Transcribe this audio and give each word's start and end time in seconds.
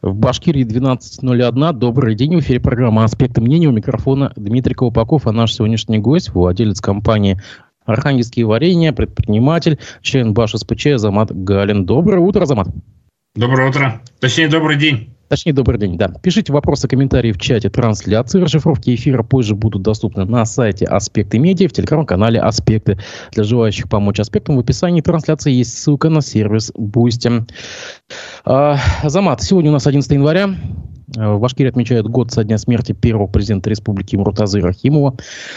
В 0.00 0.14
Башкирии 0.14 0.64
12.01. 0.64 1.72
Добрый 1.72 2.14
день. 2.14 2.36
В 2.36 2.38
эфире 2.38 2.60
программа 2.60 3.02
«Аспекты 3.02 3.40
мнения». 3.40 3.66
У 3.66 3.72
микрофона 3.72 4.32
Дмитрий 4.36 4.74
Колпаков, 4.74 5.26
а 5.26 5.32
наш 5.32 5.54
сегодняшний 5.54 5.98
гость, 5.98 6.32
владелец 6.32 6.80
компании 6.80 7.42
«Архангельские 7.84 8.46
варенья», 8.46 8.92
предприниматель, 8.92 9.80
член 10.00 10.34
БАШ 10.34 10.52
СПЧ 10.52 10.98
Замат 10.98 11.32
Галин. 11.32 11.84
Доброе 11.84 12.20
утро, 12.20 12.46
Замат. 12.46 12.68
Доброе 13.34 13.70
утро. 13.70 14.00
Точнее, 14.20 14.46
добрый 14.46 14.76
день. 14.76 15.16
Точнее, 15.28 15.52
добрый 15.52 15.78
день, 15.78 15.98
да. 15.98 16.08
Пишите 16.08 16.54
вопросы, 16.54 16.88
комментарии 16.88 17.32
в 17.32 17.38
чате 17.38 17.68
трансляции. 17.68 18.40
Расшифровки 18.40 18.94
эфира 18.94 19.22
позже 19.22 19.54
будут 19.54 19.82
доступны 19.82 20.24
на 20.24 20.46
сайте 20.46 20.86
Аспекты 20.86 21.38
Медиа, 21.38 21.68
в 21.68 21.72
телеграм-канале 21.72 22.40
Аспекты. 22.40 22.98
Для 23.32 23.44
желающих 23.44 23.90
помочь 23.90 24.20
Аспектам 24.20 24.56
в 24.56 24.60
описании 24.60 25.02
трансляции 25.02 25.52
есть 25.52 25.78
ссылка 25.78 26.08
на 26.08 26.22
сервис 26.22 26.72
Boosty. 26.74 27.46
А, 28.46 28.78
Замат, 29.04 29.42
сегодня 29.42 29.70
у 29.70 29.74
нас 29.74 29.86
11 29.86 30.10
января. 30.12 30.48
А, 31.18 31.34
в 31.34 31.40
Башкирии 31.40 31.68
отмечают 31.68 32.06
год 32.06 32.32
со 32.32 32.42
дня 32.42 32.56
смерти 32.56 32.92
первого 32.92 33.26
президента 33.26 33.68
республики 33.68 34.16
Муртазы 34.16 34.60
Рахимова. 34.60 35.16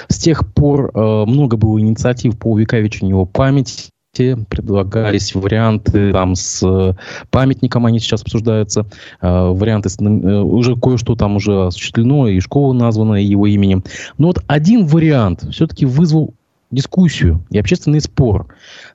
С 0.09 0.17
тех 0.17 0.53
пор 0.53 0.91
э, 0.93 1.25
много 1.25 1.55
было 1.55 1.79
инициатив 1.79 2.37
по 2.37 2.47
увековечению 2.47 3.15
его 3.15 3.25
памяти 3.25 3.90
предлагались 4.13 5.33
варианты 5.33 6.11
там 6.11 6.35
с 6.35 6.61
э, 6.63 6.93
памятником, 7.29 7.85
они 7.85 7.99
сейчас 7.99 8.21
обсуждаются, 8.21 8.85
э, 9.21 9.27
варианты, 9.27 9.89
с, 9.89 9.97
э, 9.99 10.05
уже 10.05 10.75
кое-что 10.75 11.15
там 11.15 11.37
уже 11.37 11.67
осуществлено, 11.67 12.27
и 12.27 12.39
школа 12.41 12.73
названа 12.73 13.15
его 13.15 13.47
именем. 13.47 13.83
Но 14.17 14.27
вот 14.27 14.43
один 14.47 14.85
вариант 14.85 15.45
все-таки 15.51 15.85
вызвал 15.85 16.33
дискуссию 16.71 17.45
и 17.49 17.59
общественный 17.59 18.01
спор. 18.01 18.47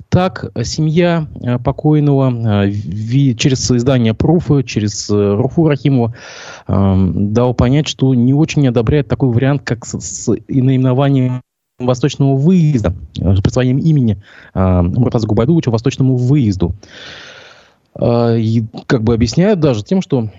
Так, 0.08 0.50
семья 0.64 1.26
покойного 1.62 2.70
через 2.70 3.70
издание 3.70 4.14
Пруфа, 4.14 4.62
через 4.62 5.10
Руфу 5.10 5.68
Рахимова 5.68 6.14
дал 6.66 7.52
понять, 7.52 7.86
что 7.86 8.14
не 8.14 8.32
очень 8.32 8.66
одобряет 8.66 9.08
такой 9.08 9.28
вариант, 9.28 9.60
как 9.64 9.84
с 9.84 10.26
наименованием 10.48 11.42
восточного 11.78 12.34
выезда, 12.36 12.94
э, 13.18 13.34
по 13.42 13.50
своему 13.50 13.80
имени 13.80 14.22
э, 14.54 14.82
Муртаза 14.82 15.26
Губайдуловича 15.26 15.70
восточному 15.70 16.16
выезду. 16.16 16.74
Э, 17.98 18.38
и 18.38 18.64
как 18.86 19.02
бы 19.02 19.14
объясняют 19.14 19.60
даже 19.60 19.84
тем, 19.84 20.00
что 20.00 20.30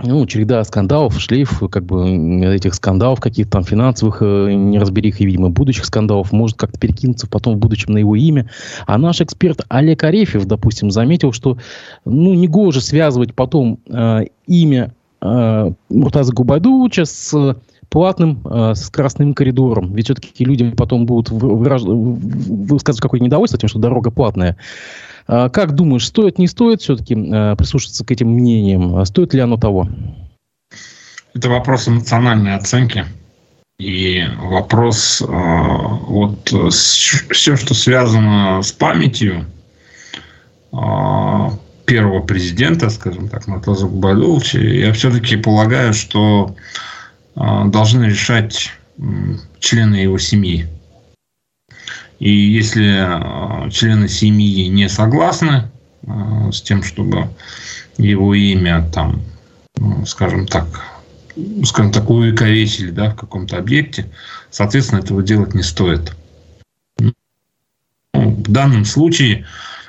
ну, 0.00 0.24
череда 0.26 0.62
скандалов, 0.62 1.20
шлейф 1.20 1.60
как 1.70 1.84
бы 1.84 2.44
этих 2.54 2.74
скандалов 2.74 3.20
каких-то 3.20 3.50
там 3.50 3.64
финансовых 3.64 4.20
неразберих 4.20 5.20
и, 5.20 5.26
видимо, 5.26 5.50
будущих 5.50 5.84
скандалов 5.86 6.30
может 6.30 6.56
как-то 6.56 6.78
перекинуться 6.78 7.26
потом 7.26 7.56
в 7.56 7.58
будущем 7.58 7.94
на 7.94 7.98
его 7.98 8.14
имя. 8.14 8.48
А 8.86 8.96
наш 8.96 9.20
эксперт 9.20 9.62
Олег 9.68 10.04
Арефьев, 10.04 10.44
допустим, 10.44 10.92
заметил, 10.92 11.32
что 11.32 11.58
ну, 12.04 12.32
не 12.34 12.46
гоже 12.46 12.80
связывать 12.80 13.34
потом 13.34 13.80
э, 13.88 14.26
имя 14.46 14.94
э, 15.20 15.72
Муртаза 15.88 16.32
Губайдуловича 16.32 17.04
с 17.04 17.56
платным 17.88 18.42
э, 18.44 18.74
с 18.74 18.90
красным 18.90 19.34
коридором. 19.34 19.94
Ведь 19.94 20.06
все-таки 20.06 20.44
люди 20.44 20.70
потом 20.70 21.06
будут 21.06 21.30
выраж... 21.30 21.82
высказывать 21.82 23.00
какое-то 23.00 23.24
недовольство 23.24 23.58
тем, 23.58 23.68
что 23.68 23.78
дорога 23.78 24.10
платная. 24.10 24.56
А 25.26 25.48
как 25.50 25.74
думаешь, 25.74 26.06
стоит, 26.06 26.38
не 26.38 26.48
стоит 26.48 26.80
все-таки 26.80 27.14
э, 27.14 27.56
прислушаться 27.56 28.04
к 28.04 28.10
этим 28.10 28.28
мнениям? 28.28 28.96
А 28.96 29.04
стоит 29.04 29.34
ли 29.34 29.40
оно 29.40 29.56
того? 29.56 29.88
Это 31.34 31.50
вопрос 31.50 31.88
эмоциональной 31.88 32.54
оценки. 32.54 33.04
И 33.78 34.24
вопрос, 34.38 35.22
э, 35.22 35.26
вот 35.28 36.52
все, 36.80 37.56
что 37.56 37.74
связано 37.74 38.60
с 38.62 38.72
памятью 38.72 39.46
э, 40.72 40.76
первого 41.84 42.20
президента, 42.20 42.90
скажем 42.90 43.28
так, 43.28 43.46
Матаза 43.46 43.86
Губайдуловича, 43.86 44.58
я 44.58 44.92
все-таки 44.92 45.36
полагаю, 45.36 45.94
что 45.94 46.56
должны 47.38 48.04
решать 48.04 48.72
члены 49.60 49.96
его 49.96 50.18
семьи. 50.18 50.68
И 52.18 52.30
если 52.30 52.96
а, 52.98 53.70
члены 53.70 54.08
семьи 54.08 54.66
не 54.66 54.88
согласны 54.88 55.70
а, 56.06 56.50
с 56.50 56.60
тем, 56.60 56.82
чтобы 56.82 57.28
его 57.96 58.34
имя 58.34 58.88
там, 58.92 59.22
ну, 59.76 60.04
скажем 60.04 60.46
так, 60.46 60.66
скажем 61.64 61.92
так, 61.92 62.10
увековечили 62.10 62.90
да, 62.90 63.10
в 63.10 63.16
каком-то 63.16 63.56
объекте, 63.56 64.06
соответственно, 64.50 65.00
этого 65.00 65.22
делать 65.22 65.54
не 65.54 65.62
стоит. 65.62 66.12
Ну, 66.98 67.12
в 68.14 68.50
данном 68.50 68.84
случае 68.84 69.46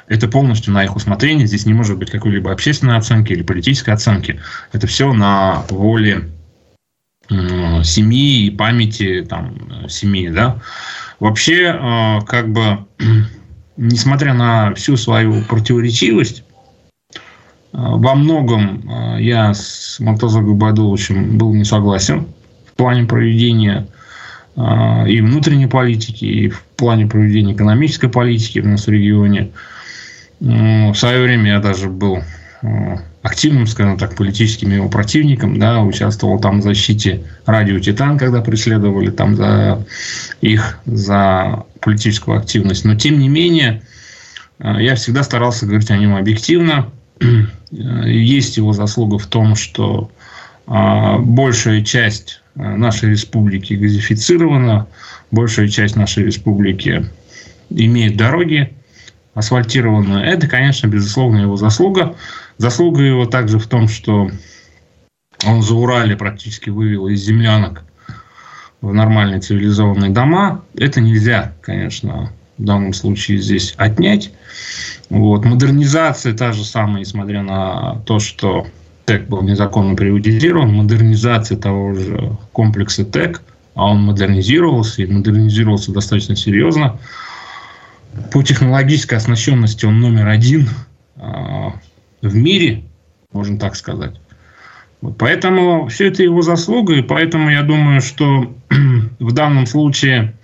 это 0.07 0.27
полностью 0.27 0.71
на 0.71 0.83
их 0.83 0.95
усмотрение. 0.95 1.47
Здесь 1.47 1.65
не 1.65 1.73
может 1.73 1.97
быть 1.97 2.11
какой-либо 2.11 2.51
общественной 2.51 2.97
оценки 2.97 3.33
или 3.33 3.41
политической 3.41 3.91
оценки. 3.91 4.39
Это 4.71 4.85
все 4.85 5.13
на 5.13 5.63
воле 5.69 6.29
семьи 7.29 8.47
и 8.47 8.49
памяти 8.49 9.25
там, 9.27 9.53
семьи. 9.87 10.29
Да? 10.29 10.59
Вообще, 11.19 11.75
э, 11.79 12.19
как 12.25 12.51
бы, 12.51 12.85
несмотря 13.77 14.33
на 14.33 14.73
всю 14.75 14.97
свою 14.97 15.43
противоречивость, 15.43 16.43
э, 17.11 17.13
во 17.73 18.15
многом 18.15 19.17
я 19.19 19.53
с 19.53 19.99
Муртазой 19.99 20.43
Губайдуловичем 20.43 21.37
был 21.37 21.53
не 21.53 21.65
согласен 21.65 22.27
в 22.65 22.73
плане 22.75 23.05
проведения 23.05 23.87
и 24.55 25.21
внутренней 25.21 25.67
политики, 25.67 26.25
и 26.25 26.49
в 26.49 26.63
плане 26.75 27.05
проведения 27.05 27.53
экономической 27.53 28.09
политики 28.09 28.59
в 28.59 28.67
нашем 28.67 28.93
регионе. 28.93 29.51
В 30.41 30.93
свое 30.95 31.21
время 31.21 31.51
я 31.51 31.59
даже 31.59 31.87
был 31.87 32.19
активным, 33.21 33.67
скажем 33.67 33.97
так, 33.97 34.15
политическим 34.15 34.71
его 34.71 34.87
противником, 34.87 35.59
да, 35.59 35.81
участвовал 35.81 36.39
там 36.39 36.61
в 36.61 36.63
защите 36.63 37.23
радио 37.45 37.79
«Титан», 37.79 38.17
когда 38.17 38.41
преследовали 38.41 39.09
там 39.09 39.35
за 39.35 39.85
их, 40.41 40.79
за 40.85 41.65
политическую 41.81 42.37
активность. 42.37 42.85
Но, 42.85 42.95
тем 42.95 43.19
не 43.19 43.27
менее, 43.27 43.83
э, 44.59 44.75
я 44.79 44.95
всегда 44.95 45.23
старался 45.23 45.65
говорить 45.65 45.91
о 45.91 45.97
нем 45.97 46.15
объективно. 46.15 46.91
Есть 47.71 48.57
его 48.57 48.71
заслуга 48.73 49.17
в 49.17 49.27
том, 49.27 49.55
что 49.55 50.09
э, 50.67 51.17
большая 51.19 51.83
часть 51.83 52.41
э, 52.55 52.61
нашей 52.61 53.09
республики 53.09 53.73
газифицирована, 53.73 54.87
большая 55.29 55.67
часть 55.67 55.97
нашей 55.97 56.23
республики 56.23 57.05
имеет 57.69 58.15
дороги 58.15 58.73
асфальтированные. 59.33 60.25
Это, 60.25 60.47
конечно, 60.47 60.87
безусловно, 60.87 61.41
его 61.41 61.55
заслуга. 61.55 62.15
Заслуга 62.59 63.01
его 63.01 63.25
также 63.25 63.57
в 63.57 63.67
том, 63.67 63.87
что 63.87 64.29
он 65.47 65.61
за 65.61 65.73
Урале 65.73 66.17
практически 66.17 66.69
вывел 66.69 67.07
из 67.07 67.21
землянок 67.21 67.85
в 68.81 68.93
нормальные 68.93 69.39
цивилизованные 69.39 70.11
дома. 70.11 70.61
Это 70.75 70.99
нельзя, 70.99 71.53
конечно, 71.61 72.33
в 72.57 72.65
данном 72.65 72.91
случае 72.91 73.37
здесь 73.37 73.73
отнять. 73.77 74.33
Вот. 75.09 75.45
Модернизация 75.45 76.33
та 76.33 76.51
же 76.51 76.65
самая, 76.65 76.99
несмотря 76.99 77.43
на 77.43 78.01
то, 78.05 78.19
что 78.19 78.67
ТЭК 79.05 79.29
был 79.29 79.41
незаконно 79.41 79.95
приватизирован, 79.95 80.73
модернизация 80.73 81.57
того 81.57 81.93
же 81.93 82.37
комплекса 82.51 83.05
ТЭК, 83.05 83.41
а 83.73 83.85
он 83.85 84.01
модернизировался, 84.01 85.03
и 85.03 85.05
модернизировался 85.05 85.93
достаточно 85.93 86.35
серьезно. 86.35 86.99
По 88.33 88.43
технологической 88.43 89.17
оснащенности 89.17 89.85
он 89.85 90.01
номер 90.01 90.27
один 90.27 90.67
а, 91.15 91.73
в 92.21 92.35
мире, 92.35 92.83
можно 93.31 93.57
так 93.57 93.75
сказать. 93.75 94.19
Вот 95.01 95.17
поэтому 95.17 95.87
все 95.87 96.07
это 96.07 96.23
его 96.23 96.41
заслуга, 96.41 96.95
и 96.95 97.01
поэтому 97.01 97.49
я 97.49 97.63
думаю, 97.63 98.01
что 98.01 98.53
в 99.19 99.31
данном 99.31 99.65
случае, 99.65 100.35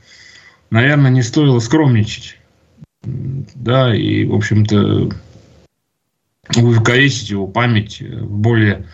наверное, 0.69 1.12
не 1.12 1.22
стоило 1.22 1.59
скромничать. 1.59 2.38
Да, 3.03 3.94
и, 3.94 4.25
в 4.25 4.34
общем-то, 4.34 5.09
увековечить 6.56 7.30
его 7.30 7.47
память 7.47 8.02
более, 8.22 8.86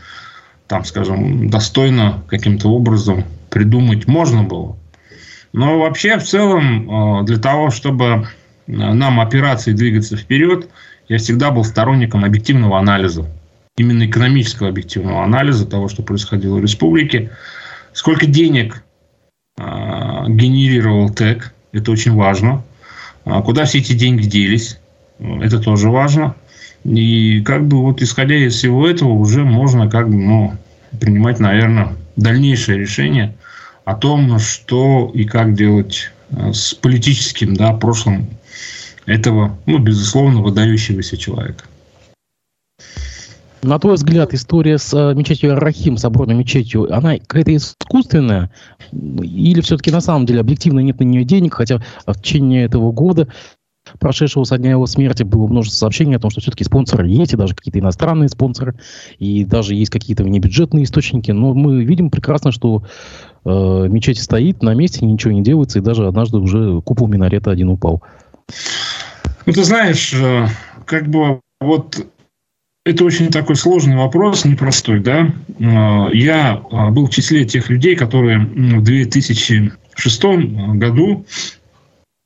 там, 0.68 0.84
скажем, 0.84 1.50
достойно 1.50 2.24
каким-то 2.28 2.70
образом 2.70 3.24
придумать 3.50 4.08
можно 4.08 4.44
было. 4.44 4.78
Но 5.54 5.80
вообще, 5.80 6.18
в 6.18 6.24
целом, 6.24 7.22
э, 7.22 7.26
для 7.26 7.38
того, 7.38 7.70
чтобы 7.72 8.28
нам 8.68 9.20
операции 9.20 9.74
двигаться 9.74 10.18
вперед– 10.18 10.70
я 11.12 11.18
всегда 11.18 11.52
был 11.52 11.66
сторонником 11.66 12.24
объективного 12.24 12.80
анализа, 12.80 13.28
именно 13.76 14.06
экономического 14.06 14.70
объективного 14.70 15.26
анализа 15.26 15.66
того, 15.66 15.90
что 15.90 16.04
происходило 16.04 16.56
в 16.56 16.62
республике. 16.62 17.32
Сколько 17.92 18.28
денег 18.28 18.82
э, 19.58 19.62
генерировал 20.30 21.10
ТЭК, 21.10 21.54
это 21.74 21.92
очень 21.92 22.14
важно. 22.14 22.64
А 23.26 23.42
куда 23.42 23.66
все 23.66 23.80
эти 23.80 23.92
деньги 23.92 24.26
делись, 24.26 24.80
это 25.20 25.60
тоже 25.60 25.90
важно. 25.90 26.38
И 26.86 27.42
как 27.42 27.68
бы 27.68 27.82
вот 27.82 28.02
исходя 28.02 28.36
из 28.36 28.56
всего 28.56 28.88
этого 28.88 29.10
уже 29.10 29.44
можно 29.44 29.90
как 29.90 30.10
бы, 30.10 30.16
ну, 30.16 30.56
принимать, 30.98 31.42
наверное, 31.42 31.94
дальнейшее 32.16 32.78
решение 32.78 33.36
о 33.84 33.96
том, 33.96 34.40
что 34.40 35.12
и 35.14 35.26
как 35.26 35.56
делать 35.56 36.10
а, 36.32 36.54
с 36.54 36.74
политическим 36.74 37.54
да, 37.54 37.74
прошлым 37.74 38.30
этого, 39.06 39.58
ну, 39.66 39.80
безусловно, 39.80 40.42
выдающегося 40.42 41.18
человека. 41.18 41.66
На 43.64 43.78
твой 43.78 43.94
взгляд, 43.94 44.34
история 44.34 44.80
с 44.80 44.92
э, 44.92 45.14
мечетью 45.14 45.56
Рахим, 45.56 45.98
соборной 45.98 46.34
мечетью, 46.34 46.92
она 46.92 47.18
какая-то 47.20 47.56
искусственная? 47.56 48.52
Или 48.92 49.62
все-таки 49.62 49.92
на 49.92 50.02
самом 50.02 50.26
деле 50.26 50.40
объективно 50.40 50.80
нет 50.80 51.00
на 51.00 51.04
нее 51.04 51.24
денег, 51.24 51.54
хотя 51.54 51.80
в 52.08 52.16
течение 52.16 52.66
этого 52.66 52.92
года 52.92 53.28
прошедшего 54.00 54.46
со 54.46 54.58
дня 54.58 54.72
его 54.72 54.88
смерти 54.88 55.22
было 55.24 55.46
множество 55.48 55.78
сообщений 55.78 56.16
о 56.16 56.20
том, 56.20 56.32
что 56.32 56.42
все-таки 56.42 56.64
спонсоры 56.64 57.08
есть, 57.08 57.34
и 57.34 57.38
даже 57.38 57.54
какие-то 57.54 57.78
иностранные 57.78 58.30
спонсоры, 58.30 58.80
и 59.20 59.46
даже 59.46 59.76
есть 59.76 59.92
какие-то 59.92 60.24
внебюджетные 60.24 60.86
источники. 60.86 61.30
Но 61.30 61.54
мы 61.54 61.84
видим 61.84 62.10
прекрасно, 62.10 62.52
что 62.52 62.84
э, 63.46 63.50
мечеть 63.90 64.20
стоит 64.20 64.64
на 64.64 64.74
месте, 64.74 65.06
ничего 65.06 65.34
не 65.34 65.44
делается, 65.44 65.78
и 65.78 65.84
даже 65.84 66.08
однажды 66.08 66.38
уже 66.38 66.82
купол 66.82 67.08
минарета 67.08 67.52
один 67.52 67.70
упал. 67.70 68.02
Ну, 69.46 69.54
ты 69.54 69.64
знаешь, 69.64 70.14
э, 70.14 70.48
как 70.86 71.08
бы 71.08 71.40
вот 71.60 72.06
это 72.86 73.04
очень 73.04 73.30
такой 73.30 73.56
сложный 73.56 73.96
вопрос, 73.96 74.46
непростой, 74.46 75.00
да. 75.00 75.34
Э, 75.60 76.10
я 76.14 76.62
э, 76.72 76.90
был 76.90 77.08
в 77.08 77.10
числе 77.10 77.46
тех 77.46 77.70
людей, 77.70 77.96
которые 77.96 78.40
в 78.40 78.84
2006 78.84 80.24
году 80.76 81.26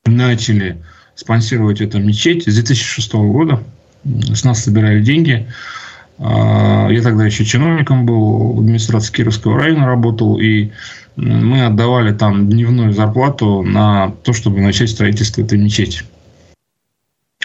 начали 0.05 0.81
спонсировать 1.15 1.79
эту 1.81 1.99
мечеть 1.99 2.43
с 2.43 2.53
2006 2.55 3.13
года. 3.13 3.63
С 4.03 4.43
нас 4.43 4.63
собирали 4.63 5.01
деньги. 5.01 5.47
Я 6.17 7.01
тогда 7.03 7.25
еще 7.25 7.43
чиновником 7.43 8.05
был, 8.05 8.53
в 8.53 8.59
администрации 8.59 9.11
Кировского 9.11 9.59
района 9.59 9.85
работал, 9.85 10.39
и 10.39 10.69
мы 11.17 11.65
отдавали 11.65 12.13
там 12.13 12.47
дневную 12.47 12.93
зарплату 12.93 13.63
на 13.63 14.13
то, 14.23 14.31
чтобы 14.31 14.61
начать 14.61 14.91
строительство 14.91 15.41
этой 15.41 15.57
мечети. 15.57 16.03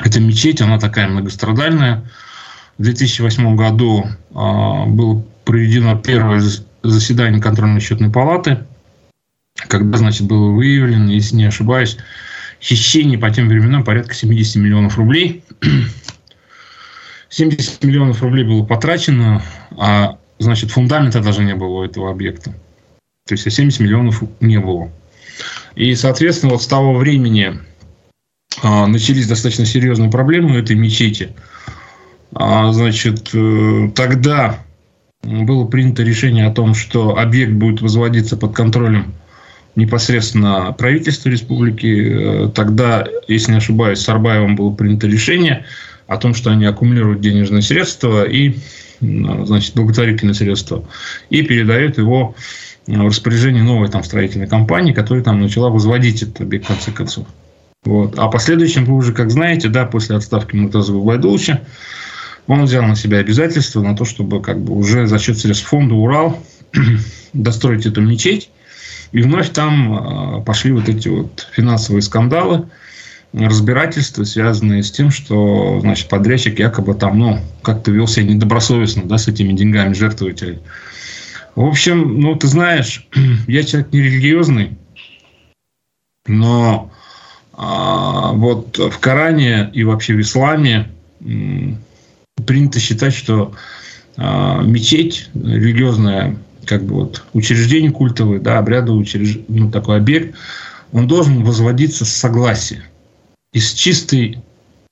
Эта 0.01 0.21
мечеть, 0.21 0.61
она 0.61 0.79
такая 0.79 1.09
многострадальная. 1.09 2.05
В 2.79 2.83
2008 2.83 3.57
году 3.57 4.07
э, 4.07 4.87
было 4.87 5.23
проведено 5.45 5.97
первое 5.97 6.43
заседание 6.83 7.43
контрольно-счетной 7.43 8.11
палаты, 8.11 8.65
когда, 9.69 9.99
значит, 9.99 10.27
было 10.27 10.51
выявлено, 10.51 11.13
если 11.13 11.37
не 11.37 11.45
ошибаюсь, 11.45 11.99
хищение 12.63 13.19
по 13.19 13.31
тем 13.31 13.49
временам 13.49 13.85
порядка 13.85 14.15
70 14.15 14.57
миллионов 14.57 14.97
рублей. 14.97 15.45
70 17.29 17.85
миллионов 17.85 18.23
рублей 18.23 18.45
было 18.45 18.65
потрачено, 18.65 19.43
а, 19.77 20.19
значит, 20.39 20.71
фундамента 20.71 21.21
даже 21.21 21.45
не 21.45 21.55
было 21.55 21.81
у 21.81 21.85
этого 21.85 22.11
объекта. 22.11 22.53
То 23.27 23.35
есть 23.35 23.51
70 23.51 23.81
миллионов 23.81 24.23
не 24.41 24.59
было. 24.59 24.91
И, 25.75 25.95
соответственно, 25.95 26.53
вот 26.53 26.63
с 26.63 26.67
того 26.67 26.95
времени 26.95 27.55
а, 27.55 27.61
начались 28.63 29.27
достаточно 29.27 29.65
серьезные 29.65 30.11
проблемы 30.11 30.55
у 30.55 30.59
этой 30.59 30.77
мечети. 30.77 31.31
А, 32.35 32.73
значит, 32.73 33.31
э, 33.33 33.91
тогда 33.95 34.61
было 35.23 35.67
принято 35.67 36.03
решение 36.03 36.47
о 36.47 36.53
том, 36.53 36.75
что 36.75 37.19
объект 37.19 37.53
будет 37.53 37.81
возводиться 37.81 38.37
под 38.37 38.55
контролем 38.55 39.15
непосредственно 39.77 40.73
правительства 40.73 41.29
республики. 41.29 42.47
Э, 42.47 42.51
тогда, 42.55 43.07
если 43.29 43.53
не 43.53 43.59
ошибаюсь, 43.59 43.99
с 43.99 44.09
Арбаевым 44.09 44.57
было 44.57 44.73
принято 44.73 45.07
решение 45.07 45.65
о 46.07 46.17
том, 46.17 46.35
что 46.35 46.51
они 46.51 46.65
аккумулируют 46.65 47.21
денежные 47.21 47.63
средства 47.63 48.25
и 48.25 48.57
значит, 49.01 49.75
благотворительные 49.75 50.35
средства 50.35 50.85
и 51.31 51.43
передают 51.43 51.97
его 51.97 52.35
в 52.87 53.07
распоряжение 53.07 53.63
новой 53.63 53.89
там 53.89 54.05
строительной 54.05 54.47
компании, 54.47 54.93
которая 54.93 55.25
там 55.25 55.41
начала 55.41 55.71
возводить 55.71 56.23
этот 56.23 56.43
объект 56.43 56.67
в 56.67 56.69
конце 56.69 56.91
концов. 56.91 57.27
Вот. 57.85 58.19
А 58.19 58.29
последующем, 58.29 58.85
вы 58.85 58.95
уже 58.95 59.13
как 59.13 59.31
знаете, 59.31 59.69
да, 59.69 59.87
после 59.87 60.17
отставки 60.17 60.55
Муртаза 60.55 60.93
Байдуловича, 60.93 61.63
он 62.47 62.65
взял 62.65 62.83
на 62.83 62.97
себя 62.97 63.19
обязательства 63.19 63.83
на 63.83 63.97
то, 63.97 64.05
чтобы 64.05 64.43
как 64.43 64.61
бы 64.61 64.75
уже 64.75 65.07
за 65.07 65.19
счет 65.19 65.39
средств 65.39 65.67
фонда 65.67 65.95
«Урал» 65.95 66.39
достроить 67.33 67.87
эту 67.87 68.01
мечеть. 68.01 68.51
И 69.13 69.23
вновь 69.23 69.51
там 69.51 69.93
а, 69.93 70.41
пошли 70.41 70.73
вот 70.73 70.89
эти 70.89 71.09
вот 71.09 71.49
финансовые 71.53 72.03
скандалы, 72.03 72.69
разбирательства, 73.33 74.25
связанные 74.25 74.83
с 74.83 74.91
тем, 74.91 75.11
что 75.11 75.79
значит, 75.81 76.09
подрядчик 76.09 76.59
якобы 76.59 76.95
там 76.95 77.19
ну, 77.19 77.41
как-то 77.63 77.93
вел 77.93 78.09
себя 78.09 78.27
недобросовестно 78.27 79.05
да, 79.05 79.19
с 79.19 79.29
этими 79.29 79.53
деньгами 79.53 79.95
жертвователей. 79.95 80.59
В 81.55 81.65
общем, 81.65 82.21
ну, 82.21 82.35
ты 82.37 82.47
знаешь, 82.47 83.09
я 83.47 83.63
человек 83.63 83.93
нерелигиозный, 83.93 84.77
но 86.27 86.91
вот 87.63 88.79
в 88.79 88.99
Коране 89.01 89.71
и 89.75 89.85
вообще 89.85 90.15
в 90.15 90.21
исламе 90.21 90.91
принято 92.47 92.81
считать, 92.81 93.13
что 93.13 93.53
а, 94.17 94.63
мечеть, 94.63 95.29
религиозное 95.35 96.37
как 96.67 96.85
бы 96.85 96.95
вот 96.95 97.25
учреждение 97.33 97.91
культовое, 97.91 98.39
да, 98.39 98.59
обрядовый 98.59 99.03
учреж... 99.03 99.39
ну, 99.49 99.71
такой 99.71 99.97
объект, 99.97 100.37
он 100.93 101.09
должен 101.09 101.43
возводиться 101.43 102.05
с 102.05 102.11
согласия 102.11 102.85
и 103.53 103.61
с 103.61 103.73
чистой 103.73 104.39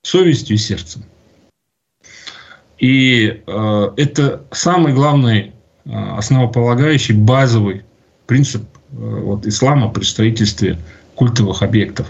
совестью 0.03 0.55
и 0.55 0.59
сердцем. 0.59 1.03
И 2.79 3.41
э, 3.45 3.89
это 3.97 4.43
самый 4.51 4.93
главный, 4.93 5.51
э, 5.85 5.91
основополагающий, 5.91 7.13
базовый 7.13 7.83
принцип 8.25 8.63
э, 8.91 8.95
вот, 8.95 9.45
ислама 9.45 9.89
при 9.89 10.03
строительстве 10.03 10.77
культовых 11.15 11.61
объектов. 11.61 12.07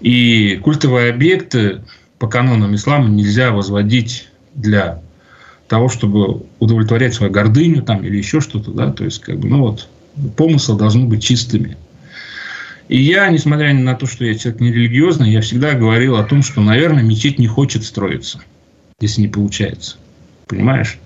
И 0.00 0.56
культовые 0.62 1.10
объекты 1.10 1.82
по 2.18 2.26
канонам 2.26 2.74
ислама 2.74 3.08
нельзя 3.08 3.52
возводить 3.52 4.28
для 4.54 5.02
того, 5.68 5.88
чтобы 5.88 6.46
удовлетворять 6.58 7.14
свою 7.14 7.32
гордыню 7.32 7.82
там, 7.82 8.04
или 8.04 8.16
еще 8.16 8.40
что-то. 8.40 8.70
Да? 8.70 8.92
То 8.92 9.04
есть, 9.04 9.20
как 9.20 9.38
бы, 9.38 9.48
ну 9.48 9.60
вот, 9.60 9.88
помыслы 10.36 10.76
должны 10.76 11.06
быть 11.06 11.22
чистыми. 11.22 11.76
И 12.88 13.00
я, 13.00 13.28
несмотря 13.30 13.72
на 13.72 13.94
то, 13.94 14.06
что 14.06 14.24
я 14.24 14.34
человек 14.34 14.60
нерелигиозный, 14.60 15.30
я 15.30 15.40
всегда 15.40 15.72
говорил 15.72 16.16
о 16.16 16.24
том, 16.24 16.42
что, 16.42 16.60
наверное, 16.60 17.02
мечеть 17.02 17.38
не 17.38 17.46
хочет 17.46 17.84
строиться, 17.84 18.40
если 19.00 19.22
не 19.22 19.28
получается. 19.28 19.96
Понимаешь? 20.46 20.98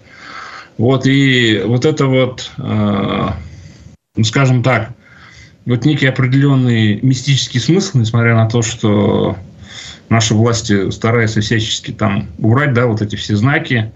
Вот, 0.77 1.07
и 1.07 1.63
вот 1.65 1.85
это 1.85 2.07
вот, 2.07 2.51
э, 2.59 3.29
ну, 4.17 4.25
скажем 4.25 4.63
так, 4.63 4.93
вот 5.69 5.85
некий 5.85 6.07
определенный 6.07 6.99
мистический 7.03 7.61
смысл, 7.61 7.99
несмотря 7.99 8.35
на 8.35 8.49
то, 8.49 8.63
что 8.63 9.37
наши 10.09 10.35
власти 10.35 10.91
стараются 10.91 11.43
всячески 11.43 11.91
там 11.91 12.29
убрать, 12.39 12.73
да, 12.73 12.87
вот 12.87 13.03
эти 13.03 13.17
все 13.17 13.37
знаки. 13.37 13.93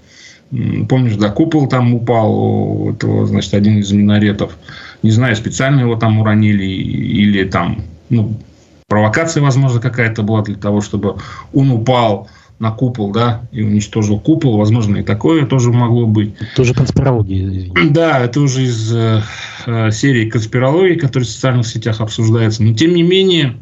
Помнишь, 0.51 1.17
да, 1.17 1.31
купол 1.31 1.67
там 1.67 1.95
упал, 1.95 2.91
этого, 2.91 3.27
значит, 3.27 3.55
один 3.55 3.79
из 3.79 3.91
минаретов. 3.91 4.59
Не 5.03 5.11
знаю, 5.11 5.35
специально 5.35 5.81
его 5.81 5.97
там 5.97 6.19
уронили 6.19 6.65
или 6.65 7.45
там, 7.45 7.83
ну, 8.11 8.39
провокация, 8.87 9.43
возможно, 9.43 9.81
какая-то 9.81 10.23
была 10.23 10.43
для 10.43 10.57
того, 10.57 10.83
чтобы 10.83 11.17
он 11.55 11.71
упал 11.71 12.29
на 12.63 12.71
купол, 12.71 13.11
да, 13.11 13.43
и 13.51 13.61
уничтожил 13.61 14.21
купол. 14.21 14.57
Возможно, 14.57 14.99
и 14.99 15.03
такое 15.03 15.47
тоже 15.47 15.73
могло 15.73 16.07
быть. 16.07 16.37
Тоже 16.55 16.75
конспирология. 16.75 17.45
Извините. 17.45 17.73
Да, 17.91 18.21
это 18.21 18.41
уже 18.41 18.63
из 18.63 18.95
э, 18.95 19.21
э, 19.67 19.91
серии 19.91 20.31
конспирологии, 20.31 20.95
которая 20.95 21.27
в 21.27 21.29
социальных 21.29 21.67
сетях 21.67 22.01
обсуждается. 22.01 22.63
Но, 22.63 22.73
тем 22.73 22.95
не 22.95 23.03
менее, 23.03 23.57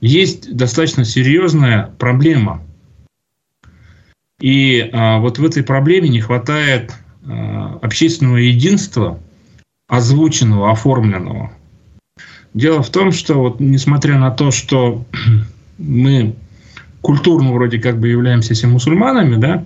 есть 0.00 0.52
достаточно 0.52 1.04
серьезная 1.04 1.90
проблема. 1.96 2.60
И 4.40 4.80
э, 4.80 5.18
вот 5.20 5.38
в 5.38 5.44
этой 5.44 5.62
проблеме 5.62 6.08
не 6.08 6.20
хватает 6.20 6.92
э, 7.24 7.78
общественного 7.82 8.38
единства, 8.38 9.20
озвученного, 9.86 10.72
оформленного. 10.72 11.52
Дело 12.52 12.82
в 12.82 12.90
том, 12.90 13.12
что 13.12 13.34
вот 13.34 13.60
несмотря 13.60 14.18
на 14.18 14.32
то, 14.32 14.50
что 14.50 15.04
мы 15.78 16.34
культурно 17.02 17.52
вроде 17.52 17.78
как 17.78 17.98
бы 17.98 18.08
являемся 18.08 18.54
все 18.54 18.66
мусульманами, 18.66 19.36
да, 19.36 19.64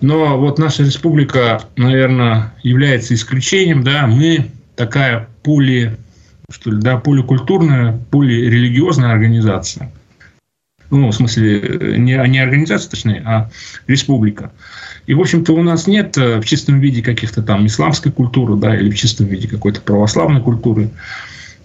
но 0.00 0.38
вот 0.38 0.58
наша 0.58 0.82
республика, 0.82 1.62
наверное, 1.76 2.52
является 2.62 3.14
исключением, 3.14 3.82
да, 3.82 4.06
мы 4.06 4.50
такая 4.74 5.28
пули, 5.42 5.96
что 6.50 6.70
ли, 6.70 6.80
да, 6.80 6.98
поликультурная, 6.98 7.98
полирелигиозная 8.10 9.12
организация. 9.12 9.90
Ну, 10.90 11.08
в 11.08 11.12
смысле, 11.12 11.96
не, 11.98 12.12
не 12.28 12.38
организация, 12.38 12.90
точнее, 12.90 13.22
а 13.24 13.50
республика. 13.88 14.52
И, 15.06 15.14
в 15.14 15.20
общем-то, 15.20 15.52
у 15.52 15.62
нас 15.62 15.88
нет 15.88 16.16
э, 16.16 16.40
в 16.40 16.44
чистом 16.44 16.78
виде 16.78 17.02
каких-то 17.02 17.42
там 17.42 17.66
исламской 17.66 18.12
культуры, 18.12 18.56
да, 18.56 18.76
или 18.76 18.90
в 18.90 18.96
чистом 18.96 19.26
виде 19.26 19.48
какой-то 19.48 19.80
православной 19.80 20.40
культуры. 20.40 20.90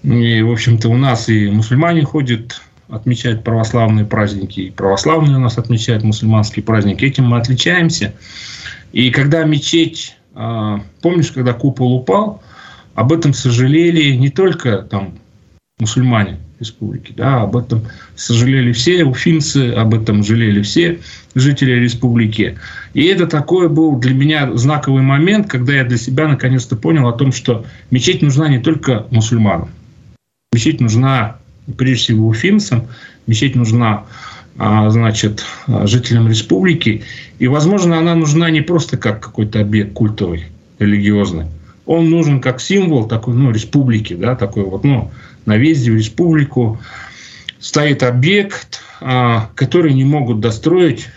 И, 0.03 0.41
в 0.41 0.51
общем-то, 0.51 0.89
у 0.89 0.97
нас 0.97 1.29
и 1.29 1.49
мусульмане 1.49 2.03
ходят 2.03 2.61
отмечают 2.91 3.43
православные 3.43 4.05
праздники, 4.05 4.59
и 4.59 4.69
православные 4.71 5.37
у 5.37 5.39
нас 5.39 5.57
отмечают 5.57 6.03
мусульманские 6.03 6.63
праздники. 6.63 7.05
Этим 7.05 7.25
мы 7.25 7.37
отличаемся. 7.37 8.13
И 8.91 9.09
когда 9.09 9.43
мечеть, 9.45 10.17
а, 10.35 10.81
помнишь, 11.01 11.31
когда 11.31 11.53
купол 11.53 11.95
упал, 11.95 12.43
об 12.93 13.13
этом 13.13 13.33
сожалели 13.33 14.11
не 14.15 14.29
только 14.29 14.79
там 14.79 15.13
мусульмане 15.79 16.39
республики. 16.59 17.13
Да, 17.15 17.41
об 17.41 17.57
этом 17.57 17.81
сожалели 18.15 18.71
все 18.71 19.03
уфимцы, 19.03 19.71
об 19.71 19.95
этом 19.95 20.23
жалели 20.23 20.61
все 20.61 20.99
жители 21.33 21.71
республики. 21.71 22.59
И 22.93 23.05
это 23.05 23.25
такой 23.25 23.67
был 23.67 23.97
для 23.97 24.13
меня 24.13 24.55
знаковый 24.55 25.01
момент, 25.01 25.49
когда 25.49 25.73
я 25.73 25.83
для 25.83 25.97
себя 25.97 26.27
наконец-то 26.27 26.75
понял 26.75 27.07
о 27.07 27.13
том, 27.13 27.31
что 27.31 27.65
мечеть 27.89 28.21
нужна 28.21 28.47
не 28.47 28.59
только 28.59 29.07
мусульманам. 29.09 29.69
Мечеть 30.53 30.81
нужна 30.81 31.37
прежде 31.77 32.03
всего 32.03 32.27
уфимцам, 32.27 32.87
мечеть 33.27 33.55
нужна 33.55 34.05
а, 34.57 34.89
значит, 34.89 35.45
жителям 35.67 36.27
республики. 36.27 37.03
И, 37.39 37.47
возможно, 37.47 37.97
она 37.97 38.15
нужна 38.15 38.49
не 38.49 38.61
просто 38.61 38.97
как 38.97 39.19
какой-то 39.19 39.61
объект 39.61 39.93
культовый, 39.93 40.45
религиозный. 40.79 41.47
Он 41.85 42.09
нужен 42.09 42.41
как 42.41 42.61
символ 42.61 43.07
такой, 43.07 43.33
ну, 43.33 43.51
республики, 43.51 44.13
да, 44.13 44.35
такой 44.35 44.63
вот, 44.63 44.83
ну, 44.83 45.11
на 45.45 45.55
въезде 45.55 45.91
в 45.91 45.95
республику 45.95 46.79
стоит 47.59 48.03
объект, 48.03 48.81
а, 48.99 49.49
который 49.55 49.93
не 49.93 50.03
могут 50.03 50.39
достроить 50.39 51.07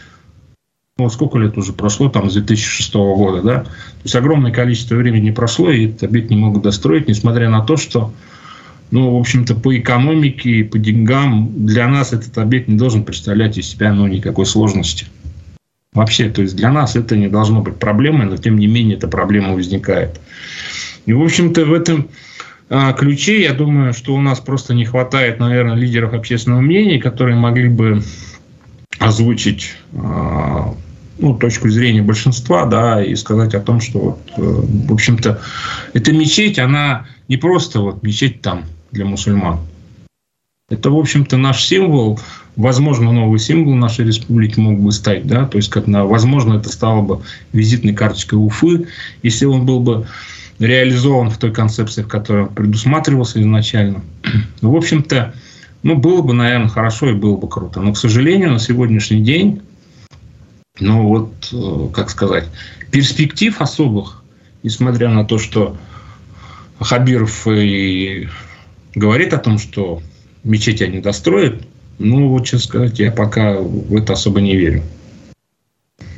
ну, 0.96 1.10
сколько 1.10 1.38
лет 1.38 1.58
уже 1.58 1.72
прошло, 1.72 2.08
там, 2.08 2.30
с 2.30 2.34
2006 2.34 2.94
года, 2.94 3.42
да? 3.42 3.60
То 3.64 3.70
есть 4.04 4.14
огромное 4.14 4.52
количество 4.52 4.94
времени 4.94 5.32
прошло, 5.32 5.68
и 5.68 5.86
этот 5.86 6.04
объект 6.04 6.30
не 6.30 6.36
могут 6.36 6.62
достроить, 6.62 7.08
несмотря 7.08 7.50
на 7.50 7.62
то, 7.62 7.76
что, 7.76 8.12
ну, 8.94 9.16
в 9.16 9.18
общем-то, 9.18 9.56
по 9.56 9.76
экономике 9.76 10.50
и 10.50 10.62
по 10.62 10.78
деньгам 10.78 11.66
для 11.66 11.88
нас 11.88 12.12
этот 12.12 12.38
объект 12.38 12.68
не 12.68 12.76
должен 12.76 13.02
представлять 13.02 13.58
из 13.58 13.66
себя, 13.66 13.92
ну, 13.92 14.06
никакой 14.06 14.46
сложности. 14.46 15.06
Вообще, 15.92 16.28
то 16.28 16.42
есть 16.42 16.54
для 16.54 16.70
нас 16.70 16.94
это 16.94 17.16
не 17.16 17.26
должно 17.26 17.60
быть 17.60 17.74
проблемой, 17.74 18.26
но 18.26 18.36
тем 18.36 18.56
не 18.56 18.68
менее 18.68 18.96
эта 18.96 19.08
проблема 19.08 19.54
возникает. 19.54 20.20
И, 21.06 21.12
в 21.12 21.20
общем-то, 21.20 21.64
в 21.64 21.72
этом 21.72 22.08
а, 22.70 22.92
ключе, 22.92 23.42
я 23.42 23.52
думаю, 23.52 23.94
что 23.94 24.14
у 24.14 24.20
нас 24.20 24.38
просто 24.38 24.74
не 24.74 24.84
хватает, 24.84 25.40
наверное, 25.40 25.74
лидеров 25.74 26.14
общественного 26.14 26.60
мнения, 26.60 27.00
которые 27.00 27.36
могли 27.36 27.68
бы 27.68 28.00
озвучить 29.00 29.74
а, 29.92 30.72
ну, 31.18 31.36
точку 31.36 31.68
зрения 31.68 32.02
большинства, 32.02 32.64
да, 32.64 33.02
и 33.02 33.16
сказать 33.16 33.56
о 33.56 33.60
том, 33.60 33.80
что, 33.80 33.98
вот, 33.98 34.20
э, 34.36 34.40
в 34.40 34.92
общем-то, 34.92 35.40
эта 35.94 36.12
мечеть, 36.12 36.60
она 36.60 37.06
не 37.26 37.36
просто 37.36 37.80
вот 37.80 38.04
мечеть 38.04 38.40
там 38.40 38.62
для 38.94 39.04
мусульман. 39.04 39.58
Это, 40.70 40.90
в 40.90 40.96
общем-то, 40.96 41.36
наш 41.36 41.62
символ, 41.66 42.18
возможно, 42.56 43.12
новый 43.12 43.38
символ 43.38 43.74
нашей 43.74 44.06
республики 44.06 44.58
мог 44.58 44.80
бы 44.80 44.92
стать, 44.92 45.26
да, 45.26 45.44
то 45.44 45.58
есть, 45.58 45.68
как 45.68 45.86
на, 45.86 46.06
возможно, 46.06 46.54
это 46.54 46.70
стало 46.70 47.02
бы 47.02 47.20
визитной 47.52 47.92
карточкой 47.92 48.38
Уфы, 48.38 48.86
если 49.22 49.44
он 49.44 49.66
был 49.66 49.80
бы 49.80 50.06
реализован 50.58 51.28
в 51.28 51.36
той 51.36 51.52
концепции, 51.52 52.02
в 52.02 52.08
которой 52.08 52.44
он 52.44 52.54
предусматривался 52.54 53.42
изначально. 53.42 54.02
Ну, 54.62 54.70
в 54.70 54.76
общем-то, 54.76 55.34
ну, 55.82 55.96
было 55.96 56.22
бы, 56.22 56.32
наверное, 56.32 56.68
хорошо 56.68 57.10
и 57.10 57.12
было 57.12 57.36
бы 57.36 57.46
круто. 57.46 57.80
Но, 57.82 57.92
к 57.92 57.98
сожалению, 57.98 58.52
на 58.52 58.58
сегодняшний 58.58 59.20
день, 59.20 59.60
ну, 60.80 61.06
вот, 61.06 61.50
э, 61.52 61.88
как 61.92 62.08
сказать, 62.08 62.48
перспектив 62.90 63.60
особых, 63.60 64.24
несмотря 64.62 65.10
на 65.10 65.26
то, 65.26 65.38
что 65.38 65.76
Хабиров 66.80 67.46
и 67.46 68.28
говорит 68.94 69.32
о 69.32 69.38
том, 69.38 69.58
что 69.58 70.00
мечети 70.44 70.82
они 70.82 71.00
достроят, 71.00 71.62
ну, 71.98 72.28
вот, 72.28 72.44
честно 72.44 72.68
сказать, 72.68 72.98
я 72.98 73.12
пока 73.12 73.58
в 73.58 73.94
это 73.96 74.14
особо 74.14 74.40
не 74.40 74.56
верю. 74.56 74.82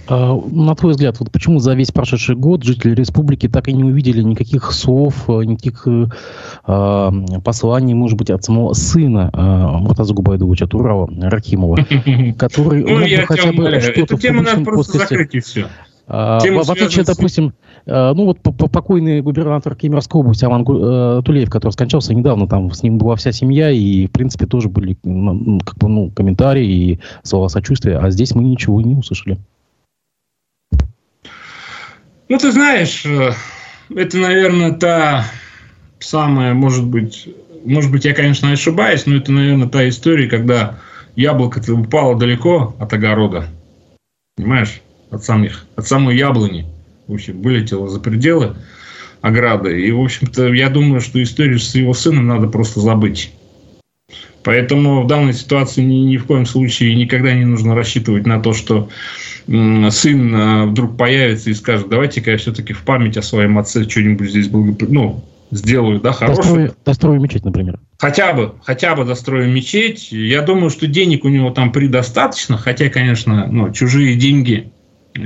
А, 0.08 0.34
на 0.34 0.74
твой 0.76 0.92
взгляд, 0.92 1.18
вот 1.18 1.32
почему 1.32 1.58
за 1.58 1.74
весь 1.74 1.90
прошедший 1.90 2.36
год 2.36 2.62
жители 2.62 2.94
республики 2.94 3.48
так 3.48 3.68
и 3.68 3.72
не 3.72 3.82
увидели 3.82 4.22
никаких 4.22 4.72
слов, 4.72 5.28
э, 5.28 5.44
никаких 5.44 5.86
э, 5.86 7.10
посланий, 7.44 7.94
может 7.94 8.16
быть, 8.16 8.30
от 8.30 8.44
самого 8.44 8.72
сына 8.72 9.30
э, 9.32 9.78
Муртаза 9.80 10.14
Губайдовича 10.14 10.66
Турава 10.66 11.10
Рахимова, 11.20 11.76
который 12.38 12.84
ну, 12.84 13.00
бы 13.00 13.26
хотя 13.26 13.52
бы 13.52 13.80
что-то 13.80 14.16
в 14.16 14.20
публичном 14.20 14.64
подкасте... 14.64 15.66
А, 16.08 16.38
в 16.38 16.70
отличие, 16.70 17.04
допустим, 17.04 17.52
э, 17.84 18.12
ну 18.14 18.26
вот 18.26 18.40
покойный 18.40 19.22
губернатор 19.22 19.74
Кемеровской 19.74 20.20
области 20.20 20.44
Аман 20.44 20.62
э, 20.62 21.22
Тулеев, 21.24 21.50
который 21.50 21.72
скончался 21.72 22.14
недавно, 22.14 22.46
там 22.46 22.70
с 22.70 22.84
ним 22.84 22.98
была 22.98 23.16
вся 23.16 23.32
семья, 23.32 23.70
и, 23.70 24.06
в 24.06 24.12
принципе, 24.12 24.46
тоже 24.46 24.68
были 24.68 24.96
ну, 25.02 25.58
как 25.64 25.78
бы, 25.78 25.88
ну, 25.88 26.10
комментарии 26.10 26.66
и 26.66 27.00
слова 27.24 27.48
сочувствия, 27.48 27.98
а 27.98 28.10
здесь 28.10 28.36
мы 28.36 28.44
ничего 28.44 28.80
не 28.80 28.94
услышали. 28.94 29.38
Ну, 32.28 32.38
ты 32.38 32.52
знаешь, 32.52 33.04
э, 33.04 33.32
это, 33.92 34.18
наверное, 34.18 34.72
та 34.72 35.24
самая, 35.98 36.54
может 36.54 36.86
быть, 36.86 37.28
может 37.64 37.90
быть, 37.90 38.04
я, 38.04 38.14
конечно, 38.14 38.52
ошибаюсь, 38.52 39.06
но 39.06 39.16
это, 39.16 39.32
наверное, 39.32 39.68
та 39.68 39.88
история, 39.88 40.28
когда 40.28 40.78
яблоко 41.16 41.60
упало 41.72 42.16
далеко 42.16 42.76
от 42.78 42.92
огорода. 42.92 43.48
Понимаешь? 44.36 44.82
От, 45.10 45.24
самих, 45.24 45.66
от 45.76 45.86
самой 45.86 46.16
яблони. 46.16 46.66
В 47.06 47.14
общем, 47.14 47.40
вылетело 47.40 47.88
за 47.88 48.00
пределы 48.00 48.56
ограды. 49.20 49.80
И, 49.80 49.90
в 49.92 50.00
общем-то, 50.00 50.52
я 50.52 50.68
думаю, 50.68 51.00
что 51.00 51.22
историю 51.22 51.58
с 51.58 51.74
его 51.74 51.94
сыном 51.94 52.26
надо 52.26 52.48
просто 52.48 52.80
забыть. 52.80 53.32
Поэтому 54.42 55.02
в 55.02 55.06
данной 55.08 55.32
ситуации 55.32 55.82
ни, 55.82 55.96
ни 55.96 56.16
в 56.18 56.26
коем 56.26 56.46
случае 56.46 56.94
никогда 56.94 57.34
не 57.34 57.44
нужно 57.44 57.74
рассчитывать 57.74 58.26
на 58.26 58.40
то, 58.40 58.52
что 58.52 58.88
сын 59.46 60.34
э, 60.34 60.66
вдруг 60.66 60.96
появится 60.96 61.50
и 61.50 61.54
скажет, 61.54 61.88
давайте-ка 61.88 62.32
я 62.32 62.36
все-таки 62.36 62.72
в 62.72 62.82
память 62.82 63.16
о 63.16 63.22
своем 63.22 63.58
отце 63.58 63.88
что-нибудь 63.88 64.30
здесь 64.30 64.48
благоп... 64.48 64.82
ну, 64.88 65.24
сделаю, 65.50 66.00
да, 66.00 66.12
хорошее. 66.12 66.42
Дострою, 66.42 66.74
дострою 66.84 67.20
мечеть, 67.20 67.44
например. 67.44 67.80
Хотя 67.98 68.32
бы, 68.32 68.54
хотя 68.62 68.94
бы 68.94 69.04
дострою 69.04 69.50
мечеть. 69.52 70.12
Я 70.12 70.42
думаю, 70.42 70.70
что 70.70 70.86
денег 70.86 71.24
у 71.24 71.28
него 71.28 71.50
там 71.50 71.72
предостаточно, 71.72 72.56
хотя, 72.56 72.88
конечно, 72.88 73.48
ну, 73.50 73.72
чужие 73.72 74.14
деньги 74.14 74.72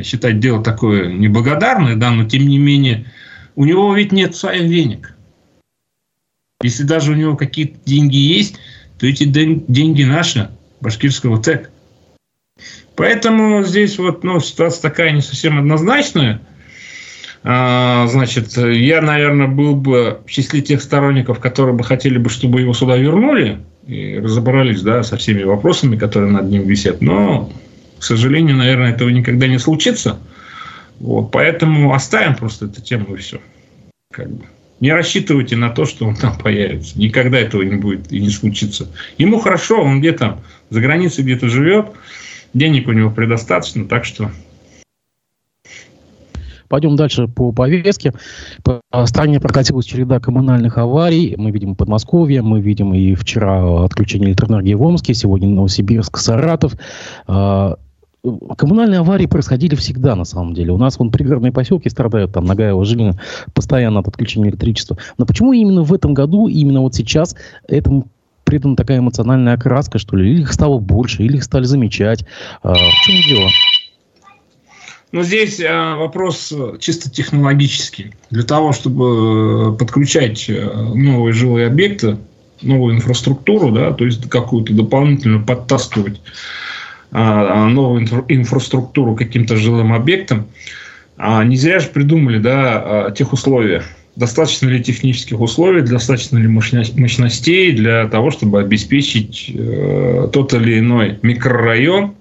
считать 0.03 0.41
дело 0.41 0.63
такое 0.63 1.13
неблагодарное, 1.13 1.97
да, 1.97 2.11
но 2.11 2.25
тем 2.25 2.47
не 2.47 2.59
менее, 2.59 3.07
у 3.57 3.65
него 3.65 3.95
ведь 3.95 4.13
нет 4.13 4.35
своих 4.35 4.69
денег. 4.69 5.15
Если 6.63 6.83
даже 6.83 7.13
у 7.13 7.15
него 7.15 7.37
какие-то 7.37 7.79
деньги 7.85 8.17
есть, 8.17 8.57
то 8.99 9.07
эти 9.07 9.25
деньги 9.25 10.05
наши, 10.05 10.51
башкирского 10.81 11.43
ТЭК. 11.43 11.71
Поэтому 12.97 13.63
здесь 13.63 13.99
вот 13.99 14.25
ну, 14.25 14.41
ситуация 14.41 14.83
такая 14.83 15.13
не 15.13 15.23
совсем 15.23 15.59
однозначная. 15.59 16.43
А, 17.43 18.07
значит, 18.09 18.55
я, 18.59 19.01
наверное, 19.01 19.47
был 19.47 19.75
бы 19.75 20.21
в 20.27 20.31
числе 20.31 20.61
тех 20.61 20.83
сторонников, 20.83 21.39
которые 21.39 21.75
бы 21.75 21.83
хотели 21.83 22.19
бы, 22.19 22.29
чтобы 22.29 22.61
его 22.61 22.75
сюда 22.75 22.99
вернули 22.99 23.61
и 23.87 24.19
разобрались 24.19 24.83
да, 24.83 25.03
со 25.03 25.17
всеми 25.17 25.43
вопросами, 25.45 25.97
которые 25.97 26.31
над 26.31 26.51
ним 26.51 26.65
висят. 26.65 27.01
Но, 27.01 27.51
к 28.01 28.03
сожалению, 28.03 28.57
наверное, 28.57 28.93
этого 28.93 29.11
никогда 29.11 29.47
не 29.47 29.59
случится. 29.59 30.19
Вот, 30.99 31.31
поэтому 31.31 31.93
оставим 31.93 32.35
просто 32.35 32.65
эту 32.65 32.81
тему 32.81 33.15
и 33.15 33.19
все. 33.19 33.41
Как 34.11 34.31
бы. 34.31 34.47
Не 34.81 34.93
рассчитывайте 34.93 35.57
на 35.57 35.69
то, 35.69 35.85
что 35.85 36.07
он 36.07 36.17
там 36.17 36.39
появится. 36.39 36.99
Никогда 36.99 37.39
этого 37.39 37.61
не 37.61 37.77
будет 37.77 38.11
и 38.11 38.19
не 38.19 38.31
случится. 38.31 38.89
Ему 39.19 39.39
хорошо, 39.39 39.83
он 39.83 40.01
где-то 40.01 40.43
за 40.71 40.81
границей 40.81 41.25
где-то 41.25 41.51
живет, 41.51 41.89
денег 42.55 42.89
у 42.89 42.93
него 42.93 43.11
предостаточно, 43.11 43.85
так 43.85 44.07
что 44.07 44.31
Пойдем 46.71 46.95
дальше 46.95 47.27
по 47.27 47.51
повестке. 47.51 48.13
По 48.63 48.81
стране 49.07 49.41
прокатилась 49.41 49.85
череда 49.85 50.21
коммунальных 50.21 50.79
аварий. 50.79 51.35
Мы 51.37 51.51
видим 51.51 51.75
Подмосковье, 51.75 52.43
мы 52.43 52.61
видим 52.61 52.95
и 52.95 53.17
вчера 53.17 53.85
отключение 53.85 54.29
электроэнергии 54.29 54.75
в 54.75 54.83
Омске, 54.83 55.13
сегодня 55.13 55.49
Новосибирск, 55.49 56.17
Саратов. 56.17 56.75
А, 58.25 58.55
коммунальные 58.55 59.01
аварии 59.01 59.27
происходили 59.27 59.75
всегда, 59.75 60.15
на 60.15 60.25
самом 60.25 60.55
деле. 60.55 60.73
У 60.73 60.79
нас 60.79 60.99
вон 60.99 61.11
пригородные 61.11 61.53
поселки 61.53 61.89
страдают, 61.89 62.33
там 62.33 62.45
Нагаева, 62.45 62.85
Жилина, 62.85 63.19
постоянно 63.55 64.01
от 64.01 64.09
отключения 64.09 64.51
электричества. 64.51 64.99
Но 65.19 65.27
почему 65.27 65.53
именно 65.53 65.83
в 65.83 65.93
этом 65.93 66.15
году, 66.15 66.49
именно 66.49 66.81
вот 66.81 66.95
сейчас 66.95 67.37
этому 67.67 68.09
придана 68.45 68.77
такая 68.77 68.99
эмоциональная 68.99 69.55
окраска, 69.55 69.99
что 69.99 70.17
ли? 70.17 70.33
Или 70.33 70.43
их 70.43 70.53
стало 70.53 70.79
больше, 70.79 71.23
или 71.23 71.37
их 71.37 71.45
стали 71.45 71.65
замечать? 71.65 72.25
А, 72.63 72.75
в 72.75 73.05
чем 73.05 73.23
дело? 73.29 73.49
Ну, 75.13 75.23
здесь 75.23 75.61
а, 75.61 75.97
вопрос 75.97 76.53
чисто 76.79 77.11
технологический. 77.11 78.15
Для 78.31 78.45
того, 78.45 78.73
чтобы 78.73 79.77
подключать 79.77 80.49
э, 80.49 80.71
новые 80.95 81.33
жилые 81.33 81.67
объекты, 81.67 82.17
новую 82.63 82.97
инфраструктуру, 82.97 83.73
да, 83.73 83.93
то 83.93 84.05
есть 84.05 84.29
какую-то 84.29 84.73
дополнительную 84.73 85.45
подтаскивать 85.45 86.21
а, 87.13 87.67
новую 87.69 88.05
инфраструктуру 88.29 89.17
каким-то 89.17 89.57
жилым 89.57 89.93
объектам, 89.93 90.47
а 91.17 91.43
не 91.45 91.57
зря 91.57 91.81
же 91.81 91.89
придумали 91.89 92.39
да, 92.39 93.07
а, 93.07 93.11
тех 93.11 93.33
условия. 93.33 93.83
Достаточно 94.17 94.69
ли 94.69 94.83
технических 94.83 95.41
условий, 95.41 95.83
достаточно 95.83 96.37
ли 96.39 96.49
мощностей 96.49 97.73
для 97.73 98.09
того, 98.09 98.31
чтобы 98.31 98.61
обеспечить 98.61 99.51
э, 99.55 100.29
тот 100.33 100.53
или 100.53 100.81
иной 100.81 101.19
микрорайон, 101.23 102.17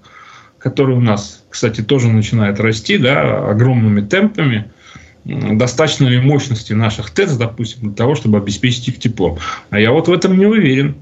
который 0.60 0.96
у 0.96 1.02
нас, 1.02 1.44
кстати, 1.50 1.82
тоже 1.82 2.10
начинает 2.10 2.60
расти 2.60 2.98
да, 2.98 3.50
огромными 3.50 4.02
темпами. 4.02 4.72
достаточно 5.26 6.08
ли 6.08 6.20
мощности 6.20 6.74
наших 6.74 7.10
ТЭЦ, 7.10 7.34
допустим, 7.34 7.82
для 7.82 7.94
того, 7.94 8.16
чтобы 8.16 8.38
обеспечить 8.38 8.88
их 8.88 9.00
теплом. 9.00 9.40
А 9.70 9.80
я 9.80 9.92
вот 9.92 10.08
в 10.08 10.14
этом 10.14 10.38
не 10.38 10.46
уверен. 10.46 10.96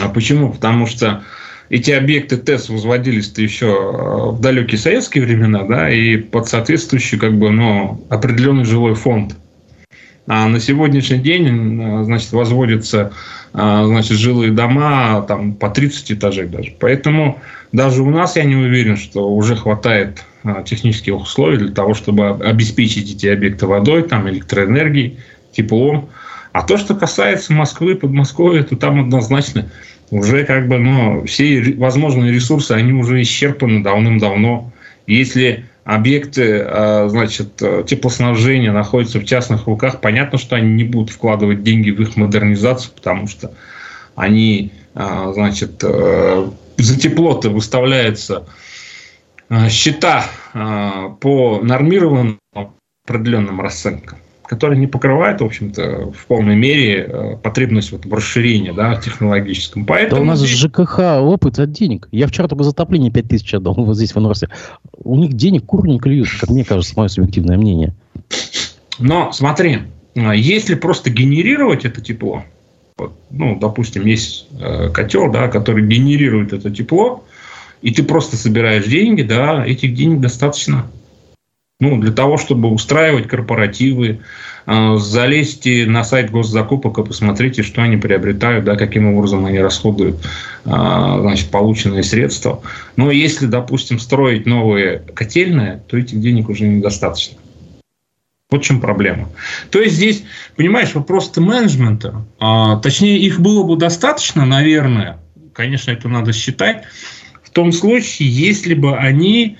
А 0.00 0.08
почему? 0.08 0.52
Потому 0.52 0.86
что 0.86 1.22
эти 1.70 1.90
объекты 1.90 2.36
ТЭС 2.36 2.68
возводились-то 2.68 3.42
еще 3.42 3.66
э, 3.66 4.30
в 4.30 4.40
далекие 4.40 4.78
советские 4.78 5.24
времена, 5.24 5.64
да, 5.64 5.90
и 5.90 6.16
под 6.16 6.48
соответствующий, 6.48 7.18
как 7.18 7.36
бы, 7.38 7.50
ну, 7.50 8.04
определенный 8.08 8.64
жилой 8.64 8.94
фонд. 8.94 9.36
А 10.26 10.46
на 10.48 10.60
сегодняшний 10.60 11.18
день, 11.18 11.80
э, 11.80 12.04
значит, 12.04 12.32
возводятся, 12.32 13.12
э, 13.52 13.82
значит, 13.86 14.16
жилые 14.16 14.52
дома 14.52 15.22
там 15.28 15.54
по 15.54 15.68
30 15.68 16.12
этажей 16.12 16.46
даже. 16.46 16.74
Поэтому 16.78 17.38
даже 17.72 18.02
у 18.02 18.10
нас 18.10 18.36
я 18.36 18.44
не 18.44 18.56
уверен, 18.56 18.96
что 18.96 19.28
уже 19.28 19.56
хватает 19.56 20.24
технических 20.64 21.14
условий 21.16 21.58
для 21.58 21.72
того, 21.72 21.92
чтобы 21.92 22.28
обеспечить 22.28 23.12
эти 23.12 23.26
объекты 23.26 23.66
водой, 23.66 24.04
там, 24.04 24.30
электроэнергией, 24.30 25.18
теплом. 25.52 26.08
А 26.52 26.62
то, 26.62 26.76
что 26.76 26.94
касается 26.94 27.52
Москвы, 27.52 27.94
Подмосковья, 27.94 28.62
то 28.62 28.76
там 28.76 29.00
однозначно 29.00 29.70
уже 30.10 30.44
как 30.44 30.68
бы, 30.68 30.78
ну, 30.78 31.24
все 31.26 31.74
возможные 31.74 32.32
ресурсы, 32.32 32.72
они 32.72 32.92
уже 32.92 33.20
исчерпаны 33.22 33.82
давным-давно. 33.82 34.72
Если 35.06 35.66
объекты, 35.84 36.60
а, 36.60 37.08
значит, 37.08 37.62
теплоснабжения 37.86 38.72
находятся 38.72 39.20
в 39.20 39.24
частных 39.24 39.66
руках, 39.66 40.00
понятно, 40.00 40.38
что 40.38 40.56
они 40.56 40.74
не 40.74 40.84
будут 40.84 41.10
вкладывать 41.10 41.62
деньги 41.62 41.90
в 41.90 42.00
их 42.00 42.16
модернизацию, 42.16 42.92
потому 42.94 43.26
что 43.26 43.52
они, 44.16 44.72
а, 44.94 45.32
значит, 45.32 45.82
э, 45.82 46.50
за 46.76 47.00
тепло-то 47.00 47.50
выставляются 47.50 48.46
счета 49.70 50.26
по 50.52 51.60
нормированным 51.62 52.38
определенным 53.06 53.62
расценкам 53.62 54.18
который 54.48 54.78
не 54.78 54.86
покрывает, 54.86 55.42
в 55.42 55.44
общем-то, 55.44 56.10
в 56.10 56.26
полной 56.26 56.56
мере 56.56 57.06
э, 57.06 57.36
потребность 57.36 57.92
вот 57.92 58.06
в 58.06 58.12
расширении 58.12 58.70
да, 58.70 58.96
технологическом. 58.96 59.84
Поэтому 59.84 60.16
да 60.16 60.22
у 60.22 60.24
нас 60.24 60.38
здесь... 60.38 60.58
ЖКХ 60.58 61.20
опыт 61.20 61.58
от 61.58 61.70
денег. 61.70 62.08
Я 62.12 62.26
вчера 62.26 62.48
только 62.48 62.64
за 62.64 62.70
отопление 62.70 63.12
5 63.12 63.28
тысяч 63.28 63.52
отдал 63.52 63.74
вот 63.76 63.94
здесь 63.94 64.14
в 64.14 64.18
Инорсе. 64.18 64.48
У 64.96 65.16
них 65.16 65.34
денег 65.34 65.66
кур 65.66 65.86
не 65.86 65.98
клюют, 65.98 66.28
как 66.40 66.48
мне 66.48 66.64
кажется, 66.64 66.94
мое 66.96 67.08
субъективное 67.08 67.58
мнение. 67.58 67.94
Но 68.98 69.32
смотри, 69.32 69.80
э, 70.14 70.32
если 70.34 70.74
просто 70.74 71.10
генерировать 71.10 71.84
это 71.84 72.00
тепло, 72.00 72.42
ну, 73.30 73.56
допустим, 73.60 74.06
есть 74.06 74.48
э, 74.58 74.88
котел, 74.88 75.30
да, 75.30 75.48
который 75.48 75.86
генерирует 75.86 76.54
это 76.54 76.70
тепло, 76.70 77.22
и 77.82 77.92
ты 77.92 78.02
просто 78.02 78.36
собираешь 78.36 78.86
деньги, 78.86 79.22
да, 79.22 79.64
этих 79.64 79.94
денег 79.94 80.20
достаточно 80.20 80.86
ну, 81.80 82.00
для 82.00 82.10
того, 82.10 82.38
чтобы 82.38 82.70
устраивать 82.70 83.28
корпоративы, 83.28 84.20
э, 84.66 84.96
залезьте 84.96 85.86
на 85.86 86.02
сайт 86.02 86.30
госзакупок 86.30 86.98
и 86.98 87.04
посмотрите, 87.04 87.62
что 87.62 87.82
они 87.82 87.96
приобретают, 87.96 88.64
да, 88.64 88.74
каким 88.74 89.14
образом 89.14 89.46
они 89.46 89.60
расходуют 89.60 90.16
э, 90.64 90.68
значит, 90.68 91.50
полученные 91.50 92.02
средства. 92.02 92.62
Но 92.96 93.12
если, 93.12 93.46
допустим, 93.46 94.00
строить 94.00 94.44
новые 94.44 94.98
котельные, 95.14 95.80
то 95.86 95.96
этих 95.96 96.20
денег 96.20 96.48
уже 96.48 96.66
недостаточно. 96.66 97.38
Вот 98.50 98.64
в 98.64 98.66
чем 98.66 98.80
проблема. 98.80 99.28
То 99.70 99.80
есть 99.80 99.94
здесь, 99.94 100.24
понимаешь, 100.56 100.94
вопрос-то 100.94 101.40
менеджмента. 101.40 102.24
А, 102.40 102.76
точнее, 102.76 103.18
их 103.18 103.40
было 103.40 103.62
бы 103.62 103.76
достаточно, 103.76 104.46
наверное, 104.46 105.18
конечно, 105.52 105.90
это 105.90 106.08
надо 106.08 106.32
считать, 106.32 106.84
в 107.42 107.50
том 107.50 107.72
случае, 107.72 108.28
если 108.30 108.74
бы 108.74 108.96
они 108.96 109.58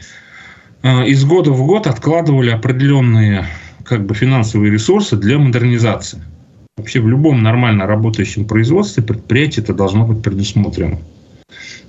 из 0.82 1.24
года 1.24 1.50
в 1.50 1.66
год 1.66 1.86
откладывали 1.86 2.50
определенные 2.50 3.46
как 3.84 4.04
бы, 4.04 4.14
финансовые 4.14 4.70
ресурсы 4.70 5.16
для 5.16 5.38
модернизации. 5.38 6.22
Вообще 6.76 7.00
в 7.00 7.08
любом 7.08 7.42
нормально 7.42 7.86
работающем 7.86 8.44
производстве 8.44 9.02
предприятие 9.02 9.64
это 9.64 9.74
должно 9.74 10.06
быть 10.06 10.22
предусмотрено. 10.22 10.98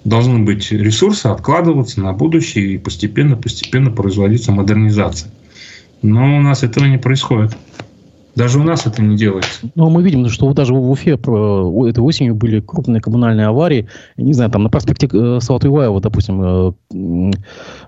Должны 0.06 0.40
быть 0.40 0.72
ресурсы 0.72 1.28
откладываться 1.28 2.02
на 2.02 2.14
будущее 2.14 2.74
и 2.74 2.78
постепенно-постепенно 2.78 3.92
производиться 3.92 4.52
модернизация. 4.52 5.32
Но 6.02 6.38
у 6.38 6.42
нас 6.42 6.64
этого 6.64 6.86
не 6.86 6.98
происходит. 6.98 7.56
Даже 8.36 8.60
у 8.60 8.64
нас 8.64 8.86
это 8.86 9.02
не 9.02 9.18
делается. 9.18 9.70
Но 9.76 9.90
мы 9.90 10.04
видим, 10.04 10.28
что 10.30 10.52
даже 10.54 10.74
в 10.74 10.92
Уфе 10.92 11.12
этой 11.12 12.00
осенью 12.00 12.36
были 12.36 12.60
крупные 12.60 13.02
коммунальные 13.02 13.48
аварии. 13.48 13.88
Не 14.18 14.34
знаю, 14.34 14.52
там 14.52 14.64
на 14.64 14.70
проспекте 14.70 15.10
э, 15.12 15.40
Салатуеваева, 15.42 16.00
допустим, 16.00 16.74
э, 16.92 17.32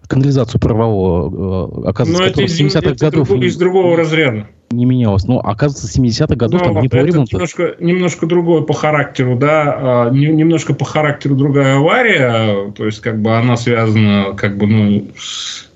канализацию 0.08 0.60
правового, 0.60 1.84
э, 1.86 1.90
оказывается, 1.90 2.42
Но 2.42 2.46
это 2.46 2.54
70-х 2.54 2.96
годов... 2.96 3.28
Друг, 3.28 3.44
из 3.44 3.56
другого 3.56 3.96
разряда. 3.96 4.48
Не 4.72 4.86
менялось. 4.86 5.26
Но, 5.26 5.40
оказывается, 5.40 6.00
70-х 6.00 6.36
годов 6.36 6.62
Но 6.62 6.74
там 6.74 6.82
не 6.82 6.88
это 6.88 7.02
немножко, 7.02 7.76
немножко 7.80 8.26
другое 8.26 8.62
по 8.62 8.74
характеру, 8.74 9.38
да, 9.38 10.08
а, 10.08 10.10
немножко 10.10 10.74
по 10.74 10.86
характеру 10.86 11.36
другая 11.36 11.78
авария, 11.78 12.72
то 12.72 12.86
есть, 12.86 13.02
как 13.02 13.22
бы, 13.22 13.36
она 13.38 13.58
связана, 13.58 14.34
как 14.36 14.58
бы, 14.58 14.68
ну, 14.68 15.08
с 15.18 15.71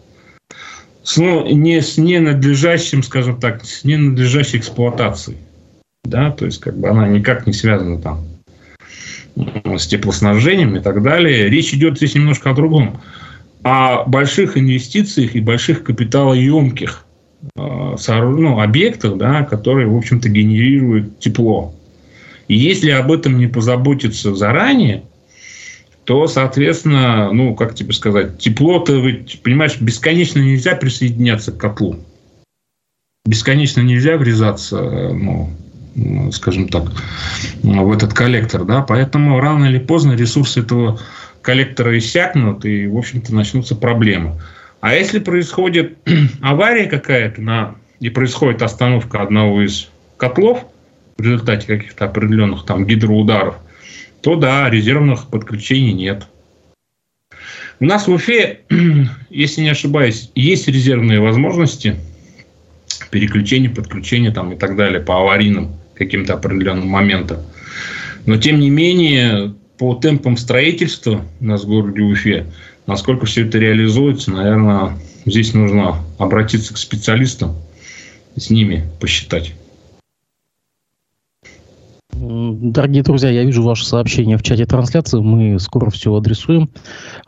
с, 1.16 1.18
не 1.18 1.82
с 1.82 1.98
ненадлежащим, 1.98 3.04
скажем 3.04 3.40
так, 3.40 3.64
с 3.64 3.84
ненадлежащей 3.84 4.60
эксплуатацией. 4.60 5.38
Да, 6.04 6.32
то 6.32 6.46
есть, 6.46 6.60
как 6.60 6.78
бы 6.78 6.90
она 6.90 7.08
никак 7.08 7.48
не 7.48 7.54
связана 7.54 8.00
там 8.00 8.26
с 9.78 9.88
теплоснабжением 9.88 10.76
и 10.76 10.80
так 10.80 11.02
далее. 11.02 11.50
Речь 11.50 11.74
идет 11.74 11.98
здесь 11.98 12.16
немножко 12.16 12.52
о 12.52 12.54
другом. 12.54 13.02
О 13.64 14.04
больших 14.06 14.58
инвестициях 14.58 15.36
и 15.36 15.42
больших 15.42 15.84
капиталоемких 15.84 17.06
э, 17.56 17.96
ну, 18.08 18.60
объектах, 18.60 19.18
да, 19.18 19.44
которые, 19.44 19.88
в 19.88 19.98
общем-то, 19.98 20.30
генерируют 20.30 21.20
тепло. 21.20 21.74
И 22.48 22.56
если 22.56 22.92
об 22.92 23.12
этом 23.12 23.40
не 23.40 23.48
позаботиться 23.48 24.36
заранее, 24.36 25.04
то, 26.06 26.28
соответственно, 26.28 27.32
ну, 27.32 27.56
как 27.56 27.74
тебе 27.74 27.94
сказать, 27.94 28.38
тепло-то, 28.38 28.94
понимаешь, 29.44 29.80
бесконечно 29.80 30.40
нельзя 30.40 30.76
присоединяться 30.76 31.52
к 31.52 31.58
котлу. 31.58 32.00
Бесконечно 33.26 33.82
нельзя 33.82 34.18
врезаться, 34.18 34.80
ну, 34.82 35.50
скажем 36.32 36.70
так, 36.70 36.84
в 37.64 37.92
этот 37.92 38.14
коллектор, 38.14 38.66
да, 38.66 38.82
поэтому 38.82 39.40
рано 39.40 39.66
или 39.66 39.80
поздно 39.80 40.14
ресурсы 40.14 40.60
этого 40.60 41.00
коллектора 41.42 41.98
иссякнут, 41.98 42.66
и, 42.66 42.86
в 42.88 42.98
общем-то, 42.98 43.34
начнутся 43.34 43.76
проблемы. 43.76 44.40
А 44.82 44.94
если 44.94 45.18
происходит 45.18 45.98
авария 46.42 46.86
какая-то 46.86 47.42
на, 47.42 47.76
и 48.00 48.10
происходит 48.10 48.62
остановка 48.62 49.22
одного 49.22 49.64
из 49.64 49.90
котлов 50.18 50.66
в 51.18 51.22
результате 51.24 51.66
каких-то 51.66 52.06
определенных 52.06 52.66
там 52.66 52.86
гидроударов, 52.86 53.56
то 54.26 54.36
да, 54.36 54.68
резервных 54.72 55.28
подключений 55.28 55.94
нет. 55.94 56.26
У 57.80 57.86
нас 57.86 58.08
в 58.08 58.12
Уфе, 58.12 58.62
если 59.30 59.62
не 59.62 59.70
ошибаюсь, 59.70 60.32
есть 60.34 60.68
резервные 60.68 61.20
возможности 61.20 61.96
переключения, 63.12 63.70
подключения 63.70 64.32
там 64.32 64.52
и 64.52 64.56
так 64.56 64.78
далее 64.78 65.00
по 65.00 65.20
аварийным 65.20 65.76
каким-то 65.94 66.34
определенным 66.34 66.88
моментам. 66.88 67.38
Но 68.26 68.38
тем 68.38 68.60
не 68.60 68.72
менее, 68.72 69.54
по 69.78 69.94
темпам 69.94 70.38
строительства 70.38 71.24
у 71.40 71.46
нас 71.46 71.64
в 71.64 71.68
городе 71.68 72.02
Уфе, 72.02 72.48
насколько 72.88 73.28
все 73.28 73.46
это 73.46 73.60
реализуется, 73.60 74.32
наверное, 74.32 74.98
здесь 75.28 75.54
нужно 75.54 76.04
обратиться 76.18 76.74
к 76.74 76.78
специалистам, 76.78 77.58
с 78.36 78.50
ними 78.50 78.90
посчитать. 79.00 79.54
Дорогие 82.18 83.04
друзья, 83.04 83.30
я 83.30 83.44
вижу 83.44 83.62
ваше 83.62 83.86
сообщение 83.86 84.38
в 84.38 84.44
чате 84.44 84.66
трансляции. 84.66 85.20
Мы 85.20 85.60
скоро 85.60 85.90
все 85.90 86.16
адресуем 86.16 86.70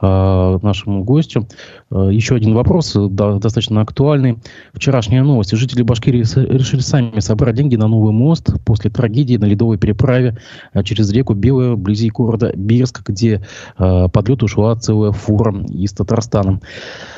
э, 0.02 0.60
нашему 0.62 1.04
гостю. 1.04 1.46
Э, 1.92 2.08
еще 2.10 2.36
один 2.36 2.54
вопрос, 2.54 2.94
да, 2.96 3.34
достаточно 3.34 3.82
актуальный. 3.82 4.38
Вчерашняя 4.74 5.24
новость. 5.24 5.52
Жители 5.52 5.82
Башкирии 5.82 6.24
решили 6.54 6.80
сами 6.80 7.20
собрать 7.20 7.56
деньги 7.56 7.76
на 7.76 7.88
новый 7.88 8.14
мост 8.14 8.50
после 8.64 8.90
трагедии 8.90 9.36
на 9.36 9.46
ледовой 9.46 9.78
переправе 9.78 10.38
э, 10.74 10.84
через 10.84 11.12
реку 11.12 11.34
Белая, 11.34 11.74
вблизи 11.74 12.10
города 12.10 12.54
Бирск, 12.56 13.02
где 13.10 13.46
э, 13.78 14.08
под 14.08 14.30
лед 14.30 14.42
ушла 14.42 14.74
целая 14.78 15.12
фура 15.12 15.54
из 15.68 15.92
Татарстана. 15.92 16.62
А, 16.62 17.17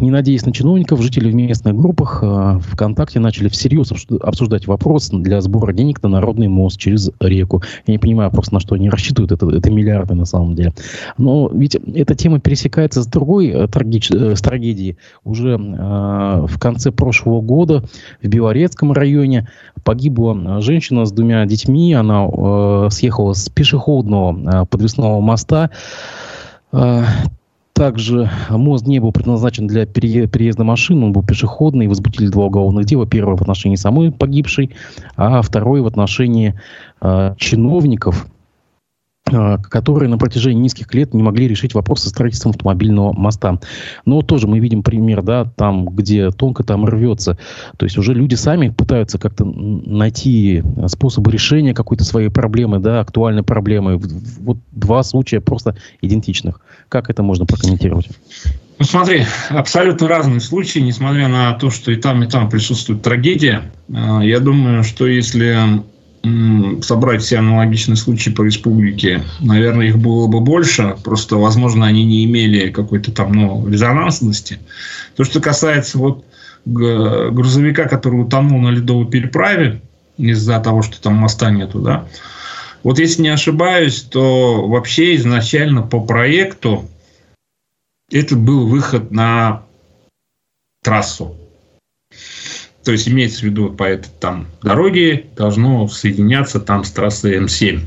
не 0.00 0.10
надеясь 0.10 0.44
на 0.44 0.52
чиновников, 0.52 1.00
жители 1.02 1.30
в 1.30 1.34
местных 1.34 1.74
группах 1.74 2.20
а, 2.22 2.58
ВКонтакте 2.58 3.20
начали 3.20 3.48
всерьез 3.48 3.92
обсуждать 4.20 4.66
вопрос 4.66 5.08
для 5.10 5.40
сбора 5.40 5.72
денег 5.72 6.02
на 6.02 6.08
народный 6.08 6.48
мост 6.48 6.78
через 6.78 7.10
реку. 7.20 7.62
Я 7.86 7.92
не 7.92 7.98
понимаю 7.98 8.30
просто, 8.30 8.54
на 8.54 8.60
что 8.60 8.74
они 8.74 8.90
рассчитывают. 8.90 9.32
Это, 9.32 9.48
это 9.48 9.70
миллиарды 9.70 10.14
на 10.14 10.24
самом 10.24 10.54
деле. 10.54 10.72
Но 11.16 11.50
ведь 11.52 11.74
эта 11.74 12.14
тема 12.14 12.40
пересекается 12.40 13.02
с 13.02 13.06
другой 13.06 13.48
э, 13.48 13.68
трагич... 13.68 14.10
Э, 14.10 14.34
с 14.36 14.40
трагедией. 14.40 14.96
Уже 15.24 15.54
э, 15.54 16.46
в 16.46 16.58
конце 16.58 16.90
прошлого 16.90 17.40
года 17.40 17.84
в 18.22 18.28
Белорецком 18.28 18.92
районе 18.92 19.48
погибла 19.84 20.60
женщина 20.60 21.04
с 21.04 21.12
двумя 21.12 21.44
детьми. 21.46 21.94
Она 21.94 22.26
э, 22.26 22.88
съехала 22.90 23.32
с 23.32 23.48
пешеходного 23.48 24.62
э, 24.62 24.66
подвесного 24.66 25.20
моста. 25.20 25.70
Также 27.78 28.28
мост 28.50 28.88
не 28.88 28.98
был 28.98 29.12
предназначен 29.12 29.68
для 29.68 29.86
переезда 29.86 30.64
машин, 30.64 31.04
он 31.04 31.12
был 31.12 31.22
пешеходный, 31.22 31.86
возбудили 31.86 32.26
два 32.26 32.46
уголовных 32.46 32.86
дела. 32.86 33.06
Первое 33.06 33.36
в 33.36 33.40
отношении 33.42 33.76
самой 33.76 34.10
погибшей, 34.10 34.72
а 35.14 35.40
второе 35.42 35.80
в 35.80 35.86
отношении 35.86 36.54
э, 37.00 37.34
чиновников, 37.38 38.26
которые 39.70 40.08
на 40.08 40.18
протяжении 40.18 40.62
нескольких 40.62 40.94
лет 40.94 41.14
не 41.14 41.22
могли 41.22 41.48
решить 41.48 41.74
вопрос 41.74 42.02
со 42.02 42.10
строительством 42.10 42.50
автомобильного 42.50 43.12
моста. 43.12 43.58
Но 44.04 44.22
тоже 44.22 44.46
мы 44.46 44.58
видим 44.58 44.82
пример, 44.82 45.22
да, 45.22 45.44
там, 45.56 45.86
где 45.86 46.30
тонко, 46.30 46.64
там 46.64 46.84
рвется. 46.84 47.38
То 47.76 47.84
есть 47.84 47.98
уже 47.98 48.14
люди 48.14 48.34
сами 48.34 48.68
пытаются 48.68 49.18
как-то 49.18 49.44
найти 49.44 50.62
способы 50.86 51.30
решения 51.30 51.74
какой-то 51.74 52.04
своей 52.04 52.28
проблемы, 52.28 52.78
да, 52.78 53.00
актуальной 53.00 53.42
проблемы. 53.42 53.98
Вот 53.98 54.58
два 54.72 55.02
случая 55.02 55.40
просто 55.40 55.76
идентичных. 56.00 56.60
Как 56.88 57.10
это 57.10 57.22
можно 57.22 57.46
прокомментировать? 57.46 58.08
Ну, 58.78 58.84
смотри, 58.84 59.24
абсолютно 59.50 60.06
разные 60.06 60.40
случаи, 60.40 60.78
несмотря 60.78 61.26
на 61.26 61.52
то, 61.54 61.68
что 61.68 61.90
и 61.90 61.96
там, 61.96 62.22
и 62.22 62.28
там 62.28 62.48
присутствует 62.48 63.02
трагедия. 63.02 63.62
А, 63.92 64.20
я 64.20 64.38
думаю, 64.38 64.84
что 64.84 65.06
если 65.06 65.82
собрать 66.82 67.22
все 67.22 67.38
аналогичные 67.38 67.96
случаи 67.96 68.30
по 68.30 68.42
республике, 68.42 69.22
наверное, 69.40 69.86
их 69.86 69.98
было 69.98 70.26
бы 70.26 70.40
больше, 70.40 70.96
просто, 71.04 71.36
возможно, 71.36 71.86
они 71.86 72.04
не 72.04 72.24
имели 72.24 72.70
какой-то 72.70 73.12
там 73.12 73.32
ну, 73.32 73.68
резонансности. 73.68 74.58
То, 75.16 75.24
что 75.24 75.40
касается 75.40 75.98
вот 75.98 76.24
грузовика, 76.64 77.88
который 77.88 78.20
утонул 78.20 78.60
на 78.60 78.70
ледовой 78.70 79.06
переправе 79.06 79.80
из-за 80.16 80.58
того, 80.60 80.82
что 80.82 81.00
там 81.00 81.14
моста 81.14 81.50
нету, 81.50 81.80
да, 81.80 82.08
вот 82.82 82.98
если 82.98 83.22
не 83.22 83.28
ошибаюсь, 83.28 84.02
то 84.02 84.66
вообще 84.66 85.16
изначально 85.16 85.82
по 85.82 86.00
проекту 86.00 86.88
это 88.10 88.36
был 88.36 88.66
выход 88.66 89.10
на 89.10 89.64
трассу. 90.82 91.36
То 92.88 92.92
есть 92.92 93.06
имеется 93.06 93.40
в 93.40 93.42
виду 93.42 93.68
по 93.68 93.82
этой 93.82 94.08
там 94.18 94.46
дороге 94.62 95.26
должно 95.36 95.86
соединяться 95.88 96.58
там 96.58 96.84
с 96.84 96.90
трассой 96.90 97.36
М7. 97.38 97.82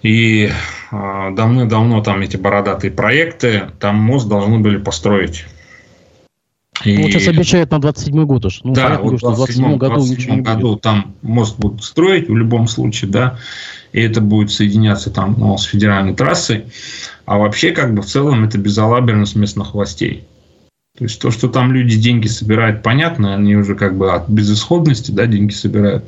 И 0.00 0.48
э, 0.90 1.30
давно-давно 1.36 2.02
там 2.02 2.22
эти 2.22 2.38
бородатые 2.38 2.90
проекты, 2.90 3.68
там 3.78 3.96
мост 3.96 4.26
должны 4.26 4.60
были 4.60 4.78
построить. 4.78 5.44
И... 6.86 6.96
Ну, 6.96 7.10
сейчас 7.10 7.28
обещают 7.28 7.70
на 7.70 7.82
27 7.82 8.24
год 8.24 8.46
уж. 8.46 8.60
Ну, 8.64 8.72
да, 8.72 8.98
вот 8.98 9.16
в 9.16 9.20
27 9.20 9.76
году, 9.76 9.96
27 9.96 10.42
году 10.42 10.76
там 10.76 11.14
мост 11.20 11.58
будут 11.58 11.84
строить 11.84 12.30
в 12.30 12.34
любом 12.34 12.66
случае, 12.66 13.10
да, 13.10 13.38
и 13.92 14.00
это 14.00 14.22
будет 14.22 14.50
соединяться 14.50 15.10
там 15.10 15.34
ну, 15.36 15.58
с 15.58 15.64
федеральной 15.64 16.14
трассой. 16.14 16.64
А 17.26 17.36
вообще, 17.36 17.72
как 17.72 17.92
бы 17.94 18.00
в 18.00 18.06
целом, 18.06 18.42
это 18.42 18.56
безалаберность 18.56 19.36
местных 19.36 19.74
властей. 19.74 20.24
То 21.00 21.04
есть 21.04 21.18
то, 21.18 21.30
что 21.30 21.48
там 21.48 21.72
люди 21.72 21.96
деньги 21.96 22.26
собирают, 22.26 22.82
понятно, 22.82 23.34
они 23.34 23.56
уже 23.56 23.74
как 23.74 23.96
бы 23.96 24.12
от 24.12 24.28
безысходности 24.28 25.10
да, 25.10 25.24
деньги 25.24 25.50
собирают. 25.50 26.04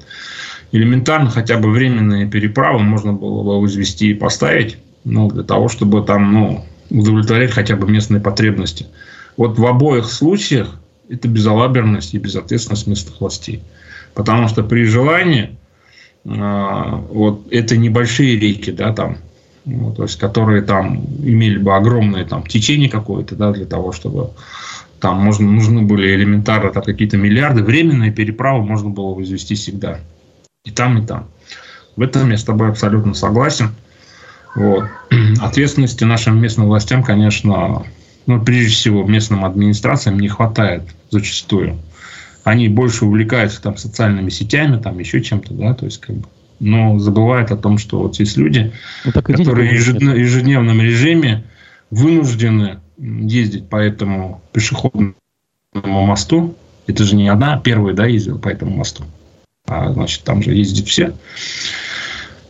Элементарно 0.71 1.31
хотя 1.31 1.57
бы 1.57 1.71
временные 1.71 2.29
переправы 2.29 2.81
можно 2.81 3.15
было 3.15 3.43
бы 3.43 3.59
возвести 3.59 4.11
и 4.11 4.15
поставить, 4.15 4.77
ну, 5.05 5.31
для 5.31 5.45
того, 5.45 5.71
чтобы 5.71 6.03
там 6.03 6.35
ну, 6.35 6.67
удовлетворять 6.91 7.53
хотя 7.53 7.75
бы 7.75 7.91
местные 7.91 8.21
потребности. 8.21 8.85
Вот 9.39 9.59
в 9.59 9.65
обоих 9.65 10.11
случаях 10.11 10.79
это 11.09 11.27
безалаберность 11.27 12.13
и 12.13 12.19
безответственность 12.19 12.87
местных 12.87 13.19
властей. 13.19 13.63
Потому 14.13 14.47
что 14.49 14.63
при 14.63 14.85
желании 14.85 15.57
э, 16.27 17.01
вот 17.13 17.51
это 17.51 17.79
небольшие 17.79 18.39
реки, 18.39 18.73
да, 18.73 18.93
там, 18.93 19.17
ну, 19.65 19.95
то 19.95 20.03
есть, 20.03 20.19
которые 20.19 20.61
там 20.61 21.03
имели 21.23 21.57
бы 21.57 21.75
огромное 21.75 22.27
там 22.27 22.47
течение 22.47 22.91
какое-то, 22.91 23.37
да, 23.37 23.53
для 23.53 23.65
того, 23.65 23.93
чтобы 23.93 24.33
там 25.03 25.19
можно, 25.19 25.51
нужны 25.51 25.83
были 25.83 26.15
элементарно 26.15 26.71
там, 26.71 26.85
какие-то 26.85 27.17
миллиарды. 27.17 27.65
Временные 27.65 28.13
переправы 28.13 28.65
можно 28.65 28.89
было 28.89 29.13
возвести 29.15 29.57
всегда. 29.57 29.99
И 30.65 30.71
там, 30.71 30.97
и 30.99 31.05
там. 31.05 31.27
В 31.97 32.03
этом 32.03 32.31
я 32.31 32.39
с 32.39 32.45
тобой 32.45 32.69
абсолютно 32.69 33.13
согласен. 33.13 33.75
Вот. 34.55 34.85
Ответственности 35.41 36.05
нашим 36.05 36.41
местным 36.41 36.69
властям, 36.69 37.03
конечно, 37.03 37.85
ну, 38.27 38.41
прежде 38.41 38.75
всего, 38.75 39.03
местным 39.03 39.45
администрациям 39.45 40.21
не 40.21 40.29
хватает 40.29 40.85
зачастую. 41.11 41.79
Они 42.45 42.69
больше 42.69 43.05
увлекаются 43.05 43.61
там 43.61 43.77
социальными 43.77 44.31
сетями, 44.31 44.81
там 44.81 45.01
еще 45.01 45.21
чем-то, 45.21 45.53
да, 45.53 45.75
то 45.75 45.85
есть 45.85 46.01
как 46.01 46.15
бы, 46.15 46.29
но 46.61 47.01
забывают 47.01 47.51
о 47.51 47.57
том, 47.57 47.79
что 47.79 47.99
вот 47.99 48.21
есть 48.21 48.37
люди, 48.37 48.73
ну, 49.05 49.13
которые 49.13 49.69
в 49.69 50.17
ежедневном 50.17 50.81
режиме 50.81 51.43
вынуждены 51.93 52.81
ездить 52.97 53.69
по 53.69 53.77
этому 53.77 54.41
пешеходному 54.53 55.15
мосту. 55.75 56.57
Это 56.87 57.05
же 57.05 57.15
не 57.15 57.29
одна 57.29 57.61
первая, 57.61 57.95
да, 57.95 58.07
ездила 58.07 58.39
по 58.39 58.49
этому 58.49 58.77
мосту. 58.79 59.05
А, 59.69 59.93
значит, 59.93 60.25
там 60.25 60.43
же 60.43 60.55
ездят 60.55 60.89
все. 60.89 61.13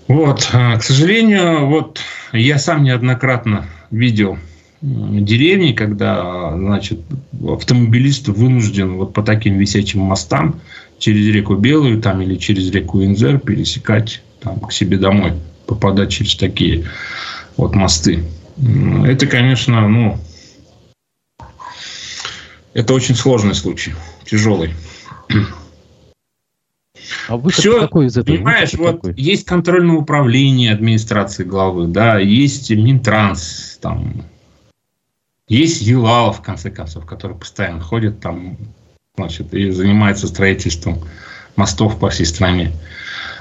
Вот, 0.06 0.48
а, 0.52 0.78
к 0.78 0.84
сожалению, 0.84 1.66
вот 1.66 2.00
я 2.32 2.58
сам 2.58 2.84
неоднократно 2.84 3.66
видел 3.90 4.38
деревни, 4.80 5.72
когда, 5.72 6.56
значит, 6.56 7.00
автомобилист 7.46 8.28
вынужден 8.28 8.94
вот 8.94 9.12
по 9.12 9.22
таким 9.22 9.58
висячим 9.58 10.00
мостам 10.00 10.60
через 10.98 11.26
реку 11.34 11.56
Белую 11.56 12.00
там 12.00 12.20
или 12.20 12.36
через 12.36 12.70
реку 12.70 13.02
Инзер 13.02 13.38
пересекать 13.38 14.22
там, 14.40 14.60
к 14.60 14.72
себе 14.72 14.98
домой, 14.98 15.32
попадать 15.66 16.10
через 16.10 16.36
такие 16.36 16.84
вот 17.56 17.74
мосты. 17.74 18.24
Это, 18.56 19.26
конечно, 19.26 19.88
ну, 19.88 20.18
это 22.74 22.94
очень 22.94 23.14
сложный 23.14 23.54
случай, 23.54 23.94
тяжелый. 24.24 24.74
А 27.28 27.36
выход 27.36 27.60
Все, 27.60 27.80
какой 27.80 28.06
из 28.06 28.16
этого? 28.16 28.36
Понимаешь, 28.36 28.74
вот 28.74 28.96
какой? 28.96 29.14
есть 29.16 29.44
контрольное 29.44 29.96
управление 29.96 30.72
администрации 30.72 31.44
главы, 31.44 31.86
да, 31.86 32.18
есть 32.18 32.70
Минтранс, 32.70 33.78
там, 33.80 34.24
есть 35.48 35.82
ЕЛАЛ, 35.82 36.32
в 36.32 36.42
конце 36.42 36.70
концов, 36.70 37.06
который 37.06 37.36
постоянно 37.36 37.80
ходит 37.80 38.20
там, 38.20 38.56
значит, 39.16 39.52
и 39.54 39.70
занимается 39.70 40.26
строительством 40.26 41.00
мостов 41.56 41.98
по 41.98 42.10
всей 42.10 42.26
стране. 42.26 42.72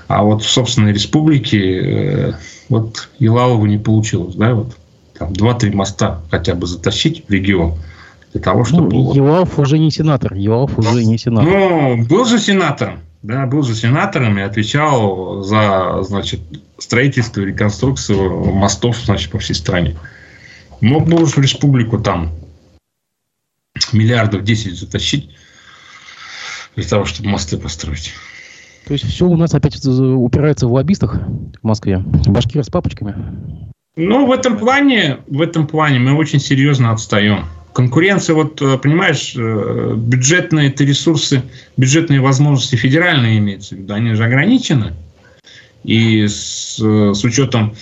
А 0.08 0.24
вот 0.24 0.43
в 0.43 0.50
собственной 0.50 0.91
республике 0.91 1.80
э, 1.80 2.34
вот 2.67 3.10
Елалову 3.19 3.65
не 3.65 3.78
получилось, 3.78 4.36
да, 4.36 4.54
вот 4.54 4.76
там 5.25 5.34
два-три 5.34 5.71
моста 5.71 6.21
хотя 6.29 6.55
бы 6.55 6.67
затащить 6.67 7.25
в 7.27 7.31
регион– 7.31 7.75
для 8.34 8.41
того, 8.41 8.63
чтобы... 8.63 8.93
Ну, 8.93 9.13
Елав 9.13 9.60
уже 9.60 9.77
не 9.77 9.91
сенатор. 9.91 10.34
Елав 10.34 10.77
уже 10.77 11.03
не 11.05 11.17
сенатор. 11.17 11.49
Ну, 11.49 12.05
был 12.05 12.25
же 12.25 12.39
сенатором. 12.39 12.99
Да, 13.23 13.45
был 13.45 13.62
же 13.62 13.75
сенатором 13.75 14.39
и 14.39 14.41
отвечал 14.41 15.43
за, 15.43 16.01
значит, 16.03 16.39
строительство 16.77 17.41
и 17.41 17.45
реконструкцию 17.45 18.51
мостов, 18.53 18.97
значит, 18.97 19.31
по 19.31 19.39
всей 19.39 19.53
стране. 19.53 19.95
Мог 20.79 21.07
бы 21.07 21.21
уж 21.21 21.36
в 21.36 21.38
республику 21.38 21.99
там 21.99 22.31
миллиардов 23.93 24.43
10 24.43 24.79
затащить 24.79 25.29
для 26.75 26.86
того, 26.86 27.05
чтобы 27.05 27.29
мосты 27.29 27.57
построить. 27.57 28.13
То 28.88 28.93
есть 28.93 29.05
все 29.05 29.27
у 29.27 29.38
нас 29.38 29.53
опять 29.53 29.86
упирается 29.86 30.67
в 30.67 30.73
лоббистах 30.73 31.19
в 31.62 31.63
Москве. 31.63 31.99
Башкиры 31.99 32.63
с 32.63 32.69
папочками. 32.69 33.70
Ну, 33.97 34.25
в 34.25 34.32
этом 34.32 34.58
плане, 34.58 35.17
в 35.27 35.41
этом 35.41 35.67
плане 35.67 35.99
мы 35.99 36.13
очень 36.13 36.39
серьезно 36.39 36.91
отстаем. 36.91 37.45
Конкуренция, 37.73 38.36
вот 38.36 38.62
э, 38.62 38.77
понимаешь, 38.77 39.34
э, 39.36 39.93
бюджетные 39.97 40.69
это 40.69 40.86
ресурсы, 40.86 41.43
бюджетные 41.75 42.21
возможности 42.21 42.77
федеральные 42.77 43.39
имеются 43.39 43.75
в 43.75 43.80
виду, 43.80 43.93
они 43.93 44.13
же 44.13 44.23
ограничены. 44.23 44.93
И 45.84 46.25
с, 46.25 46.80
э, 46.82 47.13
с 47.13 47.23
учетом 47.25 47.75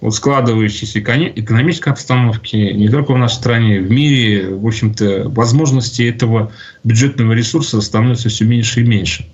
вот 0.00 0.14
складывающейся 0.14 1.00
экономической 1.00 1.88
обстановки 1.88 2.54
не 2.54 2.88
только 2.88 3.12
в 3.14 3.18
нашей 3.18 3.34
стране, 3.34 3.80
в 3.80 3.90
мире, 3.90 4.50
в 4.50 4.66
общем-то, 4.66 5.28
возможности 5.30 6.02
этого 6.02 6.52
бюджетного 6.84 7.32
ресурса 7.32 7.80
становятся 7.80 8.28
все 8.28 8.44
меньше 8.44 8.82
и 8.82 8.84
меньше. 8.84 9.26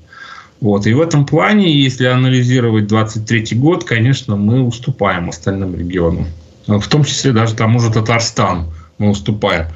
Вот. 0.62 0.87
И 0.87 0.94
в 0.94 1.01
этом 1.01 1.27
плане, 1.27 1.75
если 1.75 2.07
анализировать 2.07 2.87
23 2.87 3.59
год, 3.59 3.83
конечно, 3.83 4.37
мы 4.37 4.62
уступаем 4.62 5.29
остальным 5.29 5.75
регионам. 5.75 6.29
В 6.68 6.87
том 6.87 7.03
числе 7.03 7.33
даже 7.33 7.57
тому 7.57 7.81
же 7.81 7.90
Татарстану 7.90 8.72
мы 8.96 9.11
уступаем. 9.11 9.66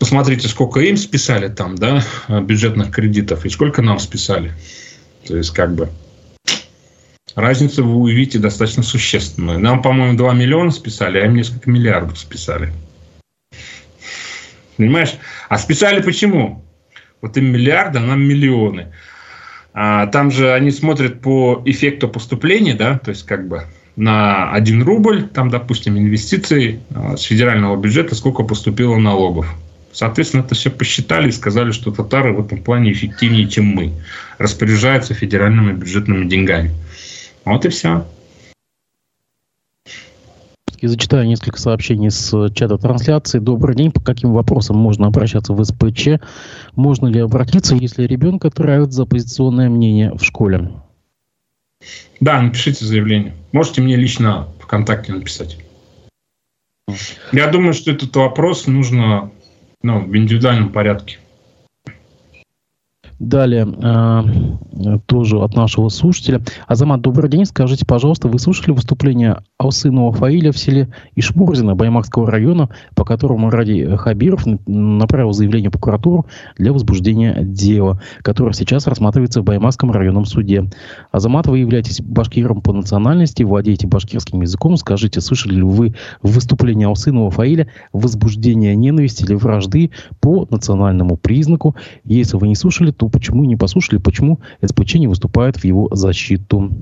Посмотрите, 0.00 0.48
сколько 0.48 0.80
им 0.80 0.96
списали 0.96 1.46
там, 1.46 1.76
да, 1.76 2.02
бюджетных 2.28 2.90
кредитов, 2.90 3.46
и 3.46 3.48
сколько 3.48 3.80
нам 3.80 4.00
списали. 4.00 4.52
То 5.28 5.36
есть, 5.36 5.50
как 5.50 5.72
бы, 5.76 5.88
разницу 7.36 7.84
вы 7.86 7.94
увидите 7.94 8.40
достаточно 8.40 8.82
существенную. 8.82 9.60
Нам, 9.60 9.82
по-моему, 9.82 10.18
2 10.18 10.34
миллиона 10.34 10.72
списали, 10.72 11.18
а 11.18 11.26
им 11.26 11.36
несколько 11.36 11.70
миллиардов 11.70 12.18
списали. 12.18 12.72
Понимаешь? 14.76 15.14
А 15.48 15.58
списали 15.58 16.02
почему? 16.02 16.64
Вот 17.20 17.36
им 17.36 17.52
миллиарды, 17.52 18.00
а 18.00 18.02
нам 18.02 18.20
миллионы. 18.20 18.92
А 19.72 20.06
там 20.08 20.30
же 20.30 20.52
они 20.52 20.70
смотрят 20.70 21.20
по 21.20 21.62
эффекту 21.64 22.08
поступления, 22.08 22.74
да, 22.74 22.98
то 22.98 23.10
есть 23.10 23.24
как 23.24 23.46
бы 23.46 23.64
на 23.96 24.50
1 24.52 24.82
рубль, 24.82 25.28
там, 25.28 25.50
допустим, 25.50 25.98
инвестиций 25.98 26.80
а, 26.94 27.16
с 27.16 27.22
федерального 27.22 27.76
бюджета, 27.76 28.14
сколько 28.14 28.42
поступило 28.42 28.96
налогов. 28.96 29.46
Соответственно, 29.92 30.42
это 30.42 30.54
все 30.54 30.70
посчитали 30.70 31.28
и 31.28 31.32
сказали, 31.32 31.72
что 31.72 31.90
татары 31.90 32.32
в 32.32 32.44
этом 32.44 32.62
плане 32.62 32.92
эффективнее, 32.92 33.48
чем 33.48 33.66
мы. 33.66 33.92
Распоряжаются 34.38 35.14
федеральными 35.14 35.72
бюджетными 35.72 36.28
деньгами. 36.28 36.70
Вот 37.44 37.64
и 37.64 37.68
все. 37.68 38.06
И 40.80 40.86
зачитаю 40.86 41.26
несколько 41.26 41.60
сообщений 41.60 42.10
с 42.10 42.50
чата 42.54 42.78
трансляции. 42.78 43.38
Добрый 43.38 43.76
день. 43.76 43.92
По 43.92 44.00
каким 44.00 44.32
вопросам 44.32 44.76
можно 44.76 45.06
обращаться 45.06 45.52
в 45.52 45.62
СПЧ? 45.62 46.20
Можно 46.74 47.08
ли 47.08 47.20
обратиться, 47.20 47.74
если 47.74 48.04
ребенка 48.04 48.50
травят 48.50 48.92
за 48.92 49.02
оппозиционное 49.02 49.68
мнение 49.68 50.12
в 50.14 50.24
школе? 50.24 50.70
Да, 52.20 52.40
напишите 52.40 52.86
заявление. 52.86 53.34
Можете 53.52 53.82
мне 53.82 53.96
лично 53.96 54.48
ВКонтакте 54.60 55.12
написать. 55.12 55.58
Я 57.30 57.48
думаю, 57.48 57.74
что 57.74 57.90
этот 57.90 58.16
вопрос 58.16 58.66
нужно 58.66 59.30
ну, 59.82 60.00
в 60.00 60.16
индивидуальном 60.16 60.70
порядке. 60.70 61.18
Далее, 63.20 63.68
э, 63.70 64.98
тоже 65.04 65.40
от 65.40 65.54
нашего 65.54 65.90
слушателя. 65.90 66.40
Азамат, 66.66 67.02
добрый 67.02 67.28
день. 67.28 67.44
Скажите, 67.44 67.84
пожалуйста, 67.84 68.28
вы 68.28 68.38
слушали 68.38 68.70
выступление 68.70 69.42
Алсынова 69.58 70.10
Фаиля 70.10 70.52
в 70.52 70.58
селе 70.58 70.88
Ишмурзино 71.16 71.74
Баймакского 71.74 72.30
района, 72.30 72.70
по 72.94 73.04
которому 73.04 73.50
Ради 73.50 73.94
Хабиров 73.96 74.46
направил 74.66 75.32
заявление 75.32 75.68
в 75.68 75.72
прокуратуру 75.72 76.24
для 76.56 76.72
возбуждения 76.72 77.42
дела, 77.42 78.00
которое 78.22 78.54
сейчас 78.54 78.86
рассматривается 78.86 79.42
в 79.42 79.44
Баймакском 79.44 79.92
районном 79.92 80.24
суде. 80.24 80.70
Азамат, 81.12 81.46
вы 81.46 81.58
являетесь 81.58 82.00
башкиром 82.00 82.62
по 82.62 82.72
национальности, 82.72 83.42
владеете 83.42 83.86
башкирским 83.86 84.40
языком. 84.40 84.78
Скажите, 84.78 85.20
слышали 85.20 85.56
ли 85.56 85.62
вы 85.62 85.94
выступление 86.22 86.88
Алсынова 86.88 87.30
Фаиля 87.30 87.68
возбуждение 87.92 88.74
ненависти 88.74 89.24
или 89.24 89.34
вражды 89.34 89.90
по 90.20 90.46
национальному 90.50 91.18
признаку? 91.18 91.76
Если 92.04 92.38
вы 92.38 92.48
не 92.48 92.54
слушали, 92.54 92.92
то 92.92 93.09
почему 93.10 93.44
не 93.44 93.56
послушали, 93.56 93.98
почему 93.98 94.40
СПЧ 94.64 94.94
не 94.94 95.08
выступает 95.08 95.56
в 95.56 95.64
его 95.64 95.88
защиту? 95.92 96.72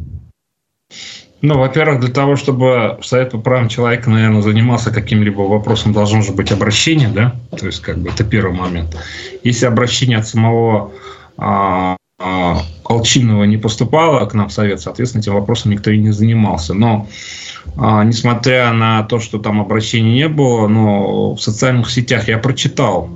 Ну, 1.41 1.59
во-первых, 1.59 2.01
для 2.01 2.11
того, 2.13 2.35
чтобы 2.35 2.99
Совет 3.03 3.31
по 3.31 3.39
правам 3.39 3.69
человека, 3.69 4.11
наверное, 4.11 4.43
занимался 4.43 4.91
каким-либо 4.91 5.43
вопросом, 5.43 5.93
должно 5.93 6.21
же 6.21 6.33
быть 6.33 6.51
обращение, 6.51 7.09
да? 7.09 7.37
То 7.57 7.67
есть, 7.67 7.81
как 7.81 7.99
бы, 7.99 8.09
это 8.09 8.25
первый 8.25 8.57
момент. 8.59 8.97
Если 9.45 9.67
обращение 9.67 10.19
от 10.19 10.27
самого 10.27 10.93
а, 11.37 11.97
а, 12.19 12.63
Колчинова 12.85 13.45
не 13.45 13.57
поступало 13.57 14.27
к 14.27 14.35
нам 14.35 14.49
в 14.49 14.53
Совет, 14.53 14.81
соответственно, 14.81 15.23
этим 15.23 15.35
вопросом 15.35 15.71
никто 15.71 15.93
и 15.93 15.99
не 15.99 16.11
занимался. 16.11 16.75
Но, 16.75 17.07
а, 17.77 18.03
несмотря 18.03 18.73
на 18.73 19.05
то, 19.05 19.21
что 19.21 19.39
там 19.39 19.61
обращений 19.61 20.15
не 20.15 20.29
было, 20.29 20.67
но 20.67 21.35
в 21.35 21.41
социальных 21.41 21.91
сетях 21.91 22.27
я 22.27 22.39
прочитал 22.39 23.09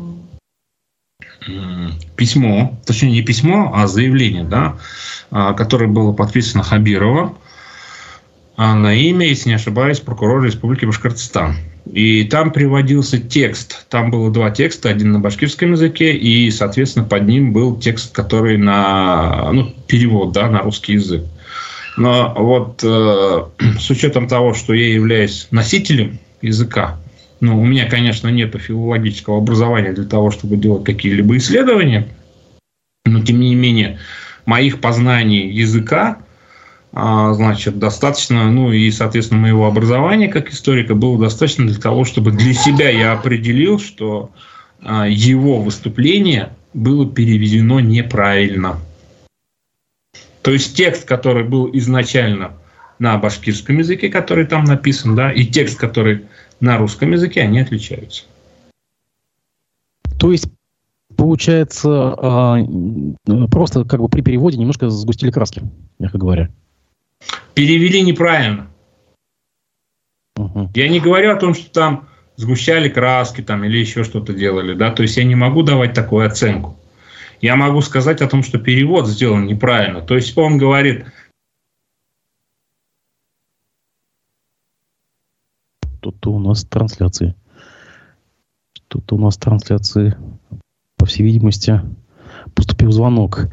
письмо, 2.17 2.79
точнее 2.87 3.11
не 3.13 3.23
письмо, 3.23 3.73
а 3.75 3.87
заявление, 3.87 4.45
да, 4.45 4.77
а, 5.31 5.53
которое 5.55 5.87
было 5.87 6.13
подписано 6.13 6.63
Хабирова 6.63 7.35
а, 8.57 8.75
на 8.75 8.95
имя, 8.95 9.27
если 9.27 9.49
не 9.49 9.55
ошибаюсь, 9.55 10.01
прокурора 10.01 10.45
Республики 10.45 10.85
Башкортостан. 10.85 11.57
И 11.91 12.25
там 12.25 12.53
приводился 12.53 13.19
текст. 13.19 13.87
Там 13.89 14.11
было 14.11 14.31
два 14.31 14.51
текста, 14.51 14.89
один 14.89 15.13
на 15.13 15.19
башкирском 15.19 15.73
языке, 15.73 16.15
и, 16.15 16.51
соответственно, 16.51 17.05
под 17.05 17.27
ним 17.27 17.53
был 17.53 17.77
текст, 17.77 18.15
который 18.15 18.57
на 18.57 19.51
ну, 19.53 19.75
перевод 19.89 20.33
да, 20.33 20.49
на 20.49 20.61
русский 20.61 20.93
язык. 20.95 21.25
Но 21.97 22.33
вот 22.37 22.83
э, 22.85 23.43
с 23.81 23.91
учетом 23.91 24.29
того, 24.29 24.55
что 24.55 24.75
я 24.75 24.95
являюсь 24.95 25.49
носителем 25.51 26.19
языка, 26.41 26.99
ну, 27.43 27.61
у 27.61 27.65
меня, 27.65 27.91
конечно, 27.91 28.29
нет 28.29 28.55
филологического 28.57 29.39
образования 29.39 29.93
для 29.93 30.05
того, 30.05 30.31
чтобы 30.31 30.57
делать 30.57 30.85
какие-либо 30.85 31.37
исследования, 31.39 32.07
но, 33.05 33.21
тем 33.21 33.41
не 33.41 33.57
менее, 33.57 33.99
моих 34.47 34.81
познаний 34.81 35.51
языка, 35.51 36.19
а, 36.93 37.35
значит, 37.35 37.81
достаточно, 37.81 38.49
ну 38.49 38.71
и, 38.71 38.89
соответственно, 38.93 39.41
моего 39.41 39.67
образования 39.67 40.29
как 40.29 40.53
историка 40.53 40.95
было 40.95 41.19
достаточно 41.19 41.67
для 41.67 41.81
того, 41.81 42.05
чтобы 42.05 42.31
для 42.31 42.55
себя 42.55 42.91
я 42.91 43.11
определил, 43.11 43.81
что 43.81 44.31
а, 44.81 45.09
его 45.09 45.61
выступление 45.61 46.51
было 46.75 47.11
переведено 47.11 47.81
неправильно. 47.81 48.79
То 50.43 50.53
есть 50.53 50.77
текст, 50.77 51.07
который 51.07 51.43
был 51.43 51.69
изначально 51.73 52.53
на 53.01 53.19
башкирском 53.19 53.79
языке, 53.79 54.09
который 54.11 54.47
там 54.47 54.63
написан, 54.63 55.17
да, 55.17 55.33
и 55.33 55.45
текст, 55.45 55.77
который 55.77 56.23
на 56.63 56.79
русском 56.79 57.11
языке, 57.11 57.43
они 57.43 57.59
отличаются. 57.61 58.23
То 60.19 60.31
есть, 60.31 60.47
получается, 61.17 61.91
а, 62.17 62.59
просто 63.51 63.85
как 63.85 64.01
бы 64.01 64.09
при 64.09 64.23
переводе 64.23 64.59
немножко 64.59 64.89
сгустили 64.89 65.33
краски, 65.33 65.63
мягко 65.99 66.19
говоря. 66.19 66.51
Перевели 67.55 68.03
неправильно. 68.03 68.69
Угу. 70.37 70.71
Я 70.75 70.89
не 70.89 71.01
говорю 71.01 71.33
о 71.33 71.37
том, 71.37 71.55
что 71.55 71.71
там 71.71 72.09
сгущали 72.37 72.89
краски 72.89 73.43
там, 73.43 73.65
или 73.65 73.79
еще 73.79 74.05
что-то 74.05 74.33
делали. 74.33 74.75
Да? 74.75 74.93
То 74.93 75.03
есть 75.03 75.17
я 75.17 75.25
не 75.25 75.35
могу 75.35 75.63
давать 75.63 75.95
такую 75.95 76.25
оценку. 76.25 76.79
Я 77.41 77.57
могу 77.57 77.81
сказать 77.83 78.23
о 78.23 78.29
том, 78.29 78.45
что 78.45 78.59
перевод 78.59 79.09
сделан 79.09 79.47
неправильно. 79.47 80.01
То 80.01 80.15
есть 80.15 80.39
он 80.39 80.59
говорит, 80.59 81.07
Что-то 86.03 86.33
у 86.33 86.41
нас 86.41 86.65
трансляции. 86.65 87.37
Что-то 88.75 89.15
у 89.15 89.19
нас 89.21 89.37
трансляции, 89.37 90.17
по 90.97 91.07
всей 91.07 91.23
видимости, 91.23 91.81
поступил 92.57 92.91
звонок. 92.91 93.47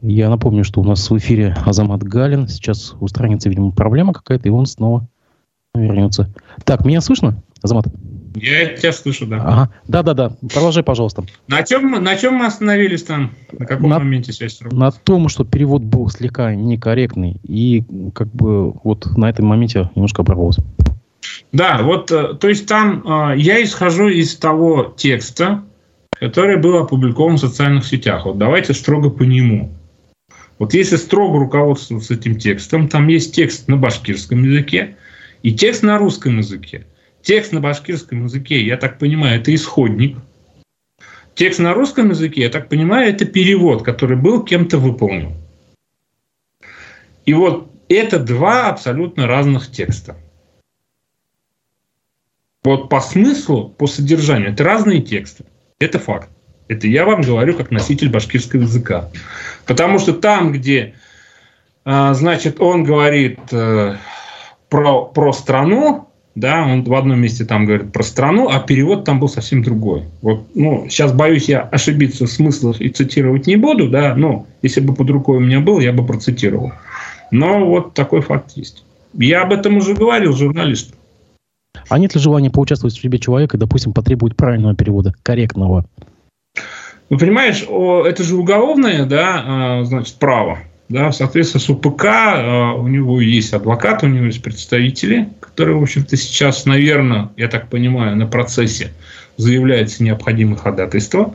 Я 0.00 0.30
напомню, 0.30 0.64
что 0.64 0.80
у 0.80 0.84
нас 0.84 1.10
в 1.10 1.18
эфире 1.18 1.54
Азамат 1.66 2.02
Галин. 2.02 2.48
Сейчас 2.48 2.94
устранится, 3.00 3.50
видимо, 3.50 3.72
проблема 3.72 4.14
какая-то, 4.14 4.48
и 4.48 4.50
он 4.50 4.64
снова 4.64 5.06
вернется. 5.74 6.32
Так, 6.64 6.86
меня 6.86 7.02
слышно, 7.02 7.42
Азамат? 7.60 7.88
Я 8.34 8.74
тебя 8.76 8.92
слышу, 8.92 9.26
да. 9.26 9.36
Ага. 9.36 9.70
Да, 9.86 10.02
да, 10.02 10.14
да. 10.14 10.32
Продолжай, 10.54 10.82
пожалуйста. 10.82 11.24
На 11.48 11.62
чем, 11.64 12.02
на 12.02 12.16
чем 12.16 12.36
мы 12.36 12.46
остановились 12.46 13.02
там? 13.02 13.32
На 13.52 13.66
каком 13.66 13.90
на, 13.90 13.98
моменте 13.98 14.32
связь 14.32 14.58
На 14.70 14.90
том, 14.90 15.28
что 15.28 15.44
перевод 15.44 15.82
был 15.82 16.08
слегка 16.08 16.54
некорректный. 16.54 17.40
И 17.42 17.84
как 18.14 18.28
бы 18.28 18.72
вот 18.84 19.04
на 19.18 19.28
этом 19.28 19.44
моменте 19.44 19.90
немножко 19.94 20.22
оборвался. 20.22 20.64
Да, 21.52 21.82
вот, 21.82 22.10
э, 22.10 22.34
то 22.34 22.48
есть 22.48 22.66
там 22.66 23.02
э, 23.04 23.38
я 23.38 23.62
исхожу 23.62 24.08
из 24.08 24.36
того 24.36 24.94
текста, 24.96 25.64
который 26.18 26.58
был 26.58 26.78
опубликован 26.78 27.36
в 27.36 27.40
социальных 27.40 27.86
сетях. 27.86 28.26
Вот 28.26 28.38
давайте 28.38 28.74
строго 28.74 29.10
по 29.10 29.22
нему. 29.22 29.74
Вот 30.58 30.74
если 30.74 30.96
строго 30.96 31.38
руководствоваться 31.38 32.14
этим 32.14 32.38
текстом, 32.38 32.88
там 32.88 33.08
есть 33.08 33.34
текст 33.34 33.66
на 33.68 33.76
башкирском 33.76 34.44
языке 34.44 34.96
и 35.42 35.54
текст 35.54 35.82
на 35.82 35.98
русском 35.98 36.38
языке. 36.38 36.86
Текст 37.22 37.52
на 37.52 37.60
башкирском 37.60 38.24
языке, 38.24 38.62
я 38.64 38.76
так 38.76 38.98
понимаю, 38.98 39.40
это 39.40 39.54
исходник. 39.54 40.18
Текст 41.34 41.60
на 41.60 41.72
русском 41.72 42.10
языке, 42.10 42.42
я 42.42 42.50
так 42.50 42.68
понимаю, 42.68 43.08
это 43.08 43.24
перевод, 43.24 43.82
который 43.82 44.16
был 44.16 44.44
кем-то 44.44 44.78
выполнен. 44.78 45.34
И 47.24 47.32
вот 47.32 47.70
это 47.88 48.18
два 48.18 48.68
абсолютно 48.68 49.26
разных 49.26 49.70
текста. 49.70 50.16
Вот 52.62 52.90
по 52.90 53.00
смыслу, 53.00 53.70
по 53.70 53.86
содержанию, 53.86 54.50
это 54.52 54.64
разные 54.64 55.00
тексты. 55.00 55.44
Это 55.78 55.98
факт. 55.98 56.28
Это 56.68 56.86
я 56.86 57.06
вам 57.06 57.22
говорю 57.22 57.54
как 57.54 57.70
носитель 57.70 58.10
башкирского 58.10 58.62
языка. 58.62 59.08
Потому 59.66 59.98
что 59.98 60.12
там, 60.12 60.52
где, 60.52 60.94
а, 61.84 62.12
значит, 62.12 62.60
он 62.60 62.84
говорит 62.84 63.40
э, 63.50 63.96
про, 64.68 65.04
про 65.06 65.32
страну, 65.32 66.08
да, 66.34 66.62
он 66.64 66.84
в 66.84 66.94
одном 66.94 67.20
месте 67.20 67.46
там 67.46 67.64
говорит 67.64 67.92
про 67.92 68.02
страну, 68.02 68.48
а 68.50 68.60
перевод 68.60 69.04
там 69.04 69.20
был 69.20 69.28
совсем 69.28 69.62
другой. 69.62 70.04
Вот, 70.20 70.46
ну, 70.54 70.86
сейчас 70.88 71.12
боюсь 71.12 71.48
я 71.48 71.62
ошибиться 71.62 72.26
в 72.26 72.30
смыслах 72.30 72.80
и 72.80 72.90
цитировать 72.90 73.46
не 73.46 73.56
буду, 73.56 73.88
да, 73.88 74.14
но 74.14 74.46
если 74.62 74.80
бы 74.80 74.94
под 74.94 75.10
рукой 75.10 75.38
у 75.38 75.40
меня 75.40 75.60
был, 75.60 75.80
я 75.80 75.92
бы 75.92 76.06
процитировал. 76.06 76.72
Но 77.30 77.66
вот 77.66 77.94
такой 77.94 78.20
факт 78.20 78.52
есть. 78.54 78.84
Я 79.14 79.42
об 79.42 79.52
этом 79.52 79.78
уже 79.78 79.94
говорил 79.94 80.34
журналистам. 80.34 80.99
А 81.90 81.98
нет 81.98 82.14
ли 82.14 82.20
желания 82.20 82.50
поучаствовать 82.50 82.94
в 82.94 83.00
судьбе 83.00 83.18
человека 83.18 83.58
допустим, 83.58 83.92
потребовать 83.92 84.36
правильного 84.36 84.74
перевода, 84.74 85.12
корректного? 85.22 85.84
Ну, 87.10 87.18
понимаешь, 87.18 87.62
это 87.62 88.22
же 88.22 88.36
уголовное, 88.36 89.04
да, 89.04 89.42
а, 89.44 89.84
значит, 89.84 90.14
право. 90.14 90.60
Да, 90.88 91.10
соответственно, 91.12 91.60
с 91.60 91.68
УПК 91.68 92.04
а, 92.06 92.74
у 92.74 92.86
него 92.86 93.20
есть 93.20 93.52
адвокат, 93.52 94.04
у 94.04 94.06
него 94.06 94.26
есть 94.26 94.42
представители, 94.42 95.28
которые, 95.40 95.76
в 95.76 95.82
общем-то, 95.82 96.16
сейчас, 96.16 96.64
наверное, 96.64 97.30
я 97.36 97.48
так 97.48 97.68
понимаю, 97.68 98.16
на 98.16 98.26
процессе 98.26 98.92
заявляется 99.36 100.04
необходимое 100.04 100.56
ходатайство. 100.56 101.34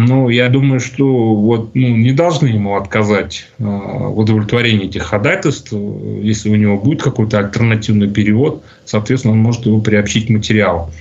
Ну, 0.00 0.28
я 0.28 0.48
думаю, 0.48 0.78
что 0.78 1.34
вот, 1.34 1.74
ну, 1.74 1.88
не 1.88 2.12
должны 2.12 2.46
ему 2.46 2.76
отказать 2.76 3.48
э, 3.58 3.64
удовлетворении 3.64 4.86
этих 4.86 5.02
ходатайств. 5.02 5.72
Если 5.72 6.50
у 6.50 6.54
него 6.54 6.78
будет 6.78 7.02
какой-то 7.02 7.40
альтернативный 7.40 8.08
перевод, 8.08 8.62
соответственно, 8.84 9.34
он 9.34 9.40
может 9.40 9.66
его 9.66 9.80
приобщить 9.80 10.28
к 10.28 10.30
материалу 10.30 10.92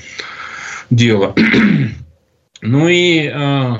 дела. 0.89 1.35
Ну 2.59 2.87
и 2.87 3.31
э, 3.31 3.73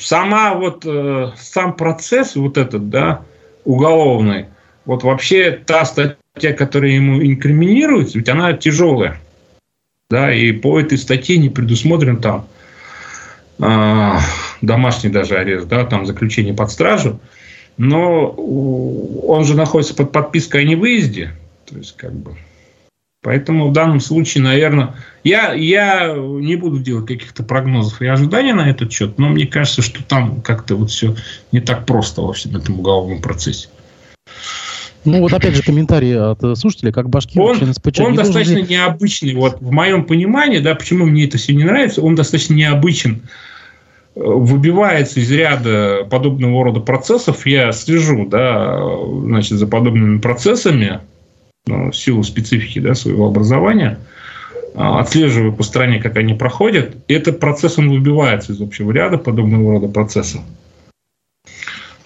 сама 0.00 0.54
вот 0.54 0.84
э, 0.86 1.32
сам 1.36 1.76
процесс 1.76 2.34
вот 2.36 2.56
этот, 2.56 2.88
да, 2.88 3.20
уголовный, 3.66 4.46
вот 4.86 5.02
вообще 5.02 5.50
та 5.50 5.84
статья, 5.84 6.54
которая 6.56 6.92
ему 6.92 7.22
инкриминируется, 7.22 8.16
ведь 8.16 8.30
она 8.30 8.54
тяжелая, 8.54 9.20
да, 10.08 10.32
и 10.32 10.52
по 10.52 10.80
этой 10.80 10.96
статье 10.96 11.36
не 11.36 11.50
предусмотрен 11.50 12.16
там 12.16 12.46
э, 12.46 12.53
домашний 13.58 15.10
даже 15.10 15.36
арест, 15.36 15.68
да, 15.68 15.84
там 15.84 16.06
заключение 16.06 16.54
под 16.54 16.70
стражу, 16.70 17.20
но 17.76 18.30
он 18.30 19.44
же 19.44 19.54
находится 19.54 19.94
под 19.94 20.12
подпиской 20.12 20.62
о 20.62 20.64
невыезде, 20.64 21.32
то 21.66 21.76
есть 21.76 21.96
как 21.96 22.12
бы 22.12 22.36
Поэтому 23.24 23.70
в 23.70 23.72
данном 23.72 24.00
случае, 24.00 24.44
наверное, 24.44 24.96
я, 25.24 25.54
я 25.54 26.14
не 26.14 26.56
буду 26.56 26.78
делать 26.78 27.06
каких-то 27.06 27.42
прогнозов 27.42 28.02
и 28.02 28.06
ожиданий 28.06 28.52
на 28.52 28.68
этот 28.68 28.92
счет, 28.92 29.18
но 29.18 29.30
мне 29.30 29.46
кажется, 29.46 29.80
что 29.80 30.04
там 30.04 30.42
как-то 30.42 30.76
вот 30.76 30.90
все 30.90 31.16
не 31.50 31.60
так 31.60 31.86
просто 31.86 32.20
во 32.20 32.34
всем 32.34 32.54
этом 32.54 32.80
уголовном 32.80 33.22
процессе. 33.22 33.68
Ну 35.04 35.20
вот 35.20 35.32
опять 35.34 35.54
же 35.54 35.62
комментарий 35.62 36.18
от 36.18 36.40
слушателя, 36.58 36.92
как 36.92 37.08
башки 37.08 37.38
он, 37.38 37.56
он 37.60 38.14
достаточно 38.14 38.54
должен... 38.54 38.70
необычный. 38.70 39.34
Вот 39.34 39.60
в 39.60 39.70
моем 39.70 40.04
понимании, 40.04 40.58
да, 40.58 40.74
почему 40.74 41.06
мне 41.06 41.24
это 41.24 41.38
все 41.38 41.54
не 41.54 41.64
нравится, 41.64 42.02
он 42.02 42.14
достаточно 42.14 42.54
необычен. 42.54 43.22
Выбивается 44.14 45.18
из 45.18 45.30
ряда 45.32 46.06
подобного 46.08 46.64
рода 46.64 46.80
процессов. 46.80 47.46
Я 47.46 47.72
слежу, 47.72 48.26
да, 48.26 48.80
значит, 49.24 49.58
за 49.58 49.66
подобными 49.66 50.18
процессами 50.18 51.00
ну, 51.66 51.90
в 51.90 51.96
силу 51.96 52.22
специфики 52.22 52.78
да, 52.78 52.94
своего 52.94 53.26
образования, 53.26 53.98
а, 54.74 55.00
отслеживаю 55.00 55.52
по 55.52 55.62
стране, 55.62 56.00
как 56.00 56.16
они 56.16 56.34
проходят, 56.34 56.96
этот 57.08 57.40
процесс, 57.40 57.78
он 57.78 57.90
выбивается 57.90 58.52
из 58.52 58.60
общего 58.60 58.90
ряда 58.90 59.18
подобного 59.18 59.72
рода 59.72 59.88
процессов. 59.88 60.42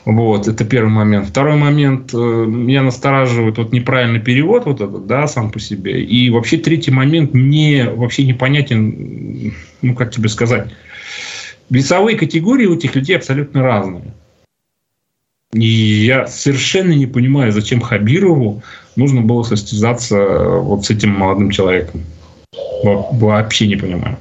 Вот, 0.09 0.49
это 0.49 0.65
первый 0.65 0.89
момент. 0.89 1.29
Второй 1.29 1.57
момент, 1.57 2.15
э, 2.15 2.17
меня 2.17 2.83
настораживает 2.83 3.59
вот 3.59 3.73
неправильный 3.73 4.21
перевод 4.21 4.65
вот 4.65 4.81
этот, 4.81 5.07
да, 5.07 5.27
сам 5.27 5.51
по 5.51 5.61
себе. 5.61 6.03
И 6.03 6.31
вообще 6.31 6.57
третий 6.57 6.91
момент 6.91 7.35
мне 7.35 7.91
вообще 7.91 8.25
непонятен, 8.25 9.53
ну, 9.83 9.95
как 9.95 10.11
тебе 10.11 10.31
сказать, 10.31 10.71
весовые 11.69 12.17
категории 12.17 12.65
у 12.65 12.75
этих 12.75 12.95
людей 12.95 13.17
абсолютно 13.17 13.63
разные. 13.63 14.15
И 15.53 15.67
я 15.67 16.27
совершенно 16.27 16.93
не 16.93 17.07
понимаю, 17.07 17.53
зачем 17.53 17.83
Хабирову 17.83 18.63
нужно 18.97 19.21
было 19.21 19.43
состязаться 19.43 20.17
э, 20.17 20.59
вот 20.61 20.87
с 20.87 20.91
этим 20.91 21.11
молодым 21.11 21.51
человеком. 21.51 22.01
Вообще 22.83 23.67
не 23.67 23.77
понимаю. 23.77 24.17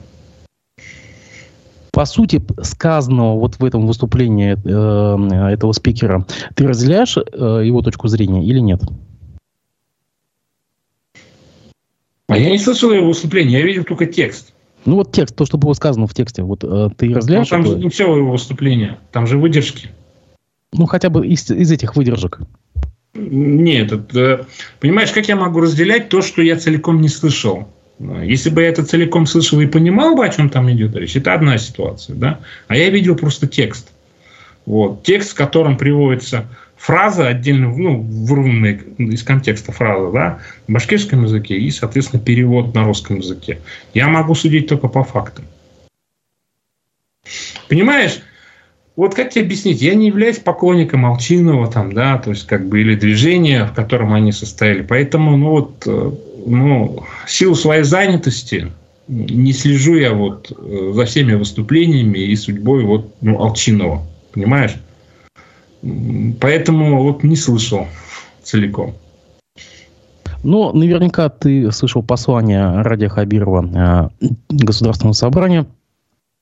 По 1.97 2.05
сути, 2.05 2.39
сказанного 2.61 3.39
вот 3.39 3.55
в 3.55 3.65
этом 3.65 3.87
выступлении 3.87 4.53
э, 4.53 5.53
этого 5.53 5.71
спикера, 5.71 6.27
ты 6.53 6.67
разделяешь 6.67 7.17
э, 7.17 7.61
его 7.65 7.81
точку 7.81 8.07
зрения 8.07 8.45
или 8.45 8.59
нет? 8.59 8.83
А 12.27 12.37
я 12.37 12.51
не 12.51 12.59
слышал 12.59 12.91
его 12.91 13.07
выступление, 13.07 13.57
я 13.57 13.65
видел 13.65 13.83
только 13.83 14.05
текст. 14.05 14.53
Ну 14.85 14.97
вот 14.97 15.11
текст, 15.11 15.35
то, 15.35 15.47
что 15.47 15.57
было 15.57 15.73
сказано 15.73 16.05
в 16.05 16.13
тексте, 16.13 16.43
вот 16.43 16.63
э, 16.63 16.89
ты 16.95 17.11
разделяешь? 17.11 17.49
Ну, 17.49 17.57
там 17.57 17.65
же 17.65 17.79
не 17.79 17.89
все 17.89 18.15
его 18.15 18.31
выступление, 18.31 18.99
там 19.11 19.25
же 19.25 19.39
выдержки. 19.39 19.89
Ну, 20.73 20.85
хотя 20.85 21.09
бы 21.09 21.25
из, 21.25 21.49
из 21.49 21.71
этих 21.71 21.95
выдержек. 21.95 22.41
Нет, 23.15 23.91
это, 23.91 24.45
понимаешь, 24.79 25.11
как 25.11 25.27
я 25.27 25.35
могу 25.35 25.61
разделять 25.61 26.09
то, 26.09 26.21
что 26.21 26.43
я 26.43 26.57
целиком 26.57 27.01
не 27.01 27.09
слышал? 27.09 27.67
Если 27.99 28.49
бы 28.49 28.61
я 28.61 28.69
это 28.69 28.85
целиком 28.85 29.25
слышал 29.25 29.59
и 29.59 29.65
понимал 29.65 30.15
бы, 30.15 30.25
о 30.25 30.29
чем 30.29 30.49
там 30.49 30.71
идет 30.71 30.95
речь, 30.95 31.15
это 31.15 31.33
одна 31.33 31.57
ситуация, 31.57 32.15
да? 32.15 32.39
А 32.67 32.77
я 32.77 32.89
видел 32.89 33.15
просто 33.15 33.47
текст. 33.47 33.91
Вот. 34.65 35.03
Текст, 35.03 35.31
в 35.31 35.35
котором 35.35 35.77
приводится 35.77 36.45
фраза 36.75 37.27
отдельно, 37.27 37.75
ну, 37.75 38.01
вырванная 38.01 38.79
из 38.97 39.23
контекста 39.23 39.71
фраза, 39.71 40.11
да, 40.11 40.39
в 40.67 40.73
башкирском 40.73 41.23
языке 41.23 41.57
и, 41.57 41.71
соответственно, 41.71 42.21
перевод 42.21 42.75
на 42.75 42.85
русском 42.85 43.17
языке. 43.17 43.59
Я 43.93 44.07
могу 44.07 44.35
судить 44.35 44.67
только 44.67 44.87
по 44.87 45.03
фактам. 45.03 45.45
Понимаешь, 47.67 48.19
вот 48.95 49.15
как 49.15 49.31
тебе 49.31 49.45
объяснить? 49.45 49.81
Я 49.81 49.95
не 49.95 50.07
являюсь 50.07 50.39
поклонником 50.39 51.05
Алчинова, 51.05 51.71
там, 51.71 51.93
да, 51.93 52.17
то 52.17 52.29
есть, 52.31 52.47
как 52.47 52.67
бы, 52.67 52.81
или 52.81 52.95
движения, 52.95 53.65
в 53.65 53.73
котором 53.73 54.13
они 54.13 54.31
состояли. 54.31 54.81
Поэтому, 54.81 55.35
ну, 55.37 55.49
вот, 55.49 55.83
э, 55.85 56.11
ну, 56.45 57.03
силу 57.27 57.55
своей 57.55 57.83
занятости 57.83 58.71
не 59.07 59.53
слежу 59.53 59.95
я 59.95 60.13
вот 60.13 60.51
э, 60.51 60.91
за 60.93 61.05
всеми 61.05 61.33
выступлениями 61.33 62.19
и 62.19 62.35
судьбой 62.35 62.83
вот, 62.83 63.15
ну, 63.21 63.41
Алчинова. 63.41 64.03
Понимаешь? 64.33 64.75
Поэтому 66.41 67.03
вот 67.03 67.23
не 67.23 67.35
слышал 67.35 67.87
целиком. 68.43 68.93
Но 70.43 70.71
наверняка 70.71 71.29
ты 71.29 71.71
слышал 71.71 72.03
послание 72.03 72.81
Радия 72.81 73.09
Хабирова 73.09 74.11
э, 74.21 74.27
Государственного 74.49 75.13
собрания. 75.13 75.65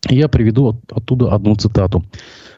Я 0.08 0.27
приведу 0.27 0.81
оттуда 0.91 1.34
одну 1.34 1.55
цитату. 1.55 2.03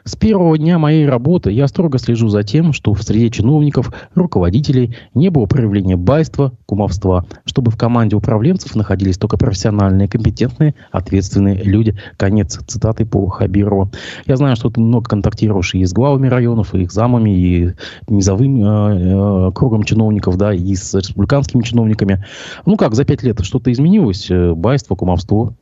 С 0.04 0.16
первого 0.16 0.56
дня 0.56 0.78
моей 0.78 1.06
работы 1.06 1.50
я 1.50 1.66
строго 1.66 1.98
слежу 1.98 2.28
за 2.28 2.42
тем, 2.42 2.72
что 2.72 2.94
в 2.94 3.02
среде 3.02 3.30
чиновников, 3.30 3.92
руководителей 4.14 4.96
не 5.12 5.28
было 5.28 5.46
проявления 5.46 5.96
байства, 5.96 6.52
кумовства, 6.66 7.26
чтобы 7.44 7.70
в 7.70 7.76
команде 7.76 8.16
управленцев 8.16 8.74
находились 8.74 9.18
только 9.18 9.36
профессиональные, 9.36 10.08
компетентные, 10.08 10.74
ответственные 10.92 11.62
люди. 11.62 11.98
Конец 12.16 12.58
цитаты 12.66 13.04
по 13.04 13.28
Хабирову. 13.28 13.90
Я 14.26 14.36
знаю, 14.36 14.56
что 14.56 14.70
ты 14.70 14.80
много 14.80 15.08
контактируешь 15.08 15.74
и 15.74 15.84
с 15.84 15.92
главами 15.92 16.28
районов, 16.28 16.74
и 16.74 16.82
их 16.82 16.92
замами, 16.92 17.30
и 17.30 17.72
низовым 18.08 18.64
э, 18.64 19.48
э, 19.48 19.52
кругом 19.52 19.82
чиновников, 19.82 20.38
да, 20.38 20.54
и 20.54 20.74
с 20.74 20.94
республиканскими 20.94 21.62
чиновниками. 21.62 22.24
Ну 22.64 22.76
как, 22.76 22.94
за 22.94 23.04
пять 23.04 23.22
лет 23.22 23.44
что-то 23.44 23.70
изменилось? 23.72 24.30
Э, 24.30 24.54
байство, 24.54 24.94
кумовство? 24.94 25.54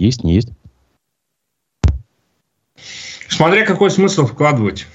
Есть, 0.00 0.24
не 0.24 0.34
есть? 0.34 0.48
Смотря 3.32 3.64
какой 3.64 3.90
смысл 3.90 4.26
вкладывать 4.26 4.86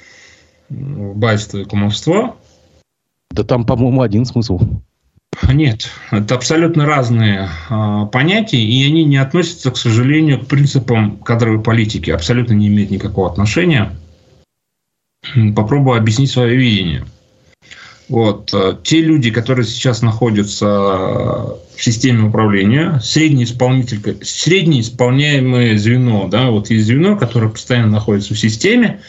в 0.70 1.16
байство 1.16 1.58
и 1.58 1.66
кумовство. 1.66 2.38
Да 3.32 3.44
там, 3.44 3.66
по-моему, 3.66 4.04
один 4.04 4.26
смысл. 4.26 4.60
Нет, 5.52 5.90
это 6.12 6.36
абсолютно 6.36 6.86
разные 6.86 7.50
э, 7.70 8.06
понятия, 8.12 8.62
и 8.62 8.86
они 8.86 9.06
не 9.06 9.18
относятся, 9.18 9.72
к 9.72 9.78
сожалению, 9.78 10.40
к 10.40 10.48
принципам 10.48 11.18
кадровой 11.18 11.64
политики. 11.64 12.12
Абсолютно 12.12 12.54
не 12.54 12.68
имеют 12.68 12.92
никакого 12.92 13.30
отношения. 13.30 13.96
Попробую 15.56 15.98
объяснить 15.98 16.32
свое 16.32 16.56
видение. 16.56 17.06
Вот. 18.10 18.54
Э, 18.54 18.78
те 18.84 19.02
люди, 19.02 19.32
которые 19.32 19.66
сейчас 19.66 20.02
находятся 20.02 20.66
в 20.66 21.84
системе 21.84 22.28
управления, 22.28 23.00
средний 23.04 23.44
исполнитель, 23.44 24.00
среднее 24.24 24.82
исполняемое 24.82 25.78
звено, 25.78 26.28
да, 26.28 26.50
вот 26.50 26.70
есть 26.70 26.86
звено, 26.86 27.18
которое 27.18 27.50
постоянно 27.50 27.92
находится 27.92 28.34
в 28.34 28.40
системе, 28.40 29.02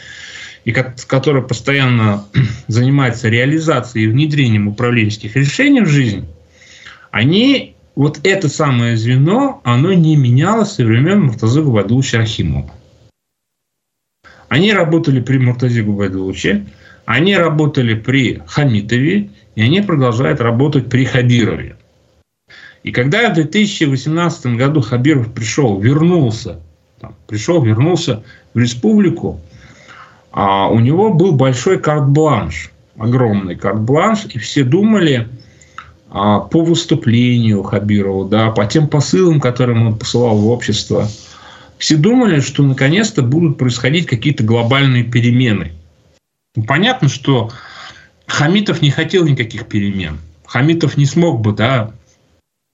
и 0.65 0.71
которое 0.71 1.41
постоянно 1.41 2.25
занимается 2.67 3.29
реализацией 3.29 4.05
и 4.05 4.09
внедрением 4.09 4.67
управленческих 4.67 5.35
решений 5.35 5.81
в 5.81 5.87
жизнь, 5.87 6.27
они, 7.11 7.75
вот 7.95 8.19
это 8.23 8.49
самое 8.49 8.97
звено, 8.97 9.61
оно 9.63 9.93
не 9.93 10.15
менялось 10.15 10.73
со 10.73 10.85
времен 10.85 11.23
Муртазы 11.23 11.61
Губайдуловича 11.61 12.19
Рахимова. 12.19 12.71
Они 14.47 14.73
работали 14.73 15.21
при 15.21 15.37
Муртазе 15.37 15.83
Губайдуловиче, 15.83 16.65
они 17.09 17.35
работали 17.35 17.95
при 17.95 18.39
Хамитове, 18.45 19.31
и 19.55 19.63
они 19.63 19.81
продолжают 19.81 20.41
работать 20.41 20.91
при 20.91 21.05
Хабирове. 21.05 21.75
И 22.83 22.91
когда 22.91 23.31
в 23.31 23.33
2018 23.33 24.45
году 24.55 24.81
Хабиров 24.81 25.33
пришел, 25.33 25.79
вернулся, 25.79 26.59
там, 27.01 27.15
пришел, 27.25 27.63
вернулся 27.63 28.21
в 28.53 28.59
республику, 28.59 29.41
а 30.31 30.69
у 30.69 30.77
него 30.77 31.11
был 31.11 31.31
большой 31.31 31.79
карт-бланш, 31.79 32.69
огромный 32.95 33.55
карт-бланш, 33.55 34.25
и 34.25 34.37
все 34.37 34.63
думали 34.63 35.27
а, 36.11 36.41
по 36.41 36.61
выступлению 36.63 37.63
Хабирова, 37.63 38.29
да, 38.29 38.51
по 38.51 38.67
тем 38.67 38.87
посылам, 38.87 39.41
которые 39.41 39.83
он 39.83 39.97
посылал 39.97 40.37
в 40.37 40.47
общество, 40.47 41.07
все 41.79 41.97
думали, 41.97 42.39
что 42.39 42.61
наконец-то 42.61 43.23
будут 43.23 43.57
происходить 43.57 44.05
какие-то 44.05 44.43
глобальные 44.43 45.05
перемены– 45.05 45.71
понятно, 46.63 47.09
что 47.09 47.51
Хамитов 48.27 48.81
не 48.81 48.91
хотел 48.91 49.25
никаких 49.25 49.67
перемен. 49.67 50.19
Хамитов 50.45 50.97
не 50.97 51.05
смог 51.05 51.41
бы 51.41 51.53
да, 51.53 51.93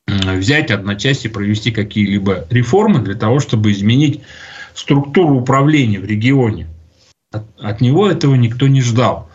взять 0.08 0.72
одночасье 0.72 1.30
провести 1.30 1.72
какие-либо 1.72 2.46
реформы 2.50 3.00
для 3.00 3.16
того, 3.16 3.40
чтобы 3.40 3.72
изменить 3.72 4.22
структуру 4.74 5.38
управления 5.38 6.00
в 6.00 6.06
регионе. 6.06 6.68
От, 7.32 7.44
от 7.60 7.82
него 7.82 8.10
этого 8.10 8.36
никто 8.36 8.68
не 8.68 8.82
ждал. 8.82 9.30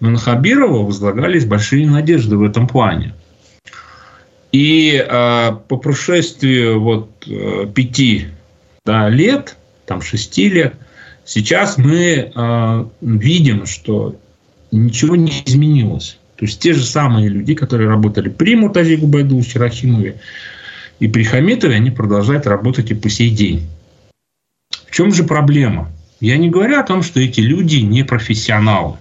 Но 0.00 0.10
на 0.10 0.18
Хабирова 0.18 0.84
возлагались 0.84 1.44
большие 1.44 1.88
надежды 1.88 2.36
в 2.36 2.42
этом 2.42 2.66
плане. 2.66 3.14
И 4.52 4.94
э, 4.96 5.52
по 5.68 5.76
прошествии 5.76 6.74
вот, 6.74 7.10
э, 7.26 7.66
пяти 7.74 8.28
да, 8.84 9.08
лет, 9.08 9.56
там 9.86 10.00
шести 10.00 10.48
лет, 10.48 10.74
сейчас 11.24 11.78
мы 11.78 12.32
э, 12.34 12.84
видим, 13.00 13.66
что 13.66 14.16
ничего 14.70 15.16
не 15.16 15.30
изменилось. 15.44 16.18
То 16.36 16.46
есть 16.46 16.60
те 16.60 16.72
же 16.72 16.84
самые 16.84 17.28
люди, 17.28 17.54
которые 17.54 17.88
работали 17.88 18.28
при 18.28 18.56
Муртазе 18.56 18.96
Губайдуловиче 18.96 19.58
Рахимове 19.58 20.20
и 20.98 21.08
при 21.08 21.22
Хамитове, 21.22 21.76
они 21.76 21.90
продолжают 21.90 22.46
работать 22.46 22.90
и 22.90 22.94
по 22.94 23.08
сей 23.08 23.30
день. 23.30 23.68
В 24.86 24.90
чем 24.90 25.12
же 25.12 25.24
проблема? 25.24 25.90
Я 26.20 26.36
не 26.36 26.50
говорю 26.50 26.78
о 26.78 26.84
том, 26.84 27.02
что 27.02 27.20
эти 27.20 27.40
люди 27.40 27.76
не 27.76 28.04
профессионалы. 28.04 28.98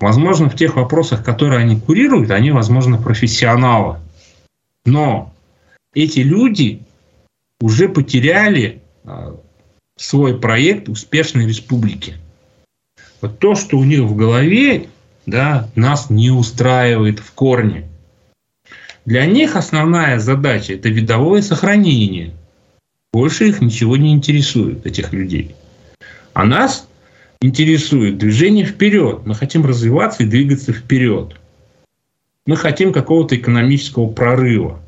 Возможно, 0.00 0.50
в 0.50 0.56
тех 0.56 0.76
вопросах, 0.76 1.24
которые 1.24 1.60
они 1.60 1.80
курируют, 1.80 2.30
они, 2.30 2.50
возможно, 2.50 2.98
профессионалы. 2.98 3.98
Но 4.84 5.32
эти 5.94 6.20
люди 6.20 6.82
уже 7.60 7.88
потеряли 7.88 8.82
а, 9.04 9.36
свой 9.96 10.38
проект 10.38 10.88
успешной 10.88 11.46
республики. 11.46 12.14
Вот 13.20 13.38
то, 13.38 13.54
что 13.54 13.78
у 13.78 13.84
них 13.84 14.00
в 14.00 14.16
голове, 14.16 14.88
да, 15.26 15.70
нас 15.74 16.10
не 16.10 16.30
устраивает 16.30 17.20
в 17.20 17.32
корне. 17.32 17.88
Для 19.04 19.26
них 19.26 19.56
основная 19.56 20.18
задача– 20.18 20.72
это 20.74 20.88
видовое 20.88 21.42
сохранение. 21.42 22.32
Больше 23.12 23.48
их 23.48 23.60
ничего 23.60 23.96
не 23.96 24.12
интересует, 24.12 24.86
этих 24.86 25.12
людей. 25.12 25.54
А 26.32 26.44
нас 26.44 26.88
интересует 27.40 28.18
движение 28.18 28.64
вперед. 28.64 29.24
Мы 29.24 29.34
хотим 29.34 29.64
развиваться 29.64 30.22
и 30.22 30.26
двигаться 30.26 30.72
вперед. 30.72 31.36
Мы 32.46 32.56
хотим 32.56 32.92
какого-то 32.92 33.36
экономического 33.36 34.08
прорыва. 34.10 34.80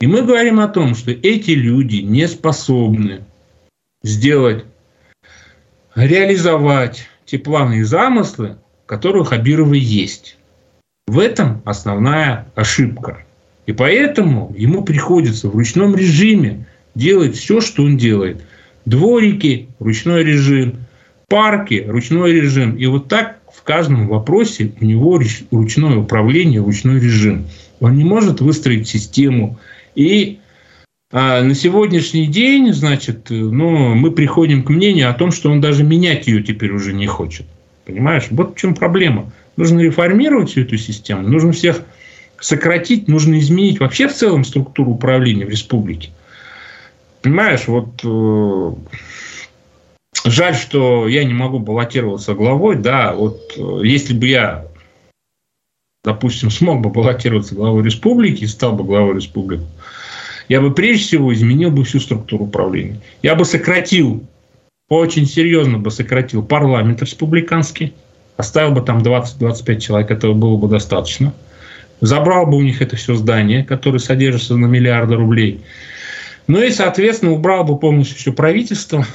И 0.00 0.06
мы 0.06 0.22
говорим 0.22 0.60
о 0.60 0.68
том, 0.68 0.94
что 0.94 1.12
эти 1.12 1.52
люди 1.52 1.96
не 1.96 2.28
способны 2.28 3.24
сделать, 4.04 4.64
реализовать 5.96 7.08
те 7.24 7.38
планы 7.38 7.78
и 7.78 7.82
замыслы, 7.82 8.58
которые 8.86 9.22
у 9.22 9.24
Хабирова 9.24 9.74
есть. 9.74 10.38
В 11.08 11.18
этом 11.18 11.62
основная 11.64 12.46
ошибка. 12.54 13.24
И 13.66 13.72
поэтому 13.72 14.54
ему 14.56 14.84
приходится 14.84 15.48
в 15.48 15.56
ручном 15.56 15.96
режиме 15.96 16.66
делать 16.94 17.36
все, 17.36 17.60
что 17.60 17.82
он 17.82 17.96
делает. 17.96 18.44
Дворики, 18.84 19.68
ручной 19.78 20.22
режим, 20.22 20.84
парки, 21.28 21.84
ручной 21.86 22.32
режим. 22.32 22.76
И 22.76 22.86
вот 22.86 23.08
так 23.08 23.38
в 23.52 23.62
каждом 23.62 24.08
вопросе 24.08 24.72
у 24.80 24.84
него 24.84 25.20
ручное 25.50 25.96
управление, 25.96 26.60
ручной 26.60 27.00
режим. 27.00 27.46
Он 27.80 27.96
не 27.96 28.04
может 28.04 28.40
выстроить 28.40 28.86
систему. 28.86 29.58
И 29.94 30.40
а 31.16 31.44
на 31.44 31.54
сегодняшний 31.54 32.26
день, 32.26 32.72
значит, 32.72 33.30
ну, 33.30 33.94
мы 33.94 34.10
приходим 34.10 34.64
к 34.64 34.68
мнению 34.68 35.10
о 35.10 35.14
том, 35.14 35.30
что 35.30 35.48
он 35.48 35.60
даже 35.60 35.84
менять 35.84 36.26
ее 36.26 36.42
теперь 36.42 36.72
уже 36.72 36.92
не 36.92 37.06
хочет. 37.06 37.46
Понимаешь? 37.84 38.26
Вот 38.32 38.56
в 38.56 38.58
чем 38.58 38.74
проблема. 38.74 39.30
Нужно 39.56 39.78
реформировать 39.78 40.50
всю 40.50 40.62
эту 40.62 40.76
систему, 40.76 41.28
нужно 41.28 41.52
всех 41.52 41.82
сократить, 42.40 43.06
нужно 43.06 43.38
изменить 43.38 43.78
вообще 43.78 44.08
в 44.08 44.12
целом 44.12 44.44
структуру 44.44 44.90
управления 44.90 45.46
в 45.46 45.50
республике. 45.50 46.10
Понимаешь, 47.22 47.68
вот 47.68 48.00
э, 48.02 48.74
жаль, 50.24 50.56
что 50.56 51.06
я 51.06 51.22
не 51.22 51.32
могу 51.32 51.60
баллотироваться 51.60 52.34
главой, 52.34 52.74
да, 52.74 53.12
вот 53.12 53.52
э, 53.56 53.82
если 53.84 54.14
бы 54.14 54.26
я, 54.26 54.66
допустим, 56.02 56.50
смог 56.50 56.80
бы 56.80 56.90
баллотироваться 56.90 57.54
главой 57.54 57.84
республики 57.84 58.42
и 58.42 58.48
стал 58.48 58.72
бы 58.72 58.82
главой 58.82 59.14
республики, 59.14 59.62
я 60.48 60.60
бы 60.60 60.72
прежде 60.72 61.04
всего 61.04 61.32
изменил 61.32 61.70
бы 61.70 61.84
всю 61.84 62.00
структуру 62.00 62.44
управления. 62.44 63.00
Я 63.22 63.34
бы 63.34 63.44
сократил, 63.44 64.24
очень 64.88 65.26
серьезно 65.26 65.78
бы 65.78 65.90
сократил 65.90 66.42
парламент 66.42 67.02
республиканский, 67.02 67.94
оставил 68.36 68.72
бы 68.72 68.82
там 68.82 68.98
20-25 68.98 69.80
человек, 69.80 70.10
этого 70.10 70.34
было 70.34 70.56
бы 70.56 70.68
достаточно. 70.68 71.32
Забрал 72.00 72.46
бы 72.46 72.56
у 72.56 72.62
них 72.62 72.82
это 72.82 72.96
все 72.96 73.14
здание, 73.14 73.64
которое 73.64 73.98
содержится 73.98 74.56
на 74.56 74.66
миллиарды 74.66 75.14
рублей. 75.14 75.62
Ну 76.46 76.62
и, 76.62 76.70
соответственно, 76.70 77.32
убрал 77.32 77.64
бы 77.64 77.78
полностью 77.78 78.18
все 78.18 78.32
правительство, 78.32 79.06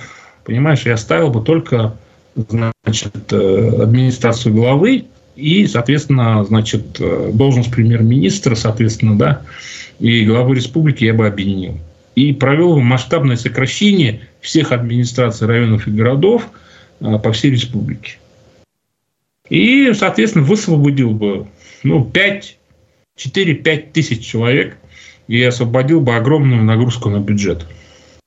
понимаешь, 0.46 0.86
и 0.86 0.90
оставил 0.90 1.30
бы 1.30 1.42
только 1.44 1.96
значит, 2.36 3.32
э, 3.32 3.82
администрацию 3.84 4.56
главы 4.56 5.06
и, 5.40 5.68
соответственно, 5.68 6.44
значит, 6.44 7.00
э, 7.00 7.32
должность 7.34 7.72
премьер-министра, 7.72 8.56
соответственно, 8.56 9.18
да, 9.18 9.42
и 10.00 10.26
главу 10.26 10.54
республики 10.54 11.06
я 11.06 11.14
бы 11.14 11.28
объединил. 11.28 11.78
И 12.16 12.34
провел 12.34 12.80
масштабное 12.80 13.38
сокращение 13.38 14.22
всех 14.42 14.72
администраций 14.72 15.48
районов 15.48 15.88
и 15.88 15.92
городов 15.92 16.50
а, 17.00 17.18
по 17.18 17.32
всей 17.32 17.52
республике. 17.52 18.18
И, 19.50 19.94
соответственно, 19.94 20.44
высвободил 20.44 21.12
бы 21.12 21.48
ну, 21.84 22.04
5, 22.04 22.58
4-5 23.18 23.92
тысяч 23.94 24.26
человек 24.26 24.78
и 25.28 25.42
освободил 25.42 26.02
бы 26.02 26.16
огромную 26.16 26.64
нагрузку 26.64 27.10
на 27.10 27.20
бюджет. 27.20 27.66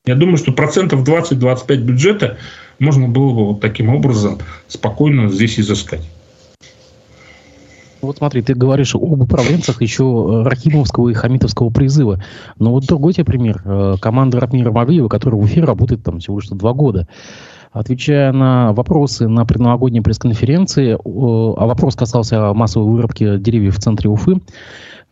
Я 0.06 0.14
думаю, 0.14 0.38
что 0.38 0.52
процентов 0.52 1.06
20-25 1.06 1.76
бюджета 1.76 2.38
можно 2.78 3.08
было 3.08 3.32
бы 3.32 3.46
вот 3.48 3.60
таким 3.60 3.88
образом 3.90 4.38
спокойно 4.68 5.28
здесь 5.28 5.60
изыскать. 5.60 6.02
Вот 8.02 8.16
смотри, 8.18 8.42
ты 8.42 8.54
говоришь 8.54 8.96
об 8.96 9.22
управленцах 9.22 9.80
еще 9.80 10.02
э, 10.02 10.48
Рахимовского 10.48 11.10
и 11.10 11.14
Хамитовского 11.14 11.70
призыва. 11.70 12.20
Но 12.58 12.72
вот 12.72 12.84
другой 12.84 13.12
тебе 13.12 13.24
пример. 13.24 13.62
Э, 13.64 13.94
команда 14.00 14.40
Ратмира 14.40 14.72
Мавлиева, 14.72 15.08
которая 15.08 15.40
в 15.40 15.46
эфире 15.46 15.66
работает 15.66 16.02
там 16.02 16.18
всего 16.18 16.40
лишь 16.40 16.48
два 16.48 16.72
года. 16.72 17.06
Отвечая 17.70 18.32
на 18.32 18.72
вопросы 18.72 19.28
на 19.28 19.46
предновогодней 19.46 20.02
пресс-конференции, 20.02 20.94
а 20.94 21.66
вопрос 21.66 21.94
касался 21.94 22.52
массовой 22.52 22.92
вырубки 22.92 23.38
деревьев 23.38 23.78
в 23.78 23.80
центре 23.80 24.10
Уфы, 24.10 24.42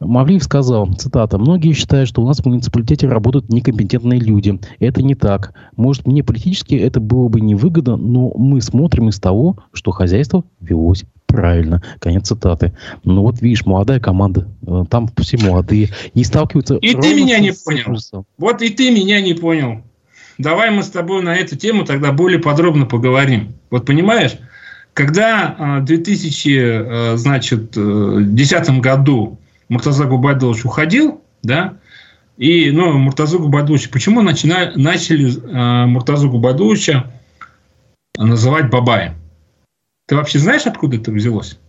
Мавлиев 0.00 0.42
сказал, 0.42 0.90
цитата, 0.94 1.38
«Многие 1.38 1.74
считают, 1.74 2.08
что 2.08 2.22
у 2.22 2.26
нас 2.26 2.40
в 2.40 2.46
муниципалитете 2.46 3.06
работают 3.06 3.50
некомпетентные 3.50 4.18
люди. 4.18 4.58
Это 4.78 5.02
не 5.02 5.14
так. 5.14 5.52
Может, 5.76 6.06
мне 6.06 6.24
политически 6.24 6.74
это 6.74 7.00
было 7.00 7.28
бы 7.28 7.40
невыгодно, 7.40 7.96
но 7.96 8.32
мы 8.34 8.62
смотрим 8.62 9.10
из 9.10 9.20
того, 9.20 9.58
что 9.72 9.90
хозяйство 9.90 10.44
велось 10.60 11.04
Правильно. 11.30 11.82
Конец 12.00 12.28
цитаты. 12.28 12.72
Ну 13.04 13.22
вот 13.22 13.40
видишь, 13.40 13.64
молодая 13.64 14.00
команда, 14.00 14.48
э, 14.66 14.82
там 14.90 15.08
все 15.20 15.38
молодые. 15.38 15.90
И 16.12 16.24
сталкиваются... 16.24 16.74
И 16.76 16.92
ты 16.94 17.14
меня 17.14 17.38
не 17.38 17.52
понял. 17.52 17.96
Вот 18.36 18.62
и 18.62 18.70
ты 18.70 18.90
меня 18.90 19.20
не 19.20 19.34
понял. 19.34 19.82
Давай 20.38 20.72
мы 20.72 20.82
с 20.82 20.90
тобой 20.90 21.22
на 21.22 21.36
эту 21.36 21.56
тему 21.56 21.84
тогда 21.84 22.10
более 22.12 22.40
подробно 22.40 22.86
поговорим. 22.86 23.52
Вот 23.70 23.86
понимаешь, 23.86 24.38
когда 24.92 25.78
в 25.82 25.84
2010 25.84 28.80
году 28.80 29.38
Муртаза 29.70 30.04
Губайдулович 30.04 30.64
уходил, 30.64 31.22
да, 31.42 31.78
и, 32.36 32.72
ну, 32.72 32.98
Муртазу 32.98 33.38
Губайдулович, 33.38 33.88
почему 33.90 34.20
начали, 34.20 34.72
начали 34.74 35.86
Муртазу 35.86 36.28
Губайдуловича 36.28 37.12
называть 38.16 38.68
Бабаем? 38.68 39.14
Ты 40.06 40.16
вообще 40.16 40.40
знаешь, 40.40 40.66
откуда 40.66 40.96
это 40.96 41.12
взялось? 41.12 41.60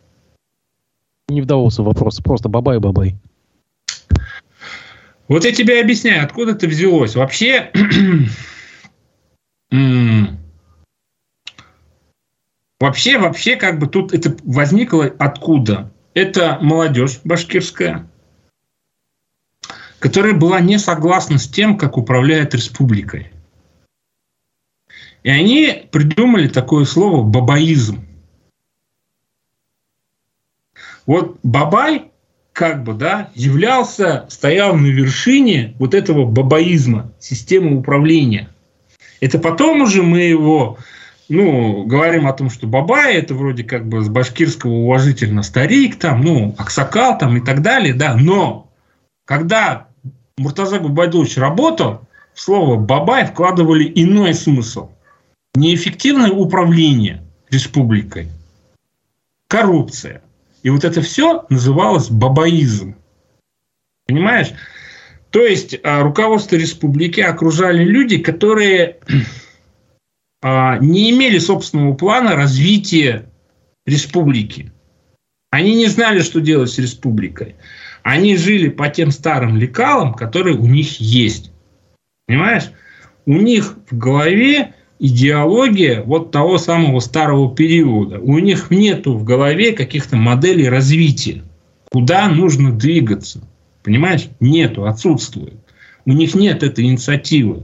Не 1.29 1.41
вдавался 1.41 1.83
в 1.83 1.85
вопрос, 1.85 2.19
просто 2.21 2.49
бабай-бабай. 2.49 3.15
Вот 5.27 5.45
я 5.45 5.51
тебе 5.51 5.79
объясняю, 5.79 6.23
откуда 6.23 6.53
это 6.53 6.65
взялось. 6.67 7.15
Вообще, 7.15 7.71
вообще, 12.79 13.19
вообще, 13.19 13.55
как 13.57 13.77
бы 13.77 13.85
тут 13.85 14.11
это 14.11 14.35
возникло 14.43 15.05
откуда? 15.19 15.91
Это 16.13 16.57
молодежь 16.61 17.21
башкирская, 17.23 18.07
которая 19.99 20.33
была 20.33 20.59
не 20.59 20.77
согласна 20.77 21.37
с 21.37 21.47
тем, 21.47 21.77
как 21.77 21.97
управляет 21.97 22.53
республикой. 22.53 23.31
И 25.23 25.29
они 25.29 25.87
придумали 25.91 26.47
такое 26.47 26.85
слово 26.85 27.23
«бабаизм». 27.23 28.05
Вот 31.05 31.39
Бабай 31.43 32.11
как 32.53 32.83
бы, 32.83 32.93
да, 32.93 33.31
являлся, 33.33 34.25
стоял 34.29 34.75
на 34.75 34.87
вершине 34.87 35.75
вот 35.79 35.93
этого 35.93 36.25
бабаизма, 36.25 37.11
системы 37.19 37.77
управления. 37.77 38.49
Это 39.19 39.39
потом 39.39 39.81
уже 39.81 40.03
мы 40.03 40.21
его, 40.21 40.77
ну, 41.29 41.85
говорим 41.85 42.27
о 42.27 42.33
том, 42.33 42.49
что 42.49 42.67
Бабай 42.67 43.15
это 43.15 43.33
вроде 43.33 43.63
как 43.63 43.87
бы 43.87 44.01
с 44.01 44.09
башкирского 44.09 44.71
уважительно 44.71 45.43
старик, 45.43 45.97
там, 45.97 46.21
ну, 46.21 46.55
Аксакал 46.57 47.17
там 47.17 47.37
и 47.37 47.41
так 47.41 47.61
далее, 47.61 47.93
да, 47.93 48.15
но 48.15 48.69
когда 49.25 49.87
Муртаза 50.37 50.79
Губайдулович 50.79 51.37
работал 51.37 52.07
в 52.33 52.41
слово 52.41 52.77
«бабай» 52.77 53.25
вкладывали 53.25 53.91
иной 53.95 54.33
смысл. 54.33 54.89
Неэффективное 55.53 56.31
управление 56.31 57.23
республикой, 57.49 58.29
коррупция. 59.47 60.21
И 60.63 60.69
вот 60.69 60.83
это 60.83 61.01
все 61.01 61.45
называлось 61.49 62.09
бабаизм. 62.09 62.95
Понимаешь? 64.07 64.53
То 65.29 65.45
есть 65.45 65.77
а, 65.83 66.03
руководство 66.03 66.55
республики 66.55 67.19
окружали 67.19 67.83
люди, 67.83 68.17
которые 68.17 68.99
не 70.43 71.11
имели 71.11 71.37
собственного 71.37 71.93
плана 71.93 72.35
развития 72.35 73.29
республики. 73.85 74.71
Они 75.51 75.75
не 75.75 75.87
знали, 75.87 76.21
что 76.21 76.39
делать 76.39 76.71
с 76.71 76.79
республикой. 76.79 77.55
Они 78.03 78.35
жили 78.37 78.69
по 78.69 78.89
тем 78.89 79.11
старым 79.11 79.57
лекалам, 79.57 80.13
которые 80.13 80.57
у 80.57 80.65
них 80.65 80.99
есть. 80.99 81.51
Понимаешь? 82.27 82.71
У 83.25 83.33
них 83.33 83.77
в 83.89 83.97
голове 83.97 84.73
идеология 84.97 86.01
вот 86.01 86.31
того 86.31 86.57
самого 86.57 86.99
старого 86.99 87.53
периода. 87.53 88.19
У 88.19 88.39
них 88.39 88.71
нету 88.71 89.17
в 89.17 89.23
голове 89.23 89.73
каких-то 89.73 90.15
моделей 90.15 90.69
развития. 90.69 91.43
Куда 91.91 92.29
нужно 92.29 92.71
двигаться? 92.71 93.41
Понимаешь? 93.83 94.29
Нету, 94.39 94.85
отсутствует. 94.85 95.55
У 96.05 96.13
них 96.13 96.33
нет 96.33 96.63
этой 96.63 96.85
инициативы. 96.85 97.63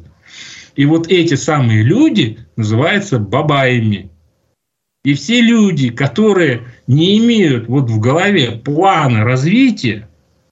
И 0.77 0.85
вот 0.85 1.07
эти 1.07 1.33
самые 1.33 1.81
люди 1.81 2.37
называются 2.55 3.17
бабаями. 3.17 4.11
И 5.03 5.15
все 5.15 5.41
люди, 5.41 5.89
которые 5.89 6.67
не 6.85 7.17
имеют 7.17 7.67
вот 7.67 7.89
в 7.89 7.99
голове 7.99 8.51
плана 8.51 9.23
развития, 9.23 10.07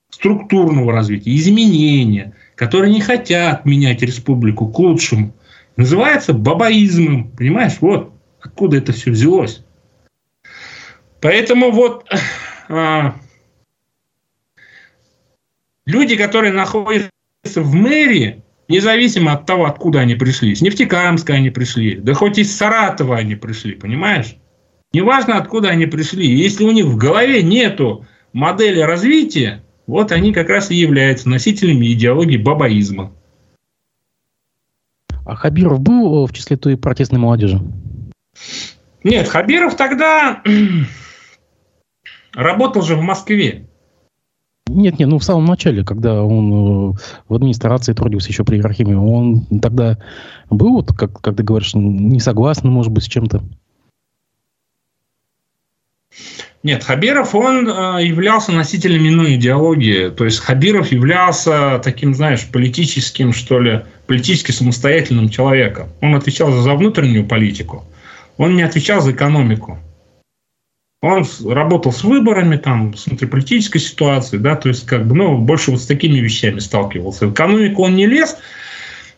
структурного 0.09 0.91
развития, 0.91 1.36
изменения, 1.36 2.34
которые 2.55 2.91
не 2.91 3.01
хотят 3.01 3.65
менять 3.65 4.01
республику 4.01 4.67
к 4.67 4.80
лучшему, 4.80 5.36
называется 5.78 6.34
бабаизмом. 6.34 7.30
Понимаешь, 7.32 7.78
вот 7.80 8.11
откуда 8.41 8.78
это 8.78 8.93
все 8.93 9.11
взялось. 9.11 9.63
Поэтому 11.21 11.69
вот 11.69 12.05
а, 12.67 13.15
люди, 15.86 16.15
которые 16.15 16.51
находятся 16.51 17.11
в 17.55 17.76
мэрии, 17.76 18.41
независимо 18.68 19.34
от 19.34 19.45
того, 19.45 19.66
откуда 19.66 19.99
они 19.99 20.16
пришли, 20.16 20.55
с 20.55 20.61
Нефтекамска 20.61 21.34
они 21.34 21.49
пришли, 21.49 21.95
да 21.95 22.13
хоть 22.13 22.38
из 22.38 22.55
Саратова 22.55 23.18
они 23.18 23.36
пришли, 23.36 23.74
понимаешь? 23.74 24.36
Неважно, 24.93 25.38
откуда 25.38 25.70
они 25.70 25.86
пришли. 25.88 26.26
Если 26.26 26.63
у 26.63 26.72
них 26.72 26.86
в 26.86 26.95
голове 26.95 27.43
нету 27.43 28.05
модели 28.32 28.80
развития, 28.80 29.63
вот 29.88 30.11
они 30.11 30.34
как 30.34 30.49
раз 30.49 30.72
и 30.72 30.76
являются 30.76 31.30
носителями 31.30 31.91
идеологии 31.91 32.38
бабаизма. 32.38 33.13
А 35.26 35.36
Хабиров 35.36 35.80
был 35.80 36.28
в 36.28 36.34
числе 36.34 36.55
той 36.55 36.78
протестной 36.78 37.20
молодежи? 37.20 37.59
Нет, 39.03 39.28
Хабиров 39.28 39.76
тогда 39.76 40.41
работал 42.34 42.82
же 42.82 42.95
в 42.95 43.01
Москве. 43.01 43.68
Нет, 44.68 44.97
нет, 44.97 45.09
ну 45.09 45.20
в 45.20 45.24
самом 45.24 45.45
начале, 45.45 45.84
когда 45.84 46.24
он 46.24 46.93
э, 46.93 46.97
в 47.30 47.36
администрации 47.36 47.93
трудился 47.93 48.30
еще 48.30 48.43
при 48.43 48.57
Иерархиме, 48.57 48.97
он 48.97 49.45
тогда 49.61 49.99
был, 50.49 50.74
вот, 50.74 50.91
как, 50.93 51.22
как 51.22 51.36
ты 51.36 51.43
говоришь, 51.43 51.76
не 51.76 52.20
согласен, 52.20 52.70
может 52.70 52.91
быть, 52.91 53.03
с 53.03 53.07
чем-то? 53.07 53.43
Нет, 56.63 56.84
Хабиров, 56.84 57.36
он 57.36 57.70
э, 57.70 58.03
являлся 58.03 58.51
носителем 58.51 59.07
иной 59.07 59.36
идеологии. 59.36 60.09
То 60.09 60.26
есть 60.26 60.39
Хабиров 60.39 60.91
являлся 60.91 61.80
таким, 61.84 62.16
знаешь, 62.16 62.47
политическим, 62.51 63.34
что 63.34 63.59
ли, 63.59 63.82
политически 64.07 64.49
самостоятельным 64.49 65.30
человеком. 65.30 65.89
Он 66.01 66.16
отвечал 66.16 66.51
за 66.51 66.74
внутреннюю 66.74 67.28
политику, 67.28 67.86
он 68.38 68.55
не 68.55 68.63
отвечал 68.63 68.99
за 68.99 69.11
экономику. 69.11 69.78
Он 71.06 71.24
работал 71.51 71.91
с 71.91 72.03
выборами, 72.03 72.58
там, 72.58 72.95
с 72.95 73.06
внутриполитической 73.06 73.80
ситуацией, 73.80 74.41
да, 74.41 74.56
то 74.56 74.70
есть, 74.70 74.86
как 74.86 75.06
бы, 75.06 75.16
ну, 75.16 75.38
больше 75.38 75.72
вот 75.72 75.82
с 75.82 75.86
такими 75.86 76.18
вещами 76.20 76.60
сталкивался. 76.60 77.28
В 77.28 77.34
экономику 77.34 77.84
он 77.84 77.95
не 77.95 78.08
лез, 78.08 78.38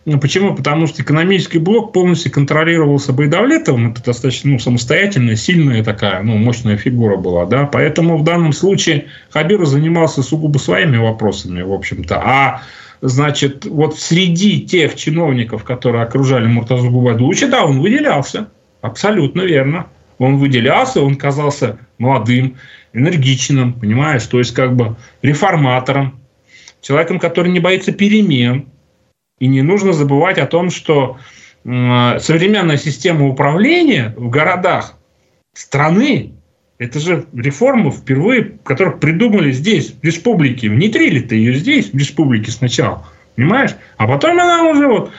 ну, 0.08 0.20
почему? 0.22 0.56
Потому 0.56 0.88
что 0.88 1.02
экономический 1.02 1.60
блок 1.60 1.92
полностью 1.92 2.32
контролировался 2.32 3.12
Байдавлетовым. 3.12 3.92
Это 3.92 4.02
достаточно 4.02 4.52
ну, 4.52 4.60
самостоятельная, 4.60 5.36
сильная 5.36 5.84
такая, 5.84 6.24
ну, 6.24 6.38
мощная 6.38 6.78
фигура 6.78 7.18
была. 7.18 7.46
Да? 7.46 7.66
Поэтому 7.66 8.18
в 8.18 8.24
данном 8.24 8.54
случае 8.54 9.08
Хабиров 9.32 9.68
занимался 9.68 10.24
сугубо 10.24 10.60
своими 10.60 10.96
вопросами, 10.96 11.62
в 11.62 11.74
общем-то. 11.74 12.22
А 12.24 12.62
значит, 13.02 13.66
вот 13.66 14.00
среди 14.00 14.62
тех 14.62 14.96
чиновников, 14.96 15.66
которые 15.66 16.04
окружали 16.04 16.48
Муртазу 16.48 16.90
Губайдуловича, 16.90 17.48
да, 17.50 17.66
он 17.66 17.82
выделялся. 17.82 18.48
Абсолютно 18.80 19.42
верно. 19.42 19.88
Он 20.18 20.38
выделялся, 20.38 21.01
он 21.01 21.15
казался 21.15 21.78
молодым, 21.97 22.57
энергичным, 22.93 23.74
понимаешь, 23.74 24.26
то 24.26 24.39
есть 24.39 24.53
как 24.53 24.76
бы 24.76 24.95
реформатором, 25.22 26.20
человеком, 26.82 27.20
который 27.20 27.51
не 27.51 27.59
боится 27.59 27.91
перемен, 27.91 28.68
и 29.39 29.47
не 29.47 29.61
нужно 29.61 29.93
забывать 29.93 30.39
о 30.39 30.47
том, 30.47 30.72
что 30.72 31.18
современная 31.63 32.78
система 32.78 33.28
управления 33.28 34.13
в 34.15 34.30
городах 34.30 34.95
страны, 35.53 36.34
это 36.80 36.99
же 36.99 37.26
реформа 37.36 37.91
впервые, 37.91 38.57
которую 38.63 38.97
придумали 38.99 39.51
здесь, 39.51 39.91
в 39.91 40.03
республике. 40.03 40.70
Внедрили-то 40.70 41.36
ее 41.36 41.53
здесь, 41.55 41.91
в 41.91 41.97
республике 41.97 42.51
сначала. 42.51 43.05
Понимаешь? 43.36 43.76
А 43.97 44.07
потом 44.07 44.39
она 44.39 44.63
уже 44.63 44.88
вот 44.88 45.11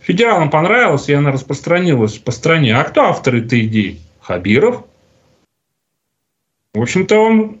федералам 0.00 0.50
понравилась, 0.50 1.08
и 1.08 1.12
она 1.14 1.30
распространилась 1.30 2.14
по 2.14 2.32
стране. 2.32 2.76
А 2.76 2.84
кто 2.84 3.04
автор 3.04 3.36
этой 3.36 3.66
идеи? 3.66 4.00
Хабиров, 4.24 4.84
в 6.72 6.80
общем-то, 6.80 7.18
он, 7.18 7.60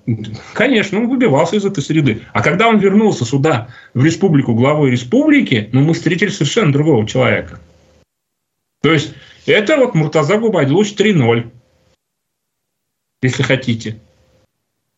конечно, 0.54 0.98
он 0.98 1.08
выбивался 1.08 1.56
из 1.56 1.64
этой 1.64 1.82
среды. 1.82 2.22
А 2.32 2.42
когда 2.42 2.68
он 2.68 2.78
вернулся 2.78 3.24
сюда, 3.24 3.68
в 3.92 4.04
республику, 4.04 4.54
главой 4.54 4.90
республики, 4.90 5.68
ну, 5.72 5.82
мы 5.82 5.92
встретили 5.92 6.30
совершенно 6.30 6.72
другого 6.72 7.06
человека. 7.06 7.60
То 8.82 8.92
есть, 8.92 9.14
это 9.46 9.76
вот 9.76 9.94
Муртаза 9.94 10.38
Губайдулович 10.38 10.94
3.0, 10.94 11.50
если 13.22 13.42
хотите. 13.42 14.00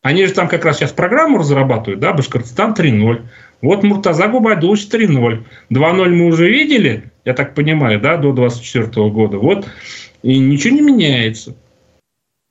Они 0.01 0.25
же 0.25 0.33
там 0.33 0.47
как 0.47 0.63
раз 0.63 0.77
сейчас 0.77 0.93
программу 0.93 1.37
разрабатывают, 1.37 1.99
да, 1.99 2.13
Башкортостан 2.13 2.73
3.0. 2.73 3.25
Вот 3.61 3.83
Муртаза 3.83 4.27
Губайдулович 4.29 4.87
3.0. 4.87 5.43
2.0 5.69 6.09
мы 6.09 6.25
уже 6.27 6.49
видели, 6.49 7.11
я 7.27 7.33
так 7.33 7.55
понимаю, 7.55 7.99
да, 7.99 8.15
до 8.15 8.31
24 8.31 9.09
года. 9.09 9.37
Вот, 9.37 9.67
и 10.23 10.39
ничего 10.39 10.75
не 10.75 10.81
меняется. 10.81 11.57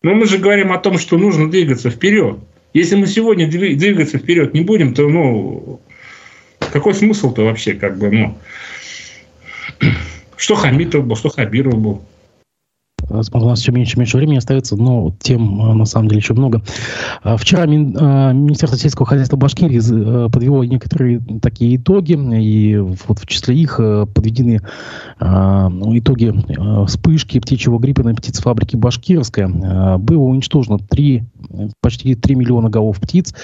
Но 0.03 0.15
мы 0.15 0.27
же 0.27 0.37
говорим 0.37 0.71
о 0.71 0.79
том, 0.79 0.99
что 0.99 1.17
нужно 1.17 1.51
двигаться 1.51 1.89
вперед. 1.89 2.37
Если 2.75 2.95
мы 2.95 3.07
сегодня 3.07 3.49
двигаться 3.49 4.19
вперед 4.19 4.53
не 4.53 4.61
будем, 4.61 4.93
то 4.93 5.09
ну 5.09 5.81
какой 6.75 6.93
смысл-то 6.93 7.43
вообще, 7.45 7.73
как 7.73 7.97
бы, 7.97 8.11
ну, 8.11 8.39
что 10.37 10.57
Хамитов 10.57 11.07
был, 11.07 11.17
что 11.17 11.31
Хабиров 11.31 11.79
был. 11.79 12.05
У 13.09 13.15
нас 13.15 13.61
все 13.61 13.73
меньше 13.73 13.97
и 13.97 13.99
меньше 14.01 14.17
времени 14.17 14.39
остается, 14.39 14.77
но 14.77 15.15
тем 15.21 15.61
а, 15.63 15.75
на 15.75 15.85
самом 15.85 16.09
деле 16.09 16.19
еще 16.19 16.35
много. 16.35 16.63
А, 17.23 17.37
вчера 17.37 17.63
а, 17.63 18.33
Министерство 18.33 18.79
сельского 18.79 19.07
хозяйства 19.07 19.37
Башкирии 19.37 20.29
подвело 20.29 20.65
некоторые 20.65 21.21
такие 21.41 21.77
итоги, 21.77 22.15
и 22.41 22.77
вот 22.77 23.19
в 23.19 23.27
числе 23.27 23.57
их 23.57 23.77
подведены 24.15 24.61
ну, 25.21 25.99
итоги 25.99 26.35
вспышки 26.87 27.39
птичьего 27.41 27.79
гриппа 27.79 28.03
на 28.03 28.15
птицефабрике 28.15 28.77
Башкирская. 28.77 29.99
Было 29.99 30.23
уничтожено 30.23 30.79
3, 30.79 31.25
почти 31.81 32.15
3 32.15 32.35
миллиона 32.35 32.71
голов 32.71 33.01
птиц, 33.01 33.35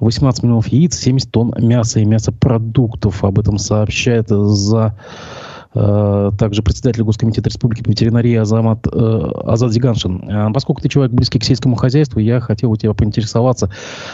18 0.00 0.42
миллионов 0.42 0.68
яиц, 0.68 0.96
70 0.96 1.30
тонн 1.30 1.54
мяса 1.58 2.00
и 2.00 2.04
мясопродуктов. 2.04 3.24
Об 3.24 3.38
этом 3.38 3.58
сообщает 3.58 4.28
за 4.28 4.94
Э, 4.98 5.47
также 5.72 6.62
председатель 6.62 7.02
Госкомитета 7.02 7.48
Республики 7.50 7.82
по 7.82 7.90
ветеринарии 7.90 8.34
Азамат, 8.36 8.86
э, 8.86 9.30
Азат 9.44 9.72
Зиганшин. 9.72 10.28
Э, 10.28 10.52
поскольку 10.52 10.80
ты 10.80 10.88
человек 10.88 11.12
близкий 11.12 11.38
к 11.38 11.44
сельскому 11.44 11.76
хозяйству, 11.76 12.20
я 12.20 12.40
хотел 12.40 12.70
у 12.70 12.76
тебя 12.76 12.94
поинтересоваться. 12.94 13.70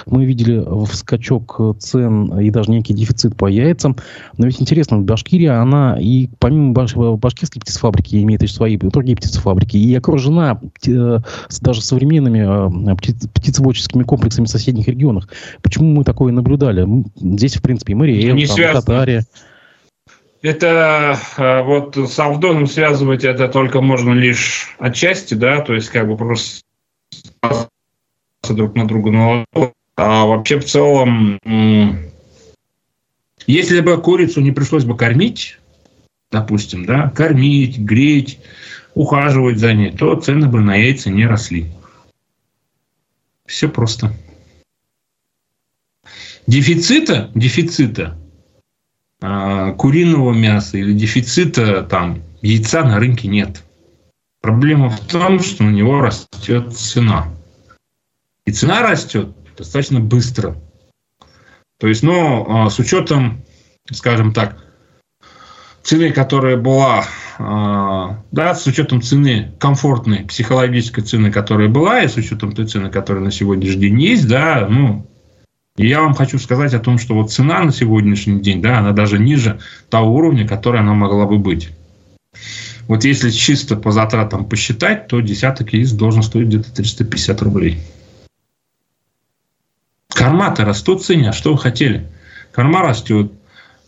Мы 0.07 0.25
видели 0.25 0.65
скачок 0.93 1.61
цен 1.79 2.41
и 2.41 2.51
даже 2.51 2.71
некий 2.71 2.93
дефицит 2.93 3.37
по 3.37 3.47
яйцам. 3.47 3.97
Но 4.37 4.47
ведь 4.47 4.61
интересно, 4.61 4.99
Башкирия, 4.99 5.61
она 5.61 5.97
и 5.99 6.29
помимо 6.39 6.73
баш, 6.73 6.97
башкирской 6.97 7.61
птицефабрики 7.61 8.23
имеет 8.23 8.43
еще 8.43 8.55
свои 8.55 8.77
другие 8.77 9.17
птицефабрики. 9.17 9.77
И 9.77 9.95
окружена 9.95 10.61
даже 10.83 11.83
современными 11.83 12.95
птицеводческими 12.97 14.03
комплексами 14.03 14.47
в 14.47 14.49
соседних 14.49 14.89
регионах. 14.89 15.29
Почему 15.63 15.93
мы 15.93 16.05
такое 16.05 16.33
наблюдали? 16.33 16.87
Здесь, 17.17 17.57
в 17.57 17.63
принципе, 17.63 17.95
мэрия, 17.95 18.21
Татария. 18.73 19.25
Это 20.45 21.19
э, 21.39 21.63
вот 21.63 21.97
с 21.97 22.19
Авдоном 22.19 22.67
связывать 22.67 23.25
это 23.25 23.49
только 23.49 23.81
можно 23.81 24.13
лишь 24.13 24.77
отчасти, 24.79 25.33
да, 25.33 25.63
то 25.63 25.73
есть 25.73 25.89
как 25.89 26.07
бы 26.07 26.19
просто 26.19 26.63
друг 28.51 28.75
на 28.75 28.87
друга 28.87 29.11
наложил. 29.11 29.73
А 29.97 30.27
вообще 30.27 30.61
в 30.61 30.67
целом, 30.67 31.41
если 33.47 33.81
бы 33.81 33.97
курицу 33.97 34.43
не 34.43 34.53
пришлось 34.53 34.85
бы 34.85 34.99
кормить, 34.99 35.59
допустим, 36.31 36.85
да, 36.85 37.09
кормить, 37.09 37.79
греть, 37.79 38.39
ухаживать 38.93 39.59
за 39.59 39.73
ней, 39.73 39.93
то 39.93 40.15
цены 40.17 40.47
бы 40.47 40.61
на 40.61 40.75
яйца 40.75 41.09
не 41.09 41.25
росли. 41.27 41.73
Все 43.47 43.67
просто. 43.71 44.13
Дефицита, 46.47 47.31
дефицита 47.35 48.19
куриного 49.21 50.33
мяса 50.33 50.79
или 50.79 50.93
дефицита 50.93 51.83
там 51.83 52.23
яйца 52.43 52.85
на 52.85 52.99
рынке 52.99 53.29
нет. 53.29 53.63
Проблема 54.41 54.91
в 54.91 55.01
том, 55.01 55.41
что 55.41 55.65
у 55.65 55.71
него 55.71 56.01
растет 56.01 56.77
цена. 56.77 57.29
И 58.45 58.53
цена 58.53 58.83
растет 58.83 59.35
достаточно 59.57 60.01
быстро. 60.01 60.57
То 61.79 61.89
есть, 61.89 62.03
ну, 62.03 62.69
с 62.69 62.79
учетом, 62.79 63.43
скажем 63.91 64.35
так, 64.35 64.63
цены, 65.83 66.13
которая 66.13 66.57
была, 66.57 67.07
да, 67.39 68.55
с 68.55 68.67
учетом 68.67 69.01
цены 69.01 69.55
комфортной 69.59 70.25
психологической 70.25 71.05
цены, 71.05 71.33
которая 71.33 71.69
была, 71.69 72.03
и 72.03 72.09
с 72.09 72.17
учетом 72.17 72.53
той 72.53 72.67
цены, 72.67 72.91
которая 72.91 73.25
на 73.25 73.31
сегодняшний 73.31 73.81
день 73.81 74.01
есть, 74.03 74.29
да, 74.29 74.67
ну, 74.69 75.11
и 75.77 75.89
я 75.89 76.01
вам 76.03 76.15
хочу 76.15 76.39
сказать 76.39 76.73
о 76.73 76.79
том, 76.79 76.99
что 76.99 77.15
вот 77.15 77.33
цена 77.33 77.61
на 77.61 77.73
сегодняшний 77.73 78.41
день, 78.41 78.63
да, 78.63 78.79
она 78.79 78.93
даже 78.93 79.19
ниже 79.19 79.59
того 79.91 80.15
уровня, 80.15 80.47
который 80.47 80.81
она 80.81 80.95
могла 80.95 81.27
бы 81.27 81.39
быть. 81.39 81.71
Вот 82.87 83.05
если 83.05 83.31
чисто 83.31 83.77
по 83.77 83.91
затратам 83.91 84.45
посчитать, 84.45 85.09
то 85.09 85.21
десяток 85.21 85.73
яиц 85.73 85.91
должен 85.93 86.23
стоить 86.23 86.49
где-то 86.49 86.73
350 86.73 87.43
рублей. 87.43 87.81
Корма-то 90.09 90.65
растут 90.65 91.03
в 91.03 91.05
цене, 91.05 91.31
а 91.31 91.33
что 91.33 91.53
вы 91.53 91.59
хотели? 91.59 92.07
Корма 92.53 92.83
растет, 92.83 93.33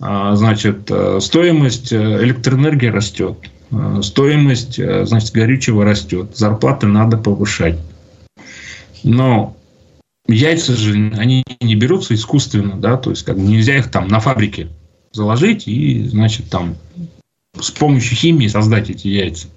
а, 0.01 0.35
значит, 0.35 0.91
э, 0.91 1.21
стоимость 1.21 1.93
э, 1.93 1.97
электроэнергии 1.97 2.89
растет, 2.89 3.39
э, 3.71 4.01
стоимость, 4.03 4.77
значит, 4.77 5.33
горючего 5.33 5.85
растет, 5.85 6.37
зарплаты 6.37 6.87
надо 6.87 7.17
повышать. 7.17 7.79
Но 9.05 9.56
яйца 10.29 10.75
же, 10.75 11.13
они 11.17 11.45
не 11.61 11.75
берутся 11.75 12.15
искусственно, 12.15 12.77
да, 12.77 12.97
то 12.97 13.11
есть 13.11 13.25
как 13.25 13.37
бы 13.37 13.43
нельзя 13.43 13.77
их 13.77 13.91
там 13.91 14.09
на 14.09 14.21
фабрике 14.21 14.69
заложить 15.13 15.67
и, 15.67 16.07
значит, 16.09 16.51
там 16.51 16.77
с 17.59 17.71
помощью 17.71 18.17
химии 18.17 18.49
создать 18.49 18.91
эти 18.91 19.09
яйца. 19.09 19.49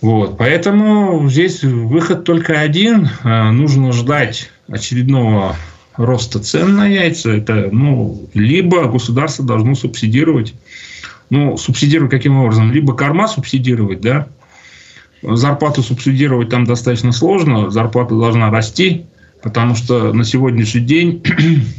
Вот, 0.00 0.36
поэтому 0.36 1.28
здесь 1.28 1.62
выход 1.62 2.24
только 2.24 2.60
один. 2.60 3.08
Нужно 3.22 3.92
ждать 3.92 4.50
очередного 4.68 5.56
роста 5.96 6.40
цен 6.40 6.76
на 6.76 6.86
яйца, 6.86 7.30
это, 7.30 7.68
ну, 7.70 8.28
либо 8.34 8.86
государство 8.86 9.44
должно 9.44 9.74
субсидировать, 9.74 10.54
ну, 11.30 11.56
субсидировать 11.56 12.10
каким 12.10 12.36
образом? 12.38 12.72
Либо 12.72 12.94
корма 12.94 13.28
субсидировать, 13.28 14.00
да, 14.00 14.26
зарплату 15.22 15.82
субсидировать 15.82 16.48
там 16.48 16.64
достаточно 16.64 17.12
сложно, 17.12 17.70
зарплата 17.70 18.14
должна 18.14 18.50
расти, 18.50 19.06
потому 19.42 19.74
что 19.74 20.12
на 20.12 20.24
сегодняшний 20.24 20.80
день 20.82 21.22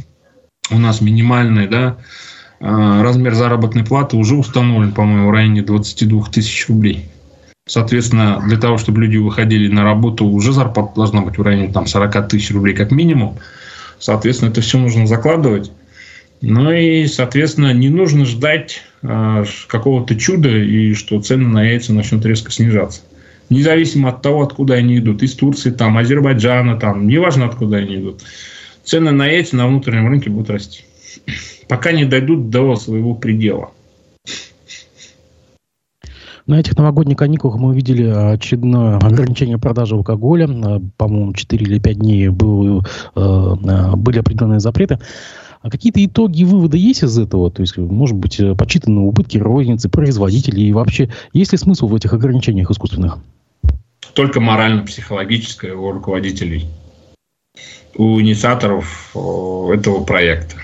у 0.70 0.78
нас 0.78 1.00
минимальный, 1.00 1.66
да, 1.66 1.98
а, 2.60 3.02
размер 3.02 3.34
заработной 3.34 3.84
платы 3.84 4.16
уже 4.16 4.36
установлен, 4.36 4.92
по-моему, 4.92 5.28
в 5.28 5.32
районе 5.32 5.62
22 5.62 6.24
тысяч 6.26 6.68
рублей. 6.68 7.06
Соответственно, 7.66 8.42
для 8.46 8.58
того, 8.58 8.76
чтобы 8.76 9.00
люди 9.00 9.16
выходили 9.16 9.72
на 9.72 9.84
работу, 9.84 10.26
уже 10.26 10.52
зарплата 10.52 10.92
должна 10.96 11.22
быть 11.22 11.38
в 11.38 11.42
районе 11.42 11.72
там, 11.72 11.86
40 11.86 12.28
тысяч 12.28 12.50
рублей 12.50 12.74
как 12.74 12.90
минимум. 12.90 13.38
Соответственно, 13.98 14.50
это 14.50 14.60
все 14.60 14.78
нужно 14.78 15.06
закладывать. 15.06 15.72
Ну 16.42 16.70
и, 16.70 17.06
соответственно, 17.06 17.72
не 17.72 17.88
нужно 17.88 18.26
ждать 18.26 18.82
э, 19.02 19.44
какого-то 19.66 20.14
чуда 20.14 20.50
и 20.50 20.92
что 20.92 21.20
цены 21.22 21.48
на 21.48 21.64
яйца 21.64 21.94
начнут 21.94 22.26
резко 22.26 22.52
снижаться. 22.52 23.00
Независимо 23.50 24.10
от 24.10 24.22
того, 24.22 24.42
откуда 24.42 24.74
они 24.74 24.98
идут. 24.98 25.22
Из 25.22 25.34
Турции, 25.34 25.70
там, 25.70 25.98
Азербайджана, 25.98 26.78
там, 26.78 27.06
неважно, 27.06 27.46
откуда 27.46 27.78
они 27.78 27.96
идут. 27.96 28.22
Цены 28.84 29.10
на 29.12 29.26
яйца 29.26 29.56
на 29.56 29.66
внутреннем 29.66 30.08
рынке 30.08 30.30
будут 30.30 30.50
расти. 30.50 30.84
Пока 31.68 31.92
не 31.92 32.04
дойдут 32.04 32.50
до 32.50 32.76
своего 32.76 33.14
предела. 33.14 33.70
На 36.46 36.60
этих 36.60 36.76
новогодних 36.76 37.16
каникулах 37.16 37.56
мы 37.56 37.70
увидели 37.70 38.04
очередное 38.04 38.98
ограничение 38.98 39.56
продажи 39.56 39.94
алкоголя. 39.94 40.46
Э, 40.46 40.80
по-моему, 40.98 41.32
4 41.32 41.64
или 41.64 41.78
5 41.78 41.98
дней 41.98 42.28
был, 42.28 42.80
э, 42.80 42.84
э, 43.16 43.96
были 43.96 44.18
определенные 44.18 44.60
запреты. 44.60 44.98
А 45.62 45.70
какие-то 45.70 46.04
итоги 46.04 46.44
выводы 46.44 46.76
есть 46.76 47.02
из 47.02 47.18
этого? 47.18 47.50
То 47.50 47.62
есть, 47.62 47.78
может 47.78 48.18
быть, 48.18 48.38
подсчитаны 48.58 49.00
убытки 49.00 49.38
розницы, 49.38 49.88
производителей? 49.88 50.68
И 50.68 50.72
вообще, 50.74 51.08
есть 51.32 51.52
ли 51.52 51.58
смысл 51.58 51.88
в 51.88 51.94
этих 51.94 52.12
ограничениях 52.12 52.70
искусственных? 52.70 53.18
Только 54.14 54.40
морально-психологическое 54.40 55.74
у 55.74 55.90
руководителей, 55.92 56.66
у 57.96 58.20
инициаторов 58.20 59.10
этого 59.14 60.04
проекта. 60.04 60.56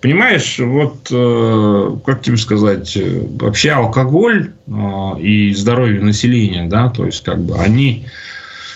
Понимаешь, 0.00 0.58
вот, 0.58 1.08
э, 1.10 1.96
как 2.06 2.22
тебе 2.22 2.38
сказать, 2.38 2.96
э, 2.96 3.26
вообще 3.38 3.72
алкоголь 3.72 4.52
э, 4.66 5.20
и 5.20 5.52
здоровье 5.52 6.00
населения, 6.00 6.66
да, 6.66 6.88
то 6.88 7.04
есть, 7.04 7.22
как 7.22 7.40
бы, 7.40 7.58
они, 7.58 8.06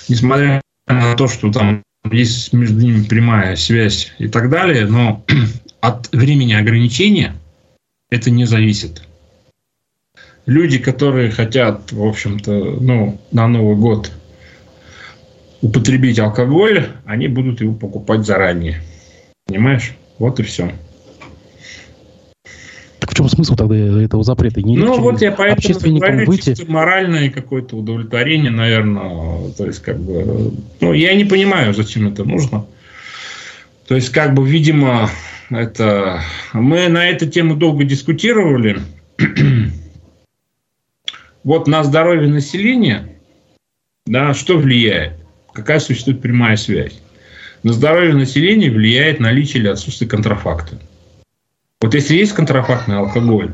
несмотря 0.09 0.61
на 0.87 1.15
то, 1.15 1.27
что 1.27 1.51
там 1.51 1.83
есть 2.11 2.53
между 2.53 2.79
ними 2.79 3.05
прямая 3.05 3.57
связь 3.57 4.13
и 4.19 4.29
так 4.29 4.51
далее, 4.51 4.87
но 4.87 5.25
от 5.81 6.13
времени 6.13 6.53
ограничения 6.53 7.35
это 8.11 8.31
не 8.31 8.45
зависит. 8.45 9.03
Люди, 10.47 10.79
которые 10.79 11.31
хотят, 11.31 11.91
в 11.93 12.05
общем-то, 12.05 12.53
ну, 12.81 13.19
на 13.33 13.49
Новый 13.49 13.77
год 13.77 14.13
употребить 15.63 16.19
алкоголь, 16.19 16.89
они 17.07 17.29
будут 17.29 17.63
его 17.63 17.73
покупать 17.73 18.27
заранее. 18.27 18.83
Понимаешь? 19.47 19.95
Вот 20.19 20.39
и 20.41 20.43
все. 20.43 20.73
Так 22.99 23.11
в 23.11 23.15
чем 23.15 23.29
смысл 23.29 23.57
тогда 23.57 23.75
этого 23.75 24.23
запрета? 24.23 24.61
Не 24.61 24.77
ну, 24.77 25.01
вот 25.01 25.23
я 25.23 25.33
поэтому 25.33 25.99
говорю, 25.99 26.27
выйти... 26.27 26.55
моральное 26.69 27.31
какое-то 27.31 27.77
удовлетворение, 27.77 28.51
наверное. 28.51 29.51
То 29.53 29.67
есть, 29.67 29.81
как 29.81 29.99
бы, 29.99 30.53
ну, 30.81 30.93
я 30.93 31.15
не 31.15 31.25
понимаю, 31.25 31.73
зачем 31.75 32.09
это 32.09 32.25
нужно. 32.25 32.67
То 33.89 33.95
есть, 33.95 34.11
как 34.11 34.35
бы, 34.35 34.47
видимо, 34.47 35.09
это... 35.49 36.21
Мы 36.53 36.89
на 36.89 37.09
эту 37.09 37.27
тему 37.27 37.57
долго 37.57 37.85
дискутировали. 37.85 38.79
Вот 41.45 41.69
на 41.69 41.85
здоровье 41.85 42.29
населения, 42.29 43.09
да, 44.07 44.35
что 44.35 44.57
влияет? 44.57 45.15
Какая 45.53 45.79
существует 45.79 46.21
прямая 46.21 46.57
связь? 46.57 47.01
На 47.63 47.73
здоровье 47.73 48.15
населения 48.15 48.71
влияет 48.71 49.21
наличие 49.21 49.63
или 49.63 49.69
отсутствие 49.69 50.09
контрафакта. 50.09 50.79
Вот 51.81 51.95
если 51.95 52.17
есть 52.17 52.33
контрафактный 52.33 52.99
алкоголь, 52.99 53.53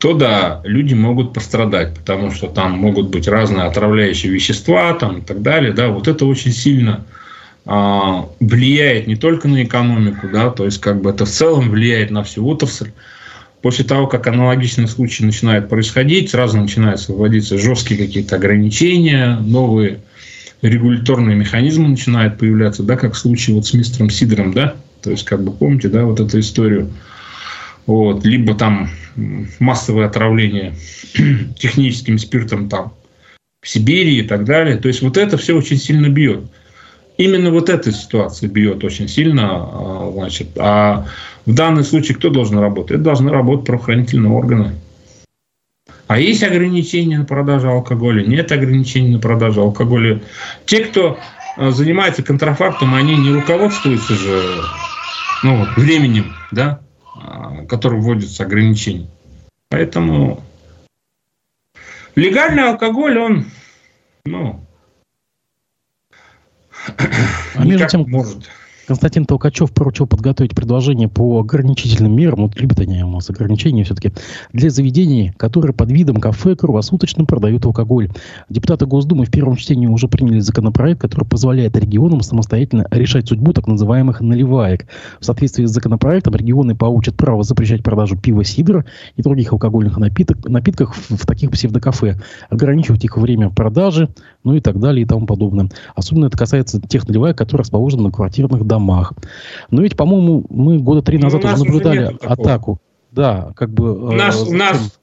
то 0.00 0.14
да, 0.14 0.60
люди 0.64 0.94
могут 0.94 1.32
пострадать, 1.32 1.94
потому 1.94 2.30
что 2.30 2.48
там 2.48 2.72
могут 2.72 3.08
быть 3.08 3.28
разные 3.28 3.64
отравляющие 3.64 4.32
вещества 4.32 4.92
там, 4.94 5.18
и 5.18 5.20
так 5.20 5.42
далее. 5.42 5.72
Да, 5.72 5.88
вот 5.88 6.08
это 6.08 6.26
очень 6.26 6.52
сильно 6.52 7.04
а, 7.64 8.28
влияет 8.40 9.06
не 9.06 9.16
только 9.16 9.48
на 9.48 9.64
экономику, 9.64 10.28
да, 10.32 10.50
то 10.50 10.64
есть 10.64 10.80
как 10.80 11.00
бы 11.00 11.10
это 11.10 11.24
в 11.24 11.30
целом 11.30 11.70
влияет 11.70 12.10
на 12.10 12.22
всю 12.22 12.46
отрасль. 12.46 12.90
После 13.64 13.82
того, 13.82 14.06
как 14.06 14.26
аналогичные 14.26 14.86
случаи 14.88 15.24
начинают 15.24 15.70
происходить, 15.70 16.28
сразу 16.30 16.60
начинаются 16.60 17.14
вводиться 17.14 17.56
жесткие 17.56 17.98
какие-то 17.98 18.36
ограничения, 18.36 19.38
новые 19.40 20.02
регуляторные 20.60 21.34
механизмы 21.34 21.88
начинают 21.88 22.36
появляться, 22.36 22.82
да, 22.82 22.98
как 22.98 23.14
в 23.14 23.18
случае 23.18 23.56
вот 23.56 23.66
с 23.66 23.72
мистером 23.72 24.10
Сидором, 24.10 24.52
да, 24.52 24.74
то 25.02 25.10
есть, 25.10 25.24
как 25.24 25.42
бы 25.42 25.50
помните, 25.50 25.88
да, 25.88 26.04
вот 26.04 26.20
эту 26.20 26.38
историю– 26.40 26.90
вот, 27.86 28.26
либо 28.26 28.54
там 28.54 28.90
массовое 29.58 30.06
отравление 30.06 30.74
техническим 31.58 32.18
спиртом 32.18 32.68
там 32.68 32.92
в 33.62 33.68
Сибири 33.68 34.18
и 34.18 34.22
так 34.22 34.44
далее. 34.44 34.76
То 34.76 34.88
есть 34.88 35.02
вот 35.02 35.16
это 35.16 35.36
все 35.36 35.56
очень 35.56 35.78
сильно 35.78 36.08
бьет. 36.08 36.44
Именно 37.16 37.50
вот 37.50 37.68
эта 37.68 37.92
ситуация 37.92 38.48
бьет 38.48 38.82
очень 38.82 39.08
сильно. 39.08 39.48
А, 39.50 40.10
значит, 40.12 40.48
а 40.58 41.06
в 41.46 41.54
данном 41.54 41.84
случае 41.84 42.16
кто 42.16 42.30
должен 42.30 42.58
работать? 42.58 42.92
Это 42.92 43.04
должны 43.04 43.30
работать 43.30 43.66
правоохранительные 43.66 44.32
органы. 44.32 44.74
А 46.06 46.18
есть 46.18 46.42
ограничения 46.42 47.18
на 47.18 47.24
продажу 47.24 47.70
алкоголя? 47.70 48.24
Нет 48.24 48.50
ограничений 48.52 49.14
на 49.14 49.20
продажу 49.20 49.62
алкоголя. 49.62 50.22
Те, 50.66 50.84
кто 50.84 51.18
а, 51.56 51.70
занимается 51.70 52.22
контрафактом, 52.22 52.94
они 52.94 53.16
не 53.16 53.30
руководствуются 53.30 54.14
же 54.14 54.60
ну, 55.44 55.66
временем, 55.76 56.34
да, 56.50 56.80
который 57.68 58.00
вводится 58.00 58.44
ограничений. 58.44 59.08
Поэтому 59.68 60.42
легальный 62.16 62.68
алкоголь, 62.68 63.18
он, 63.18 63.46
ну, 64.24 64.63
а 67.54 67.64
между 67.64 67.86
тем, 67.88 68.04
может. 68.08 68.48
Константин 68.86 69.24
Толкачев 69.24 69.72
поручил 69.72 70.06
подготовить 70.06 70.54
предложение 70.54 71.08
по 71.08 71.40
ограничительным 71.40 72.14
мерам, 72.14 72.42
вот 72.42 72.60
любят 72.60 72.80
они 72.80 73.02
у 73.02 73.10
нас 73.10 73.30
ограничения 73.30 73.84
все-таки, 73.84 74.12
для 74.52 74.70
заведений, 74.70 75.32
которые 75.36 75.74
под 75.74 75.90
видом 75.90 76.16
кафе 76.16 76.54
круглосуточно 76.54 77.24
продают 77.24 77.64
алкоголь. 77.64 78.10
Депутаты 78.48 78.86
Госдумы 78.86 79.24
в 79.24 79.30
первом 79.30 79.56
чтении 79.56 79.86
уже 79.86 80.08
приняли 80.08 80.40
законопроект, 80.40 81.00
который 81.00 81.24
позволяет 81.24 81.76
регионам 81.76 82.20
самостоятельно 82.20 82.86
решать 82.90 83.28
судьбу 83.28 83.52
так 83.52 83.66
называемых 83.66 84.20
наливаек. 84.20 84.86
В 85.18 85.24
соответствии 85.24 85.64
с 85.64 85.70
законопроектом 85.70 86.34
регионы 86.34 86.76
получат 86.76 87.16
право 87.16 87.42
запрещать 87.42 87.82
продажу 87.82 88.16
пива, 88.18 88.44
сидра 88.44 88.84
и 89.16 89.22
других 89.22 89.52
алкогольных 89.52 89.96
напиток, 89.96 90.46
напитков 90.46 90.96
в, 90.96 91.16
в 91.16 91.26
таких 91.26 91.50
псевдокафе, 91.50 92.20
ограничивать 92.50 93.04
их 93.04 93.16
время 93.16 93.48
продажи, 93.48 94.10
ну 94.44 94.54
и 94.54 94.60
так 94.60 94.78
далее 94.78 95.02
и 95.02 95.06
тому 95.06 95.26
подобное. 95.26 95.68
Особенно 95.94 96.26
это 96.26 96.38
касается 96.38 96.80
тех 96.80 97.08
наливаек, 97.08 97.36
которые 97.36 97.62
расположены 97.62 98.04
на 98.04 98.10
квартирных 98.12 98.66
домах. 98.66 99.14
Но 99.70 99.82
ведь, 99.82 99.96
по-моему, 99.96 100.44
мы 100.50 100.78
года 100.78 101.02
три 101.02 101.18
ну, 101.18 101.24
назад 101.24 101.42
ну, 101.42 101.52
уже 101.52 101.64
наблюдали 101.64 102.04
уже 102.04 102.16
атаку. 102.20 102.78
Да, 103.10 103.52
как 103.56 103.70
бы... 103.70 104.08
У 104.08 104.12
нас, 104.12 104.36
э, 104.36 104.50
у 104.50 104.54
нас, 104.54 104.98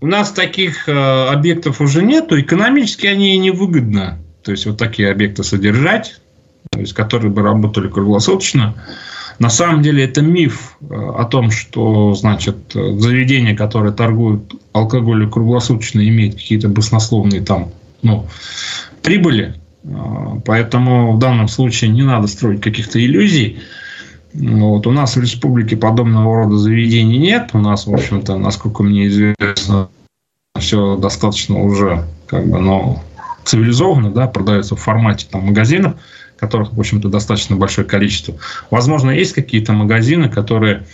у 0.00 0.06
нас 0.06 0.32
таких 0.32 0.88
э, 0.88 0.92
объектов 0.92 1.80
уже 1.80 2.02
нету. 2.02 2.40
Экономически 2.40 3.06
они 3.06 3.36
невыгодно. 3.38 4.18
То 4.42 4.52
есть 4.52 4.64
вот 4.66 4.78
такие 4.78 5.10
объекты 5.10 5.44
содержать, 5.44 6.20
то 6.70 6.80
есть 6.80 6.94
которые 6.94 7.30
бы 7.30 7.42
работали 7.42 7.88
круглосуточно. 7.88 8.74
На 9.38 9.50
самом 9.50 9.82
деле 9.82 10.04
это 10.04 10.22
миф 10.22 10.78
э, 10.80 10.94
о 10.94 11.24
том, 11.24 11.50
что 11.50 12.14
значит 12.14 12.56
заведения, 12.72 13.54
которые 13.54 13.92
торгуют 13.92 14.54
алкоголем 14.72 15.30
круглосуточно, 15.30 16.00
имеют 16.08 16.36
какие-то 16.36 16.68
баснословные 16.68 17.42
там 17.42 17.70
ну, 18.02 18.26
прибыли. 19.02 19.54
А, 19.84 20.40
поэтому 20.44 21.12
в 21.12 21.18
данном 21.18 21.48
случае 21.48 21.90
не 21.90 22.02
надо 22.02 22.26
строить 22.26 22.60
каких-то 22.60 23.04
иллюзий. 23.04 23.60
Вот. 24.34 24.86
У 24.86 24.92
нас 24.92 25.16
в 25.16 25.20
республике 25.20 25.76
подобного 25.76 26.44
рода 26.44 26.56
заведений 26.56 27.18
нет. 27.18 27.50
У 27.52 27.58
нас, 27.58 27.86
в 27.86 27.94
общем-то, 27.94 28.36
насколько 28.36 28.82
мне 28.82 29.08
известно, 29.08 29.88
все 30.58 30.96
достаточно 30.96 31.60
уже 31.60 32.04
как 32.26 32.46
бы, 32.46 32.58
ну, 32.58 33.02
цивилизованно, 33.44 34.10
да, 34.10 34.26
продается 34.26 34.76
в 34.76 34.80
формате 34.80 35.26
там, 35.30 35.46
магазинов, 35.46 35.94
которых, 36.36 36.72
в 36.72 36.78
общем-то, 36.78 37.08
достаточно 37.08 37.56
большое 37.56 37.86
количество. 37.86 38.34
Возможно, 38.70 39.10
есть 39.10 39.32
какие-то 39.32 39.72
магазины, 39.72 40.28
которые 40.28 40.86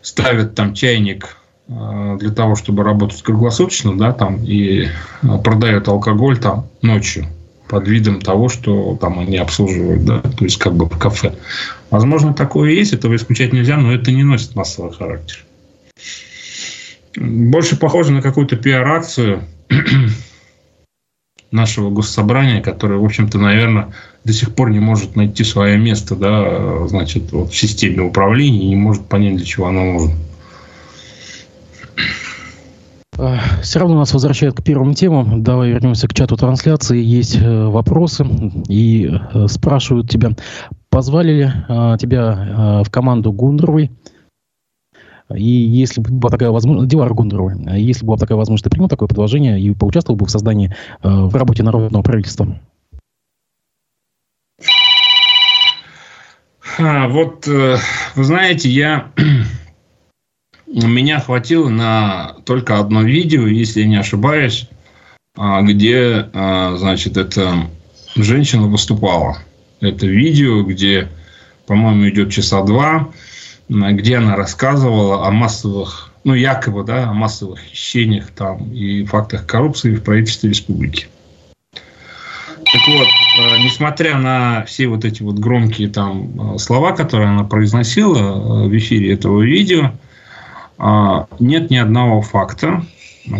ставят 0.00 0.54
там 0.54 0.74
чайник 0.74 1.36
для 1.66 2.30
того, 2.30 2.56
чтобы 2.56 2.82
работать 2.82 3.22
круглосуточно, 3.22 3.96
да, 3.96 4.12
там, 4.12 4.36
и 4.44 4.88
а, 5.22 5.38
продают 5.38 5.88
алкоголь 5.88 6.38
там 6.38 6.66
ночью 6.82 7.26
под 7.68 7.88
видом 7.88 8.20
того, 8.20 8.50
что 8.50 8.98
там 9.00 9.18
они 9.18 9.38
обслуживают, 9.38 10.04
да, 10.04 10.20
то 10.20 10.44
есть 10.44 10.58
как 10.58 10.74
бы 10.74 10.86
в 10.86 10.98
кафе. 10.98 11.34
Возможно, 11.90 12.34
такое 12.34 12.72
есть, 12.72 12.92
этого 12.92 13.16
исключать 13.16 13.52
нельзя, 13.52 13.78
но 13.78 13.92
это 13.92 14.12
не 14.12 14.24
носит 14.24 14.54
массовый 14.54 14.92
характер. 14.92 15.44
Больше 17.16 17.76
похоже 17.76 18.12
на 18.12 18.20
какую-то 18.20 18.56
пиар-акцию 18.56 19.44
нашего 21.50 21.88
госсобрания, 21.88 22.60
которое, 22.60 22.98
в 22.98 23.04
общем-то, 23.04 23.38
наверное, 23.38 23.94
до 24.24 24.32
сих 24.34 24.54
пор 24.54 24.70
не 24.70 24.80
может 24.80 25.16
найти 25.16 25.44
свое 25.44 25.78
место, 25.78 26.14
да, 26.16 26.86
значит, 26.88 27.32
вот 27.32 27.52
в 27.52 27.56
системе 27.56 28.02
управления 28.02 28.64
и 28.64 28.68
не 28.70 28.76
может 28.76 29.06
понять, 29.06 29.36
для 29.36 29.46
чего 29.46 29.68
оно 29.68 29.84
нужно. 29.84 30.14
Все 33.62 33.78
равно 33.78 33.96
нас 33.96 34.12
возвращают 34.12 34.56
к 34.56 34.62
первым 34.62 34.94
темам. 34.94 35.42
Давай 35.42 35.70
вернемся 35.70 36.08
к 36.08 36.14
чату 36.14 36.36
трансляции. 36.36 37.00
Есть 37.00 37.36
э, 37.40 37.66
вопросы 37.66 38.26
и 38.68 39.08
э, 39.08 39.46
спрашивают 39.46 40.10
тебя, 40.10 40.30
позвали 40.90 41.32
ли 41.32 41.44
э, 41.44 41.96
тебя 42.00 42.82
в 42.84 42.90
команду 42.90 43.32
Гундровой? 43.32 43.92
И 45.34 45.44
если 45.44 46.00
бы 46.00 46.10
была 46.10 46.30
такая 46.30 46.50
возможность, 46.50 46.90
Дилар 46.90 47.14
Гундровой, 47.14 47.54
если 47.80 48.02
бы 48.02 48.08
была 48.08 48.18
такая 48.18 48.36
возможность, 48.36 48.64
ты 48.64 48.70
принял 48.70 48.88
такое 48.88 49.08
предложение 49.08 49.60
и 49.60 49.72
поучаствовал 49.72 50.18
бы 50.18 50.26
в 50.26 50.30
создании, 50.30 50.74
в 51.02 51.34
работе 51.34 51.62
народного 51.62 52.02
правительства? 52.02 52.58
А, 56.78 57.08
вот, 57.08 57.46
вы 57.46 58.24
знаете, 58.24 58.68
я 58.68 59.12
меня 60.82 61.20
хватило 61.20 61.68
на 61.68 62.34
только 62.44 62.80
одно 62.80 63.02
видео, 63.02 63.46
если 63.46 63.82
я 63.82 63.86
не 63.86 63.96
ошибаюсь, 63.96 64.68
а, 65.36 65.62
где, 65.62 66.28
а, 66.32 66.76
значит, 66.76 67.16
эта 67.16 67.68
женщина 68.16 68.66
выступала. 68.66 69.38
Это 69.80 70.06
видео, 70.06 70.62
где, 70.62 71.08
по-моему, 71.66 72.08
идет 72.08 72.32
часа 72.32 72.62
два, 72.62 73.10
где 73.68 74.16
она 74.16 74.34
рассказывала 74.34 75.26
о 75.26 75.30
массовых, 75.30 76.12
ну, 76.24 76.34
якобы, 76.34 76.82
да, 76.82 77.08
о 77.08 77.12
массовых 77.14 77.60
хищениях 77.60 78.30
там 78.30 78.72
и 78.72 79.04
фактах 79.04 79.46
коррупции 79.46 79.94
в 79.94 80.02
правительстве 80.02 80.50
республики. 80.50 81.06
Так 81.64 82.88
вот, 82.88 83.06
э, 83.06 83.58
несмотря 83.62 84.18
на 84.18 84.64
все 84.64 84.88
вот 84.88 85.04
эти 85.04 85.22
вот 85.22 85.38
громкие 85.38 85.88
там 85.88 86.58
слова, 86.58 86.92
которые 86.92 87.28
она 87.28 87.44
произносила 87.44 88.66
в 88.66 88.76
эфире 88.76 89.12
этого 89.12 89.42
видео, 89.42 89.84
а, 89.86 89.92
нет 90.78 91.70
ни 91.70 91.76
одного 91.76 92.22
факта, 92.22 92.84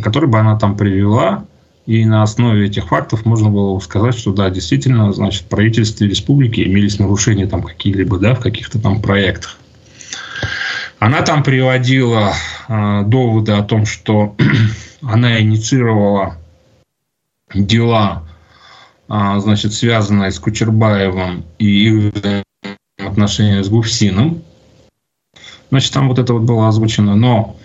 который 0.03 0.29
бы 0.29 0.39
она 0.39 0.59
там 0.59 0.77
привела, 0.77 1.45
и 1.87 2.07
на 2.07 2.23
основе 2.23 2.67
этих 2.67 2.89
фактов 2.89 3.27
можно 3.27 3.51
было 3.51 3.79
сказать, 3.79 4.17
что 4.17 4.33
да, 4.33 4.49
действительно, 4.49 5.13
значит, 5.13 5.45
правительстве 5.45 6.09
республики 6.09 6.63
имелись 6.63 6.99
нарушения 6.99 7.47
там 7.47 7.63
какие-либо, 7.63 8.19
да, 8.19 8.35
в 8.35 8.41
каких-то 8.41 8.81
там 8.81 9.03
проектах. 9.03 9.59
Она 10.99 11.21
там 11.21 11.43
приводила 11.43 12.33
э, 12.69 13.03
доводы 13.05 13.53
о 13.53 13.63
том, 13.63 13.85
что 13.85 14.35
она 15.03 15.41
инициировала 15.43 16.37
дела, 17.53 18.23
э, 19.11 19.35
значит, 19.41 19.75
связанные 19.75 20.31
с 20.31 20.39
Кучербаевым 20.39 21.45
и 21.59 21.67
их 21.67 22.13
отношения 22.99 23.63
с 23.63 23.69
Гуфсином. 23.69 24.43
Значит, 25.75 25.93
там 25.93 26.09
вот 26.09 26.21
это 26.21 26.33
вот 26.35 26.43
было 26.43 26.69
озвучено. 26.69 27.17
Но 27.17 27.57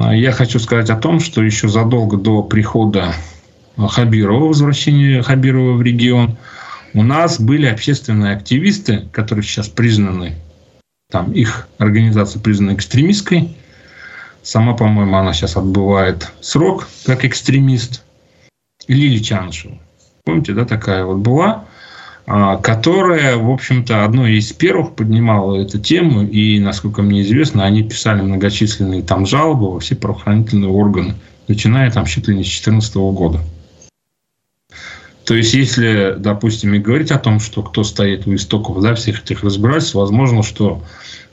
а, 0.00 0.16
я 0.16 0.32
хочу 0.32 0.58
сказать 0.58 0.88
о 0.88 0.96
том, 0.96 1.20
что 1.20 1.42
еще 1.42 1.68
задолго 1.68 2.16
до 2.16 2.42
прихода 2.42 3.12
Хабирова, 3.76 4.46
возвращения 4.46 5.20
Хабирова 5.20 5.74
в 5.74 5.82
регион, 5.82 6.38
у 6.94 7.02
нас 7.02 7.38
были 7.38 7.66
общественные 7.66 8.34
активисты, 8.34 9.10
которые 9.12 9.42
сейчас 9.42 9.68
признаны, 9.68 10.36
там 11.10 11.32
их 11.32 11.68
организация 11.76 12.40
признана 12.40 12.74
экстремистской. 12.74 13.54
Сама, 14.42 14.72
по-моему, 14.72 15.14
она 15.14 15.34
сейчас 15.34 15.58
отбывает 15.58 16.32
срок 16.40 16.88
как 17.04 17.26
экстремист. 17.26 18.04
Лили 18.86 19.18
Чаншева. 19.18 19.76
Помните, 20.24 20.54
да, 20.54 20.64
такая 20.64 21.04
вот 21.04 21.18
была. 21.18 21.66
А, 22.30 22.58
которая, 22.58 23.38
в 23.38 23.50
общем-то, 23.50 24.04
одной 24.04 24.34
из 24.34 24.52
первых 24.52 24.94
поднимала 24.94 25.56
эту 25.56 25.78
тему, 25.78 26.24
и, 26.24 26.60
насколько 26.60 27.00
мне 27.00 27.22
известно, 27.22 27.64
они 27.64 27.82
писали 27.82 28.20
многочисленные 28.20 29.02
там 29.02 29.24
жалобы 29.24 29.72
во 29.72 29.80
все 29.80 29.96
правоохранительные 29.96 30.70
органы, 30.70 31.14
начиная 31.48 31.90
там 31.90 32.04
чуть 32.04 32.28
ли 32.28 32.36
не 32.36 32.42
с 32.42 32.48
2014 32.48 32.96
года. 32.96 33.40
То 35.24 35.34
есть, 35.34 35.54
если, 35.54 36.16
допустим, 36.18 36.74
и 36.74 36.78
говорить 36.78 37.12
о 37.12 37.18
том, 37.18 37.40
что 37.40 37.62
кто 37.62 37.82
стоит 37.82 38.26
у 38.26 38.34
истоков 38.34 38.82
да, 38.82 38.94
всех 38.94 39.24
этих 39.24 39.42
разбирательств, 39.42 39.94
возможно, 39.94 40.42
что 40.42 40.82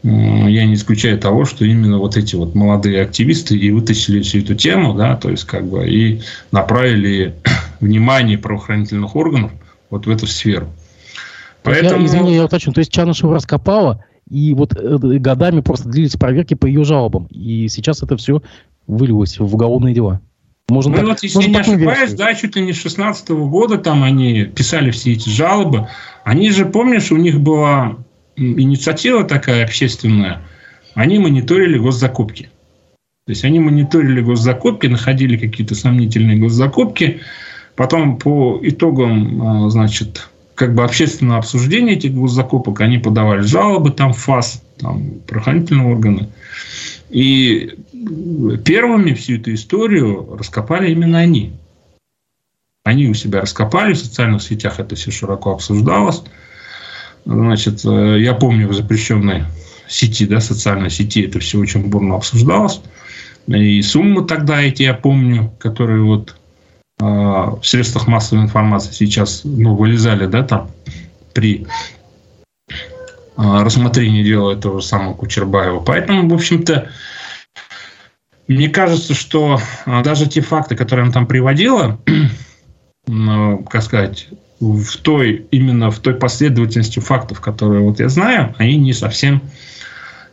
я 0.02 0.66
не 0.66 0.76
исключаю 0.76 1.20
того, 1.20 1.44
что 1.44 1.66
именно 1.66 1.98
вот 1.98 2.16
эти 2.16 2.36
вот 2.36 2.56
молодые 2.56 3.02
активисты 3.02 3.58
и 3.58 3.70
вытащили 3.70 4.22
всю 4.22 4.40
эту 4.40 4.56
тему, 4.56 4.94
да, 4.94 5.18
то 5.18 5.30
есть 5.30 5.44
как 5.44 5.66
бы 5.66 5.90
и 5.90 6.22
направили 6.52 7.36
внимание 7.82 8.38
правоохранительных 8.38 9.14
органов 9.18 9.52
вот 9.90 10.06
в 10.06 10.10
эту 10.10 10.26
сферу. 10.26 10.70
Поэтому... 11.66 12.02
Я, 12.02 12.08
извини, 12.08 12.36
я 12.36 12.46
уточню. 12.46 12.74
То 12.74 12.80
есть 12.80 12.92
Чанышева 12.92 13.34
раскопала, 13.34 14.06
и 14.30 14.54
вот 14.54 14.74
э, 14.76 14.98
годами 15.20 15.62
просто 15.62 15.90
длились 15.90 16.16
проверки 16.16 16.54
по 16.54 16.66
ее 16.66 16.84
жалобам. 16.84 17.28
И 17.32 17.68
сейчас 17.68 18.04
это 18.04 18.18
все 18.18 18.42
вылилось 18.88 19.40
в 19.40 19.54
уголовные 19.54 19.94
дела. 19.94 20.22
Можно 20.70 20.92
ну, 20.92 20.98
так, 20.98 21.08
вот, 21.08 21.24
если 21.24 21.50
не 21.50 21.58
ошибаюсь, 21.58 22.14
да, 22.14 22.34
чуть 22.34 22.56
ли 22.56 22.64
не 22.64 22.74
с 22.74 22.78
16 22.78 23.30
-го 23.30 23.50
года 23.50 23.78
там 23.78 24.04
они 24.04 24.46
писали 24.46 24.90
все 24.92 25.14
эти 25.14 25.30
жалобы. 25.30 25.88
Они 26.24 26.50
же, 26.50 26.66
помнишь, 26.66 27.12
у 27.12 27.18
них 27.18 27.40
была 27.40 27.98
инициатива 28.36 29.24
такая 29.24 29.64
общественная. 29.64 30.42
Они 30.96 31.20
мониторили 31.20 31.78
госзакупки. 31.78 32.50
То 33.26 33.32
есть 33.32 33.44
они 33.44 33.60
мониторили 33.60 34.22
госзакупки, 34.22 34.88
находили 34.88 35.38
какие-то 35.38 35.76
сомнительные 35.76 36.38
госзакупки. 36.38 37.22
Потом 37.76 38.18
по 38.18 38.60
итогам, 38.62 39.42
а, 39.42 39.70
значит, 39.70 40.30
как 40.56 40.74
бы 40.74 40.84
общественного 40.84 41.40
обсуждения 41.40 41.94
этих 41.94 42.14
госзакупок, 42.14 42.82
они 42.82 42.98
подавали 42.98 43.42
жалобы 43.42 43.92
там 43.92 44.14
ФАС, 44.14 44.64
там 44.80 45.20
правоохранительные 45.28 45.88
органы. 45.88 46.30
И 47.10 47.78
первыми 48.64 49.14
всю 49.14 49.36
эту 49.36 49.54
историю 49.54 50.36
раскопали 50.38 50.92
именно 50.92 51.20
они. 51.20 51.54
Они 52.84 53.08
у 53.08 53.14
себя 53.14 53.42
раскопали, 53.42 53.94
в 53.94 53.98
социальных 53.98 54.44
сетях 54.44 54.80
это 54.80 54.96
все 54.96 55.12
широко 55.12 55.52
обсуждалось. 55.52 56.24
Значит, 57.26 57.84
э, 57.84 58.18
я 58.20 58.34
помню 58.34 58.68
в 58.68 58.74
запрещенной 58.74 59.46
сети, 59.88 60.26
да, 60.26 60.40
социальной 60.40 60.92
сети 60.92 61.24
это 61.24 61.40
все 61.40 61.58
очень 61.58 61.90
бурно 61.90 62.16
обсуждалось. 62.16 62.82
И 63.48 63.82
суммы 63.82 64.26
тогда 64.26 64.62
эти, 64.62 64.84
я 64.84 64.94
помню, 64.94 65.52
которые 65.60 66.04
вот 66.04 66.36
в 66.98 67.60
средствах 67.62 68.08
массовой 68.08 68.44
информации 68.44 68.92
сейчас 68.94 69.42
ну, 69.44 69.76
вылезали, 69.76 70.28
да, 70.28 70.44
там 70.44 70.72
при 71.36 71.68
э, 72.70 72.74
рассмотрении 73.36 74.24
дела 74.24 74.54
этого 74.54 74.80
самого 74.80 75.14
Кучербаева. 75.14 75.82
Поэтому, 75.82 76.30
в 76.30 76.34
общем-то, 76.34 76.90
мне 78.48 78.70
кажется, 78.70 79.14
что 79.14 79.60
э, 79.86 80.04
даже 80.04 80.28
те 80.28 80.42
факты, 80.42 80.76
которые 80.76 81.04
она 81.04 81.12
там 81.12 81.28
приводила, 81.28 82.00
э, 82.08 83.58
как 83.70 83.84
сказать, 83.84 84.30
в 84.62 84.98
той, 84.98 85.46
именно 85.52 85.92
в 85.92 86.00
той 86.00 86.16
последовательности 86.16 87.00
фактов, 87.00 87.42
которые 87.42 87.82
вот 87.82 88.00
я 88.00 88.08
знаю, 88.08 88.56
они 88.58 88.78
не 88.78 88.94
совсем 88.94 89.42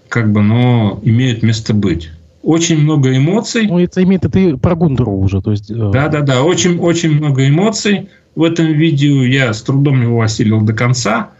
как 0.08 0.30
бы, 0.30 0.42
но 0.42 1.00
имеют 1.02 1.42
место 1.42 1.74
быть. 1.74 2.10
Очень 2.42 2.82
много 2.82 3.16
эмоций. 3.16 3.68
Ну, 3.68 3.78
это 3.78 4.02
имеет 4.02 4.24
это 4.24 4.56
про 4.58 4.74
Гундеру 4.74 5.12
уже, 5.12 5.40
то 5.40 5.52
есть. 5.52 5.72
Да, 5.72 6.08
да, 6.08 6.20
да, 6.22 6.42
очень, 6.42 6.78
очень 6.78 7.12
много 7.12 7.48
эмоций 7.48 8.08
в 8.34 8.42
этом 8.42 8.66
видео. 8.66 9.22
Я 9.22 9.52
с 9.52 9.62
трудом 9.62 10.02
его 10.02 10.20
осилил 10.20 10.60
до 10.60 10.72
конца, 10.72 11.30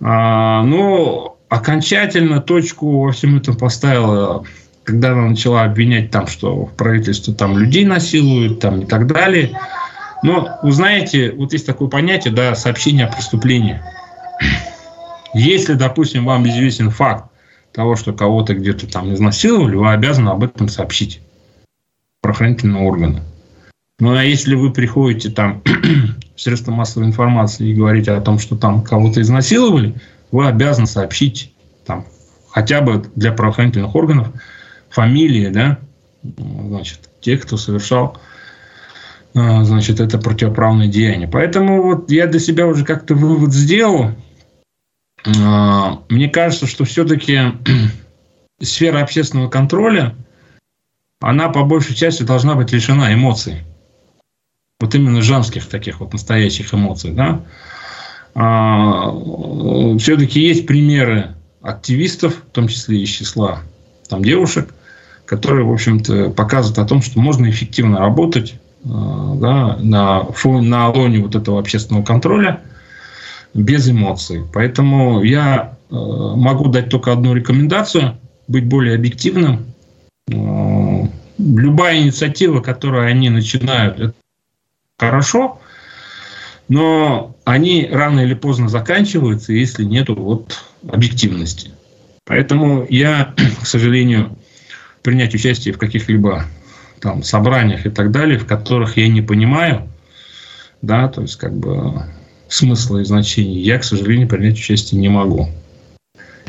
а, 0.00 0.62
но 0.64 1.38
окончательно 1.48 2.40
точку 2.40 3.04
во 3.04 3.12
всем 3.12 3.38
этом 3.38 3.56
поставила, 3.56 4.44
когда 4.84 5.12
она 5.12 5.28
начала 5.28 5.64
обвинять 5.64 6.10
там, 6.10 6.26
что 6.26 6.66
в 6.66 6.74
правительстве 6.74 7.32
там 7.32 7.56
людей 7.56 7.86
насилуют, 7.86 8.60
там 8.60 8.82
и 8.82 8.84
так 8.84 9.06
далее. 9.06 9.58
Но 10.22 10.58
вы 10.62 10.72
знаете, 10.72 11.32
вот 11.32 11.54
есть 11.54 11.64
такое 11.64 11.88
понятие, 11.88 12.34
да, 12.34 12.54
сообщение 12.54 13.06
о 13.06 13.12
преступлении. 13.12 13.80
Если, 15.32 15.74
допустим, 15.74 16.24
вам 16.24 16.46
известен 16.48 16.90
факт, 16.90 17.30
того, 17.72 17.96
что 17.96 18.12
кого-то 18.12 18.54
где-то 18.54 18.90
там 18.90 19.12
изнасиловали, 19.12 19.76
вы 19.76 19.90
обязаны 19.90 20.30
об 20.30 20.44
этом 20.44 20.68
сообщить 20.68 21.20
правоохранительные 22.20 22.82
органы. 22.84 23.22
Ну 24.00 24.14
а 24.14 24.24
если 24.24 24.54
вы 24.54 24.72
приходите 24.72 25.30
там 25.30 25.62
в 26.36 26.40
средства 26.40 26.72
массовой 26.72 27.06
информации 27.06 27.68
и 27.68 27.74
говорите 27.74 28.12
о 28.12 28.20
том, 28.20 28.38
что 28.38 28.56
там 28.56 28.82
кого-то 28.82 29.20
изнасиловали, 29.20 29.94
вы 30.30 30.46
обязаны 30.46 30.86
сообщить 30.86 31.52
там 31.84 32.06
хотя 32.50 32.80
бы 32.80 33.04
для 33.14 33.32
правоохранительных 33.32 33.94
органов 33.94 34.28
фамилии, 34.88 35.48
да, 35.48 35.78
значит, 36.22 37.08
тех, 37.20 37.42
кто 37.42 37.56
совершал 37.56 38.18
а, 39.34 39.64
значит, 39.64 40.00
это 40.00 40.18
противоправное 40.18 40.88
деяние. 40.88 41.28
Поэтому 41.28 41.82
вот 41.82 42.10
я 42.10 42.26
для 42.26 42.40
себя 42.40 42.66
уже 42.66 42.84
как-то 42.84 43.14
вывод 43.14 43.52
сделал, 43.52 44.12
мне 46.08 46.28
кажется, 46.28 46.66
что 46.66 46.84
все-таки 46.84 47.38
сфера 48.60 49.02
общественного 49.02 49.48
контроля, 49.48 50.14
она 51.20 51.48
по 51.48 51.64
большей 51.64 51.94
части 51.94 52.22
должна 52.22 52.54
быть 52.54 52.72
лишена 52.72 53.12
эмоций. 53.12 53.64
Вот 54.80 54.94
именно 54.94 55.22
женских 55.22 55.66
таких 55.66 56.00
вот 56.00 56.12
настоящих 56.12 56.72
эмоций. 56.72 57.10
Да? 57.12 57.42
А, 58.34 59.10
все-таки 59.98 60.40
есть 60.40 60.66
примеры 60.66 61.34
активистов, 61.60 62.36
в 62.36 62.50
том 62.52 62.68
числе 62.68 63.02
из 63.02 63.08
числа 63.08 63.62
там, 64.08 64.22
девушек, 64.22 64.72
которые, 65.26 65.66
в 65.66 65.72
общем-то, 65.72 66.30
показывают 66.30 66.78
о 66.78 66.86
том, 66.86 67.02
что 67.02 67.18
можно 67.18 67.50
эффективно 67.50 67.98
работать 67.98 68.54
а, 68.84 69.34
да, 69.34 69.76
на, 69.80 70.24
фоне, 70.24 70.68
на 70.68 70.88
лоне 70.88 71.18
вот 71.18 71.34
этого 71.34 71.58
общественного 71.58 72.04
контроля– 72.04 72.60
без 73.58 73.90
эмоций. 73.90 74.42
Поэтому 74.52 75.22
я 75.22 75.76
э, 75.90 75.94
могу 75.94 76.68
дать 76.68 76.88
только 76.88 77.12
одну 77.12 77.34
рекомендацию, 77.34 78.16
быть 78.46 78.66
более 78.66 78.94
объективным. 78.94 79.66
Э, 80.30 81.06
любая 81.38 81.98
инициатива, 81.98 82.60
которую 82.60 83.06
они 83.06 83.30
начинают, 83.30 84.00
это 84.00 84.14
хорошо, 84.98 85.60
но 86.68 87.34
они 87.44 87.88
рано 87.90 88.20
или 88.20 88.34
поздно 88.34 88.68
заканчиваются, 88.68 89.52
если 89.52 89.84
нет 89.84 90.08
вот 90.08 90.58
объективности. 90.88 91.72
Поэтому 92.24 92.86
я, 92.88 93.34
к 93.62 93.66
сожалению, 93.66 94.36
принять 95.02 95.34
участие 95.34 95.74
в 95.74 95.78
каких-либо 95.78 96.44
там 97.00 97.22
собраниях 97.22 97.86
и 97.86 97.90
так 97.90 98.10
далее, 98.10 98.38
в 98.38 98.46
которых 98.46 98.96
я 98.96 99.08
не 99.08 99.22
понимаю, 99.22 99.88
да, 100.82 101.08
то 101.08 101.22
есть 101.22 101.36
как 101.36 101.56
бы 101.56 102.04
смысла 102.48 102.98
и 102.98 103.04
значения, 103.04 103.60
я, 103.60 103.78
к 103.78 103.84
сожалению, 103.84 104.28
принять 104.28 104.58
участие 104.58 105.00
не 105.00 105.08
могу. 105.08 105.48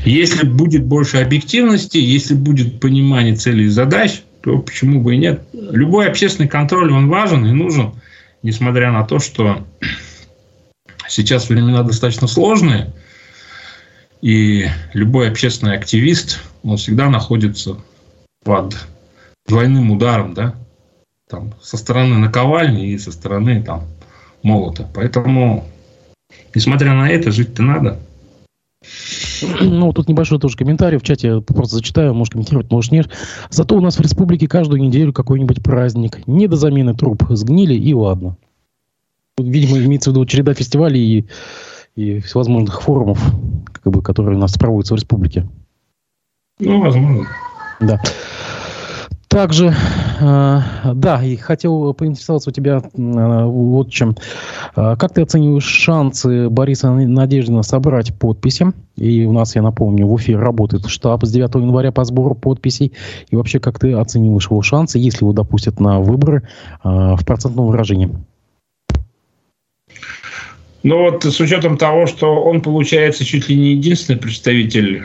Если 0.06 0.47
будет 0.47 0.86
больше 0.86 1.18
объективности, 1.18 1.97
если 1.97 2.34
будет 2.34 2.80
понимание 2.80 3.36
целей 3.36 3.66
и 3.66 3.70
задач, 3.70 4.22
то 4.41 4.60
почему 4.60 5.02
бы 5.02 5.16
и 5.16 5.18
нет. 5.18 5.43
Любой 5.52 6.08
общественный 6.08 6.47
контроль, 6.47 6.91
он 6.93 7.10
важен 7.10 7.45
и 7.45 7.52
нужен, 7.52 7.93
несмотря 8.41 8.91
на 8.91 9.04
то, 9.04 9.20
что 9.20 9.66
сейчас 11.10 11.50
времена 11.50 11.84
достаточно 11.84 12.28
сложные, 12.28 12.93
и 14.22 14.68
любой 14.93 15.30
общественный 15.30 15.76
активист, 15.76 16.39
он 16.64 16.78
всегда 16.78 17.10
находится 17.10 17.78
под 18.43 18.76
двойным 19.47 19.91
ударом, 19.91 20.34
да, 20.34 20.56
там, 21.30 21.54
со 21.62 21.78
стороны 21.78 22.18
наковальни 22.18 22.91
и 22.91 22.97
со 22.97 23.12
стороны 23.12 23.64
там, 23.64 23.88
молота. 24.43 24.89
Поэтому 24.93 25.70
Несмотря 26.54 26.94
на 26.94 27.10
это, 27.10 27.32
жить-то 27.32 27.64
надо. 27.64 28.00
Ну, 29.62 29.94
тут 29.94 30.08
небольшой 30.08 30.40
тоже 30.40 30.58
комментарий 30.58 30.98
в 30.98 31.04
чате, 31.04 31.42
просто 31.42 31.78
зачитаю, 31.78 32.14
может 32.14 32.34
комментировать, 32.34 32.72
может 32.72 32.92
нет. 32.92 33.10
Зато 33.50 33.76
у 33.76 33.82
нас 33.82 33.98
в 33.98 34.02
республике 34.02 34.48
каждую 34.48 34.82
неделю 34.82 35.14
какой-нибудь 35.14 35.64
праздник. 35.64 36.26
Не 36.28 36.48
до 36.48 36.56
замены 36.56 36.94
труп. 36.94 37.24
Сгнили 37.30 37.74
и 37.74 37.94
ладно. 37.94 38.38
Видимо, 39.38 39.78
имеется 39.80 40.12
в 40.12 40.14
виду 40.14 40.26
череда 40.26 40.54
фестивалей 40.54 41.02
и, 41.02 41.26
и 41.96 42.20
всевозможных 42.20 42.82
форумов, 42.82 43.22
как 43.72 43.94
бы, 43.94 44.02
которые 44.02 44.38
у 44.38 44.42
нас 44.42 44.58
проводятся 44.58 44.96
в 44.96 44.98
республике. 44.98 45.48
Ну, 46.60 46.82
возможно. 46.82 47.28
Да. 47.80 48.02
Также, 49.30 49.68
э, 49.68 50.60
да, 50.96 51.24
и 51.24 51.36
хотел 51.36 51.94
поинтересоваться 51.94 52.50
у 52.50 52.54
тебя 52.54 52.82
э, 52.82 53.44
вот 53.46 53.92
чем. 53.92 54.16
Э, 54.76 54.96
как 54.98 55.14
ты 55.14 55.22
оцениваешь 55.22 55.66
шансы 55.66 56.50
Бориса 56.50 56.90
Надеждина 56.90 57.62
собрать 57.62 58.18
подписи? 58.18 58.72
И 58.96 59.26
у 59.26 59.32
нас, 59.32 59.56
я 59.56 59.62
напомню, 59.62 60.08
в 60.08 60.18
эфире 60.18 60.40
работает 60.40 60.88
штаб 60.88 61.24
с 61.26 61.32
9 61.32 61.54
января 61.56 61.92
по 61.92 62.04
сбору 62.06 62.34
подписей. 62.34 62.92
И 63.30 63.36
вообще, 63.36 63.60
как 63.60 63.78
ты 63.78 63.94
оцениваешь 63.94 64.50
его 64.50 64.64
шансы, 64.64 64.98
если 64.98 65.24
его 65.24 65.32
допустят 65.32 65.80
на 65.80 66.00
выборы 66.00 66.50
в 66.84 67.24
процентном 67.24 67.68
выражении? 67.68 68.10
Ну 70.82 71.04
вот 71.04 71.24
с 71.24 71.40
учетом 71.40 71.78
того, 71.78 72.08
что 72.08 72.42
он 72.42 72.62
получается 72.62 73.24
чуть 73.24 73.48
ли 73.48 73.56
не 73.56 73.72
единственный 73.74 74.18
представитель, 74.18 75.04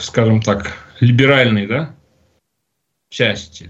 скажем 0.00 0.42
так, 0.42 0.72
либеральный, 0.98 1.68
да, 1.68 1.94
части. 3.10 3.68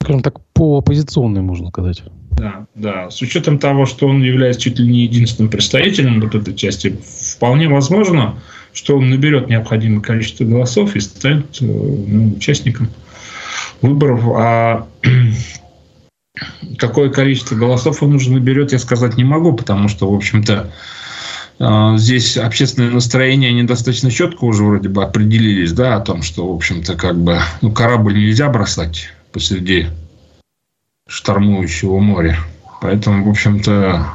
Скажем 0.00 0.22
так, 0.22 0.40
по 0.52 0.78
оппозиционной, 0.78 1.42
можно 1.42 1.68
сказать. 1.68 2.02
Да, 2.30 2.66
да. 2.74 3.10
С 3.10 3.20
учетом 3.22 3.58
того, 3.58 3.86
что 3.86 4.08
он 4.08 4.22
является 4.22 4.60
чуть 4.60 4.78
ли 4.78 4.88
не 4.88 5.02
единственным 5.02 5.50
представителем 5.50 6.20
вот 6.20 6.34
этой 6.34 6.54
части, 6.54 6.98
вполне 7.36 7.68
возможно, 7.68 8.38
что 8.72 8.96
он 8.96 9.10
наберет 9.10 9.48
необходимое 9.48 10.00
количество 10.00 10.44
голосов 10.44 10.96
и 10.96 11.00
станет 11.00 11.60
э, 11.60 11.64
ну, 11.64 12.34
участником 12.34 12.88
выборов. 13.80 14.24
А 14.34 14.88
какое 16.78 17.10
количество 17.10 17.54
голосов 17.54 18.02
он 18.02 18.14
уже 18.14 18.32
наберет, 18.32 18.72
я 18.72 18.78
сказать 18.78 19.16
не 19.16 19.24
могу, 19.24 19.52
потому 19.52 19.88
что, 19.88 20.10
в 20.10 20.14
общем-то, 20.14 20.72
здесь 21.96 22.36
общественное 22.36 22.90
настроение, 22.90 23.50
они 23.50 23.62
достаточно 23.62 24.10
четко 24.10 24.44
уже 24.44 24.64
вроде 24.64 24.88
бы 24.88 25.04
определились, 25.04 25.72
да, 25.72 25.96
о 25.96 26.00
том, 26.00 26.22
что, 26.22 26.52
в 26.52 26.56
общем-то, 26.56 26.96
как 26.96 27.16
бы, 27.16 27.38
ну, 27.60 27.70
корабль 27.70 28.14
нельзя 28.14 28.48
бросать 28.48 29.10
посреди 29.32 29.86
штормующего 31.06 31.98
моря. 31.98 32.38
Поэтому, 32.80 33.24
в 33.24 33.28
общем-то, 33.28 34.06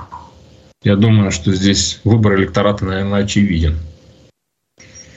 я 0.84 0.96
думаю, 0.96 1.32
что 1.32 1.54
здесь 1.54 2.02
выбор 2.04 2.36
электората, 2.36 2.86
наверное, 2.86 3.24
очевиден. 3.24 3.78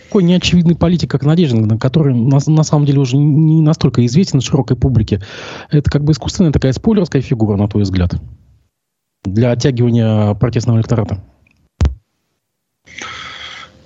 Такой 0.07 0.23
неочевидный 0.23 0.77
политик, 0.77 1.11
как 1.11 1.25
Надеждин, 1.25 1.79
который 1.79 2.15
на, 2.15 2.39
на 2.47 2.63
самом 2.63 2.85
деле 2.85 3.01
уже 3.01 3.17
не 3.17 3.61
настолько 3.61 4.05
известен 4.07 4.41
широкой 4.41 4.77
публике. 4.77 5.21
Это 5.71 5.91
как 5.91 6.05
бы 6.05 6.13
искусственная 6.13 6.53
такая 6.53 6.73
спойлерская 6.73 7.23
фигура, 7.23 7.57
на 7.57 7.69
твой 7.69 7.85
взгляд, 7.85 8.15
для 9.25 9.53
оттягивания 9.53 10.35
протестного 10.35 10.79
электората. 10.79 11.23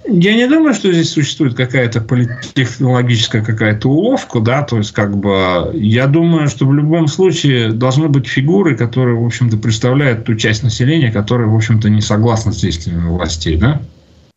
Я 0.07 0.35
не 0.35 0.47
думаю, 0.47 0.75
что 0.75 0.93
здесь 0.93 1.11
существует 1.11 1.55
какая-то 1.55 2.03
политтехнологическая 2.03 3.43
какая-то 3.43 3.89
уловка, 3.89 4.41
да, 4.41 4.63
то 4.63 4.77
есть 4.77 4.93
как 4.93 5.17
бы 5.17 5.71
я 5.73 6.07
думаю, 6.07 6.49
что 6.49 6.67
в 6.67 6.75
любом 6.75 7.09
случае 7.09 7.73
должны 7.73 8.09
быть 8.09 8.27
фигуры, 8.27 8.77
которые, 8.77 9.17
в 9.17 9.25
общем-то, 9.25 9.57
представляют 9.57 10.27
ту 10.27 10.35
часть 10.35 10.63
населения, 10.63 11.11
которая, 11.11 11.49
в 11.49 11.57
общем-то, 11.57 11.89
не 11.89 12.03
согласна 12.03 12.53
с 12.53 12.61
действиями 12.61 13.09
властей, 13.09 13.57
да. 13.57 13.81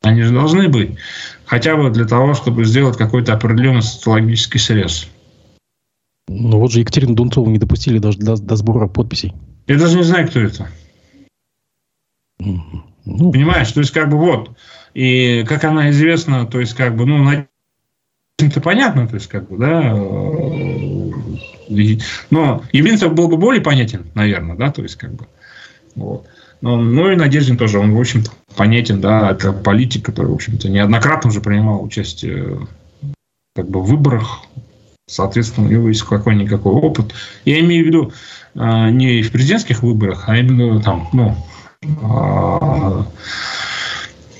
Они 0.02 0.22
же 0.22 0.34
должны 0.34 0.70
быть. 0.70 0.92
Хотя 1.46 1.76
бы 1.76 1.90
для 1.90 2.06
того, 2.06 2.34
чтобы 2.34 2.64
сделать 2.64 2.98
какой-то 2.98 3.34
определенный 3.34 3.82
социологический 3.82 4.60
срез. 4.60 5.10
Ну 6.30 6.60
вот 6.60 6.72
же 6.72 6.80
Екатерину 6.80 7.16
Дунцову 7.16 7.50
не 7.50 7.58
допустили 7.58 8.00
даже 8.00 8.20
до, 8.20 8.38
до 8.38 8.56
сбора 8.56 8.88
подписей. 8.88 9.34
Я 9.68 9.78
даже 9.78 9.98
не 9.98 10.04
знаю, 10.04 10.28
кто 10.30 10.40
это. 10.40 10.70
Ну, 13.08 13.32
Понимаешь, 13.32 13.72
то 13.72 13.80
есть 13.80 13.92
как 13.92 14.10
бы 14.10 14.18
вот. 14.18 14.52
И 14.94 15.46
как 15.48 15.64
она 15.64 15.90
известна, 15.92 16.46
то 16.46 16.60
есть 16.60 16.74
как 16.74 16.96
бы, 16.96 17.06
ну, 17.06 17.18
на 17.18 17.48
это 18.40 18.62
понятно, 18.62 19.08
то 19.08 19.16
есть 19.16 19.28
как 19.28 19.50
бы, 19.50 19.58
да. 19.58 19.94
Но 22.30 22.64
Явлинцев 22.72 23.14
был 23.14 23.28
бы 23.28 23.38
более 23.38 23.62
понятен, 23.62 24.08
наверное, 24.14 24.56
да, 24.56 24.72
то 24.72 24.84
есть 24.84 24.96
как 24.96 25.14
бы. 25.14 25.26
Вот. 25.96 26.28
Но, 26.62 26.78
ну 26.78 27.12
и 27.12 27.16
Надеждин 27.16 27.58
тоже, 27.58 27.80
он, 27.80 27.94
в 27.94 28.00
общем-то, 28.00 28.32
понятен, 28.56 29.00
да, 29.00 29.32
это 29.32 29.54
политик, 29.54 30.06
который, 30.06 30.28
в 30.28 30.36
общем-то, 30.36 30.70
неоднократно 30.70 31.30
уже 31.30 31.40
принимал 31.42 31.84
участие 31.84 32.68
как 33.56 33.70
бы 33.70 33.82
в 33.82 33.86
выборах, 33.86 34.42
соответственно, 35.08 35.68
у 35.68 35.72
него 35.72 35.88
есть 35.88 36.04
какой-никакой 36.04 36.74
опыт. 36.74 37.14
Я 37.46 37.60
имею 37.62 37.84
в 37.84 37.88
виду 37.88 38.12
э, 38.56 38.90
не 38.92 39.22
в 39.22 39.32
президентских 39.32 39.84
выборах, 39.84 40.26
а 40.28 40.38
именно 40.38 40.82
там, 40.82 41.10
ну, 41.14 41.30
э, 41.30 41.67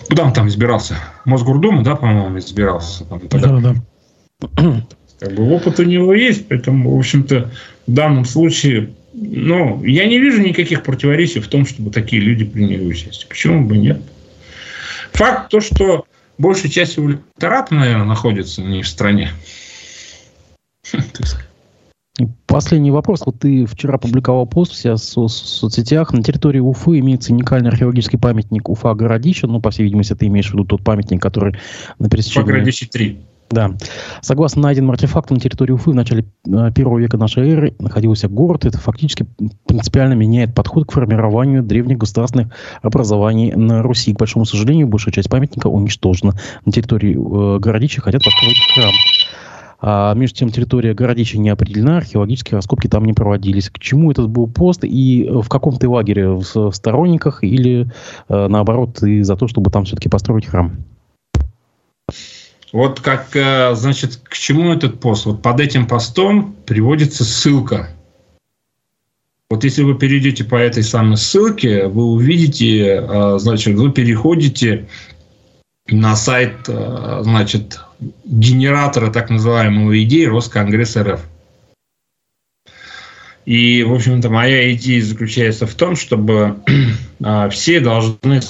куда 0.08 0.24
он 0.24 0.34
там 0.34 0.48
избирался? 0.48 0.96
Мосгордуму, 1.26 1.84
да, 1.84 1.96
по-моему, 1.96 2.38
избирался. 2.40 3.06
Там. 3.06 3.22
Да, 3.30 3.60
да. 3.60 4.86
Как 5.20 5.34
бы 5.34 5.50
опыт 5.52 5.80
у 5.80 5.84
него 5.84 6.14
есть, 6.14 6.48
поэтому, 6.48 6.96
в 6.96 7.00
общем-то, 7.00 7.52
в 7.88 7.92
данном 7.92 8.26
случае 8.26 8.92
ну, 9.20 9.84
я 9.84 10.06
не 10.06 10.20
вижу 10.20 10.42
никаких 10.42 10.84
противоречий 10.84 11.40
в 11.40 11.48
том, 11.48 11.66
чтобы 11.66 11.90
такие 11.90 12.22
люди 12.22 12.46
приняли 12.46 12.86
участие. 12.86 13.28
Почему 13.28 13.66
бы 13.66 13.76
нет? 13.76 14.00
Факт 15.14 15.50
то, 15.50 15.60
что 15.60 16.06
большая 16.38 16.70
часть 16.70 17.00
электората, 17.00 17.74
наверное, 17.74 18.06
находится 18.06 18.62
не 18.62 18.84
в 18.84 18.88
стране. 18.88 19.32
Последний 22.48 22.92
вопрос. 22.92 23.24
Вот 23.26 23.40
ты 23.40 23.66
вчера 23.66 23.98
публиковал 23.98 24.48
пост 24.48 24.74
в 24.74 24.98
соцсетях. 24.98 26.14
На 26.14 26.24
территории 26.24 26.60
Уфы 26.60 27.00
имеется 27.00 27.32
уникальный 27.32 27.70
археологический 27.70 28.18
памятник 28.18 28.70
Уфа-Городища. 28.70 29.48
Ну, 29.48 29.62
по 29.62 29.70
всей 29.70 29.84
видимости, 29.84 30.14
ты 30.16 30.26
имеешь 30.28 30.50
в 30.50 30.54
виду 30.54 30.66
тот 30.66 30.84
памятник, 30.84 31.22
который 31.22 31.56
на 32.00 32.10
пересечении... 32.10 32.46
Уфа-Городище 32.46 32.88
3. 32.88 33.20
Да. 33.50 33.72
Согласно 34.22 34.64
найденным 34.64 34.92
артефактам 34.92 35.36
на 35.36 35.42
территории 35.42 35.72
Уфы 35.72 35.92
в 35.92 35.96
начале 35.96 36.26
э, 36.46 36.72
первого 36.76 37.00
века 37.00 37.18
нашей 37.18 37.50
эры 37.50 37.76
находился 37.80 38.28
город. 38.28 38.66
Это 38.66 38.78
фактически 38.78 39.26
принципиально 39.66 40.14
меняет 40.14 40.54
подход 40.54 40.88
к 40.88 40.92
формированию 40.92 41.64
древних 41.64 41.98
государственных 41.98 42.54
образований 42.82 43.54
на 43.54 43.84
Руси. 43.84 44.14
К 44.14 44.20
большому 44.20 44.46
сожалению, 44.46 44.88
большая 44.88 45.14
часть 45.14 45.30
памятника 45.30 45.68
уничтожена. 45.68 46.34
На 46.66 46.72
территории 46.72 47.14
э, 47.14 47.60
городища 47.60 48.02
хотят 48.02 48.24
построить 48.24 48.58
храм. 48.74 48.92
А 49.80 50.14
между 50.16 50.38
тем 50.38 50.50
территория 50.50 50.94
городища 50.94 51.38
не 51.38 51.50
определена, 51.50 51.98
археологические 51.98 52.56
раскопки 52.56 52.88
там 52.88 53.06
не 53.06 53.14
проводились. 53.14 53.70
К 53.70 53.80
чему 53.80 54.12
этот 54.12 54.30
был 54.30 54.48
пост 54.48 54.84
и 54.84 55.28
в 55.30 55.48
каком 55.48 55.78
ты 55.78 55.88
лагере? 55.88 56.30
В 56.30 56.72
сторонниках 56.72 57.44
или 57.44 57.92
э, 58.28 58.48
наоборот 58.48 58.98
ты 59.00 59.24
за 59.24 59.36
то, 59.36 59.48
чтобы 59.48 59.70
там 59.70 59.86
все-таки 59.86 60.10
построить 60.10 60.48
храм? 60.48 60.78
Вот 62.74 63.00
как, 63.00 63.36
э, 63.36 63.76
значит, 63.76 64.20
к 64.24 64.34
чему 64.34 64.74
этот 64.74 65.00
пост? 65.00 65.26
Вот 65.26 65.42
под 65.42 65.60
этим 65.60 65.88
постом 65.88 66.56
приводится 66.66 67.24
ссылка. 67.24 67.90
Вот 69.50 69.64
если 69.64 69.84
вы 69.84 69.96
перейдете 69.96 70.44
по 70.44 70.56
этой 70.56 70.84
самой 70.84 71.18
ссылке, 71.18 71.88
вы 71.88 72.04
увидите, 72.04 73.06
э, 73.08 73.38
значит, 73.40 73.78
вы 73.78 73.92
переходите 73.92 74.88
на 75.90 76.16
сайт, 76.16 76.68
э, 76.68 77.20
значит, 77.24 77.80
генератора 78.26 79.12
так 79.12 79.30
называемого 79.30 80.02
идеи 80.04 80.26
Росконгресс 80.26 80.98
РФ. 80.98 81.22
И, 83.46 83.84
в 83.84 83.94
общем-то, 83.94 84.30
моя 84.30 84.74
идея 84.74 85.02
заключается 85.02 85.66
в 85.66 85.74
том, 85.74 85.96
чтобы 85.96 86.58
все 87.52 87.80
должны 87.80 88.42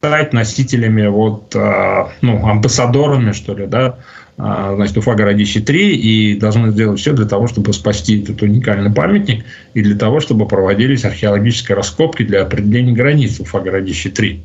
стать 0.00 0.32
носителями, 0.32 1.06
вот, 1.08 1.54
а, 1.56 2.12
ну, 2.22 2.46
амбассадорами, 2.46 3.32
что 3.32 3.54
ли, 3.54 3.66
да, 3.66 3.98
а, 4.36 4.76
значит, 4.76 4.96
Уфа 4.96 5.14
городище 5.14 5.60
3, 5.60 5.96
и 5.96 6.38
должны 6.38 6.70
сделать 6.70 7.00
все 7.00 7.12
для 7.12 7.26
того, 7.26 7.48
чтобы 7.48 7.72
спасти 7.72 8.22
этот 8.22 8.40
уникальный 8.40 8.92
памятник, 8.92 9.44
и 9.74 9.82
для 9.82 9.96
того, 9.96 10.20
чтобы 10.20 10.46
проводились 10.46 11.04
археологические 11.04 11.74
раскопки 11.74 12.22
для 12.22 12.42
определения 12.42 12.92
границ 12.92 13.40
Уфа 13.40 13.58
городище 13.58 14.10
3. 14.10 14.40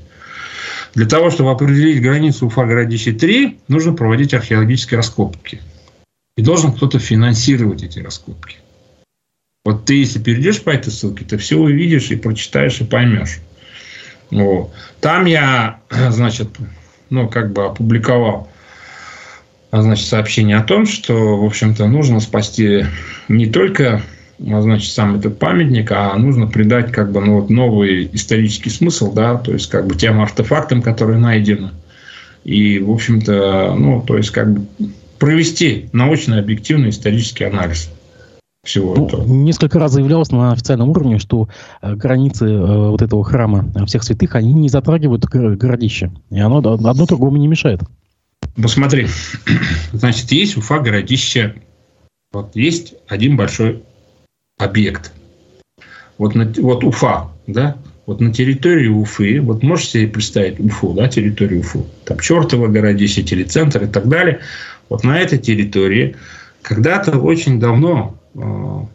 Для 0.93 1.07
того, 1.07 1.31
чтобы 1.31 1.51
определить 1.51 2.01
границу 2.01 2.47
Уфа 2.47 2.65
городище 2.65 3.13
3, 3.13 3.59
нужно 3.67 3.93
проводить 3.93 4.33
археологические 4.33 4.97
раскопки. 4.97 5.61
И 6.37 6.41
должен 6.41 6.73
кто-то 6.73 6.99
финансировать 6.99 7.83
эти 7.83 7.99
раскопки. 7.99 8.57
Вот 9.65 9.85
ты, 9.85 9.95
если 9.95 10.19
перейдешь 10.19 10.61
по 10.61 10.71
этой 10.71 10.91
ссылке, 10.91 11.25
ты 11.25 11.37
все 11.37 11.57
увидишь 11.57 12.11
и 12.11 12.15
прочитаешь, 12.15 12.81
и 12.81 12.83
поймешь. 12.83 13.39
Вот. 14.29 14.71
Там 14.99 15.25
я, 15.25 15.79
значит, 15.89 16.49
ну, 17.09 17.27
как 17.29 17.53
бы 17.53 17.65
опубликовал 17.65 18.49
значит, 19.71 20.07
сообщение 20.07 20.57
о 20.57 20.63
том, 20.63 20.85
что, 20.85 21.37
в 21.37 21.45
общем-то, 21.45 21.87
нужно 21.87 22.19
спасти 22.19 22.85
не 23.27 23.47
только 23.47 24.03
значит, 24.43 24.91
сам 24.91 25.15
этот 25.15 25.39
памятник, 25.39 25.91
а 25.91 26.15
нужно 26.17 26.47
придать 26.47 26.91
как 26.91 27.11
бы 27.11 27.21
ну, 27.21 27.39
вот 27.39 27.49
новый 27.49 28.09
исторический 28.11 28.69
смысл, 28.69 29.13
да, 29.13 29.37
то 29.37 29.53
есть 29.53 29.69
как 29.69 29.87
бы 29.87 29.95
тем 29.95 30.21
артефактам, 30.21 30.81
которые 30.81 31.17
найдены. 31.17 31.71
И, 32.43 32.79
в 32.79 32.91
общем-то, 32.91 33.75
ну, 33.77 34.01
то 34.01 34.17
есть 34.17 34.31
как 34.31 34.53
бы 34.53 34.65
провести 35.17 35.89
научно 35.93 36.39
объективный 36.39 36.89
исторический 36.89 37.45
анализ 37.45 37.89
всего 38.65 38.95
ну, 38.95 39.07
этого. 39.07 39.25
Несколько 39.25 39.79
раз 39.79 39.93
заявлялось 39.93 40.31
на 40.31 40.51
официальном 40.51 40.89
уровне, 40.89 41.19
что 41.19 41.47
э, 41.81 41.95
границы 41.95 42.45
э, 42.45 42.89
вот 42.89 43.01
этого 43.01 43.23
храма 43.23 43.71
всех 43.85 44.03
святых, 44.03 44.35
они 44.35 44.53
не 44.53 44.69
затрагивают 44.69 45.25
городище. 45.25 46.11
И 46.31 46.39
оно 46.39 46.57
одно 46.57 47.05
другому 47.05 47.37
не 47.37 47.47
мешает. 47.47 47.81
Посмотри, 48.61 49.07
значит, 49.93 50.31
есть 50.31 50.57
Уфа 50.57 50.79
городище. 50.79 51.55
Вот 52.31 52.55
есть 52.55 52.95
один 53.07 53.37
большой 53.37 53.83
объект. 54.57 55.11
Вот, 56.17 56.35
на, 56.35 56.45
вот 56.57 56.83
Уфа, 56.83 57.29
да, 57.47 57.77
вот 58.05 58.19
на 58.19 58.33
территории 58.33 58.87
Уфы, 58.87 59.41
вот 59.41 59.63
можете 59.63 59.91
себе 59.91 60.07
представить 60.07 60.59
Уфу, 60.59 60.93
да, 60.93 61.07
территорию 61.07 61.61
Уфу, 61.61 61.87
там 62.05 62.19
Чертово 62.19 62.67
городище, 62.67 63.23
телецентр 63.23 63.83
и 63.83 63.87
так 63.87 64.07
далее. 64.07 64.39
Вот 64.89 65.03
на 65.03 65.19
этой 65.19 65.39
территории 65.39 66.15
когда-то 66.61 67.17
очень 67.19 67.59
давно 67.59 68.17
а, 68.35 68.87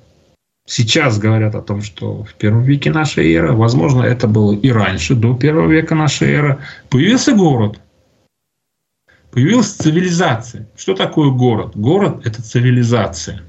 сейчас 0.66 1.18
говорят 1.18 1.54
о 1.54 1.62
том, 1.62 1.82
что 1.82 2.24
в 2.24 2.34
первом 2.34 2.62
веке 2.62 2.90
нашей 2.90 3.32
эры, 3.32 3.52
возможно, 3.52 4.02
это 4.02 4.28
было 4.28 4.52
и 4.54 4.70
раньше, 4.70 5.14
до 5.14 5.34
первого 5.34 5.70
века 5.70 5.94
нашей 5.94 6.32
эры, 6.32 6.58
появился 6.90 7.34
город. 7.34 7.80
Появилась 9.30 9.72
цивилизация. 9.72 10.68
Что 10.76 10.94
такое 10.94 11.30
город? 11.30 11.72
Город– 11.74 12.22
это 12.26 12.42
цивилизация. 12.42 13.42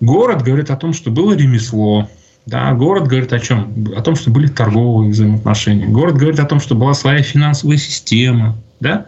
Город 0.00 0.42
говорит 0.42 0.70
о 0.70 0.76
том, 0.76 0.92
что 0.92 1.10
было 1.10 1.34
ремесло, 1.34 2.08
да, 2.46 2.72
город 2.74 3.06
говорит 3.06 3.32
о 3.32 3.38
чем? 3.38 3.92
О 3.96 4.02
том, 4.02 4.16
что 4.16 4.30
были 4.30 4.48
торговые 4.48 5.10
взаимоотношения. 5.10 5.86
Город 5.86 6.16
говорит 6.16 6.40
о 6.40 6.46
том, 6.46 6.58
что 6.58 6.74
была 6.74 6.94
своя 6.94 7.22
финансовая 7.22 7.76
система. 7.76 8.56
Да? 8.80 9.06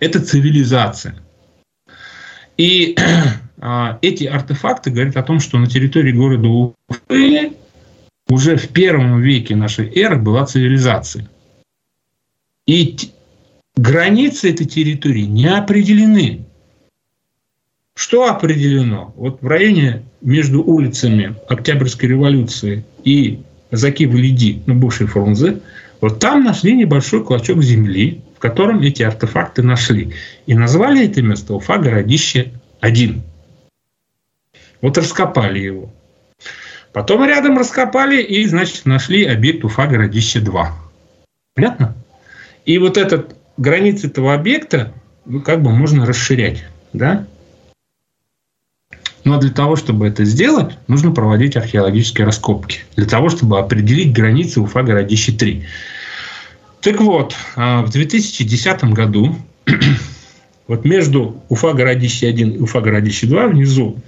Это 0.00 0.20
цивилизация. 0.20 1.16
И 2.56 2.96
а, 3.60 3.98
эти 4.00 4.24
артефакты 4.24 4.90
говорят 4.90 5.16
о 5.16 5.22
том, 5.22 5.40
что 5.40 5.58
на 5.58 5.66
территории 5.66 6.12
города 6.12 6.48
Уфы 6.48 7.52
уже 8.28 8.56
в 8.56 8.68
первом 8.68 9.20
веке 9.20 9.56
нашей 9.56 9.90
эры 9.94 10.16
была 10.16 10.46
цивилизация. 10.46 11.28
И 12.66 12.96
границы 13.76 14.50
этой 14.50 14.66
территории 14.66 15.22
не 15.22 15.46
определены. 15.46 16.46
Что 17.98 18.30
определено? 18.30 19.12
Вот 19.16 19.42
в 19.42 19.46
районе 19.48 20.04
между 20.20 20.62
улицами 20.62 21.34
Октябрьской 21.48 22.10
революции 22.10 22.84
и 23.02 23.42
Заки-Валиди, 23.72 24.62
ну, 24.66 24.76
бывшей 24.76 25.08
Фрунзе, 25.08 25.58
вот 26.00 26.20
там 26.20 26.44
нашли 26.44 26.76
небольшой 26.76 27.24
клочок 27.24 27.60
земли, 27.60 28.22
в 28.36 28.38
котором 28.38 28.82
эти 28.82 29.02
артефакты 29.02 29.64
нашли. 29.64 30.14
И 30.46 30.54
назвали 30.54 31.06
это 31.06 31.22
место 31.22 31.54
Уфа 31.54 31.78
городище 31.78 32.52
1. 32.78 33.20
Вот 34.80 34.96
раскопали 34.96 35.58
его. 35.58 35.92
Потом 36.92 37.24
рядом 37.24 37.58
раскопали 37.58 38.22
и, 38.22 38.46
значит, 38.46 38.86
нашли 38.86 39.24
объект 39.24 39.64
Уфа 39.64 39.88
городище 39.88 40.38
2. 40.38 40.72
Понятно? 41.56 41.96
И 42.64 42.78
вот 42.78 42.96
этот 42.96 43.34
границы 43.56 44.06
этого 44.06 44.34
объекта 44.34 44.92
ну, 45.24 45.40
как 45.40 45.62
бы 45.62 45.72
можно 45.72 46.06
расширять. 46.06 46.64
Да? 46.92 47.26
Но 49.28 49.36
для 49.36 49.50
того, 49.50 49.76
чтобы 49.76 50.08
это 50.08 50.24
сделать, 50.24 50.78
нужно 50.86 51.10
проводить 51.10 51.54
археологические 51.54 52.24
раскопки. 52.24 52.78
Для 52.96 53.04
того, 53.04 53.28
чтобы 53.28 53.58
определить 53.58 54.14
границы 54.14 54.58
Уфа 54.58 54.82
городище 54.82 55.32
3. 55.32 55.66
Так 56.80 56.98
вот, 57.02 57.36
а, 57.54 57.82
в 57.82 57.90
2010 57.90 58.84
году 58.84 59.36
вот 60.66 60.86
между 60.86 61.42
Уфа-Городище-1 61.50 62.54
и 62.54 62.58
Уфа-Городище-2 62.58 63.48
внизу, 63.48 63.98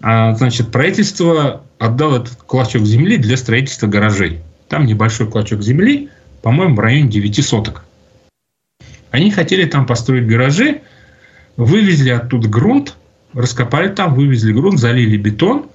а, 0.00 0.34
значит, 0.34 0.72
правительство 0.72 1.62
отдало 1.78 2.16
этот 2.16 2.42
клочок 2.42 2.84
земли 2.84 3.18
для 3.18 3.36
строительства 3.36 3.86
гаражей. 3.86 4.40
Там 4.68 4.84
небольшой 4.86 5.30
клочок 5.30 5.62
земли, 5.62 6.08
по-моему, 6.42 6.74
в 6.74 6.80
районе 6.80 7.08
9 7.08 7.46
соток. 7.46 7.84
Они 9.12 9.30
хотели 9.30 9.64
там 9.64 9.86
построить 9.86 10.26
гаражи, 10.26 10.80
вывезли 11.56 12.10
оттуда 12.10 12.48
грунт, 12.48 12.96
раскопали 13.32 13.88
там, 13.88 14.14
вывезли 14.14 14.52
грунт, 14.52 14.78
залили 14.78 15.16
бетон 15.16 15.70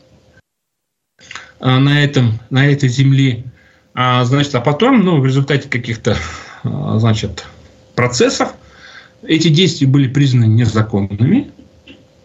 а, 1.59 1.79
на, 1.79 2.03
этом, 2.03 2.39
на 2.49 2.67
этой 2.67 2.89
земле. 2.89 3.45
А, 3.93 4.23
значит, 4.25 4.55
а 4.55 4.61
потом, 4.61 5.01
ну, 5.01 5.19
в 5.19 5.25
результате 5.25 5.69
каких-то, 5.69 6.17
а, 6.63 6.99
значит, 6.99 7.45
процессов 7.95 8.53
эти 9.21 9.47
действия 9.47 9.87
были 9.87 10.07
признаны 10.07 10.45
незаконными, 10.45 11.51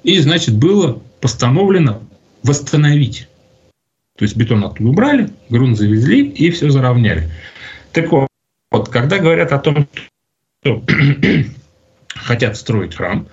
и, 0.02 0.18
значит, 0.20 0.56
было 0.56 1.02
постановлено 1.20 2.02
восстановить. 2.42 3.28
То 4.16 4.24
есть 4.24 4.36
бетон 4.36 4.64
оттуда 4.64 4.90
убрали, 4.90 5.30
грунт 5.48 5.76
завезли 5.76 6.26
и 6.26 6.50
все 6.50 6.70
заровняли. 6.70 7.30
Так 7.92 8.10
вот, 8.10 8.28
вот 8.70 8.88
когда 8.88 9.18
говорят 9.18 9.52
о 9.52 9.58
том, 9.58 9.88
что 10.62 10.82
хотят 12.14 12.56
строить 12.56 12.96
храм, 12.96 13.28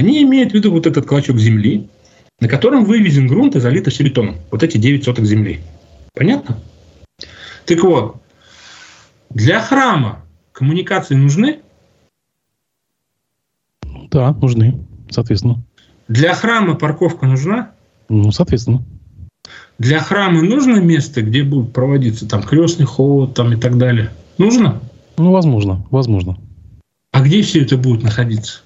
они 0.00 0.22
имеют 0.22 0.52
в 0.52 0.54
виду 0.54 0.72
вот 0.72 0.86
этот 0.86 1.04
клочок 1.04 1.36
земли, 1.36 1.90
на 2.40 2.48
котором 2.48 2.86
вывезен 2.86 3.26
грунт 3.26 3.54
и 3.54 3.60
залито 3.60 3.90
все 3.90 4.02
бетоном. 4.02 4.36
Вот 4.50 4.62
эти 4.62 4.78
9 4.78 5.04
соток 5.04 5.26
земли. 5.26 5.60
Понятно? 6.14 6.58
Так 7.66 7.84
вот, 7.84 8.16
для 9.28 9.60
храма 9.60 10.24
коммуникации 10.52 11.14
нужны? 11.14 11.58
Да, 14.10 14.32
нужны, 14.32 14.86
соответственно. 15.10 15.62
Для 16.08 16.34
храма 16.34 16.76
парковка 16.76 17.26
нужна? 17.26 17.72
Ну, 18.08 18.32
соответственно. 18.32 18.82
Для 19.78 20.00
храма 20.00 20.40
нужно 20.40 20.76
место, 20.78 21.20
где 21.20 21.42
будет 21.42 21.74
проводиться 21.74 22.26
там 22.26 22.42
крестный 22.42 22.86
ход 22.86 23.34
там, 23.34 23.52
и 23.52 23.56
так 23.56 23.76
далее? 23.76 24.10
Нужно? 24.38 24.80
Ну, 25.18 25.30
возможно, 25.30 25.86
возможно. 25.90 26.38
А 27.12 27.20
где 27.20 27.42
все 27.42 27.60
это 27.60 27.76
будет 27.76 28.02
находиться? 28.02 28.62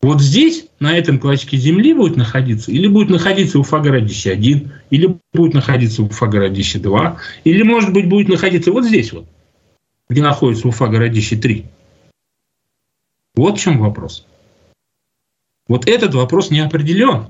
Вот 0.00 0.20
здесь, 0.20 0.66
на 0.78 0.96
этом 0.96 1.18
клочке 1.18 1.56
земли 1.56 1.92
будет 1.92 2.16
находиться, 2.16 2.70
или 2.70 2.86
будет 2.86 3.10
находиться 3.10 3.58
Уфа-городище 3.58 4.30
1, 4.30 4.72
или 4.90 5.18
будет 5.32 5.54
находиться 5.54 6.02
Уфа-городище 6.02 6.78
2, 6.78 7.16
или, 7.44 7.62
может 7.62 7.92
быть, 7.92 8.08
будет 8.08 8.28
находиться 8.28 8.70
вот 8.70 8.84
здесь 8.84 9.12
вот, 9.12 9.26
где 10.08 10.22
находится 10.22 10.68
Уфа-городище 10.68 11.36
3. 11.36 11.66
Вот 13.34 13.58
в 13.58 13.60
чем 13.60 13.78
вопрос. 13.78 14.24
Вот 15.66 15.88
этот 15.88 16.14
вопрос 16.14 16.50
не 16.50 16.60
определен. 16.60 17.26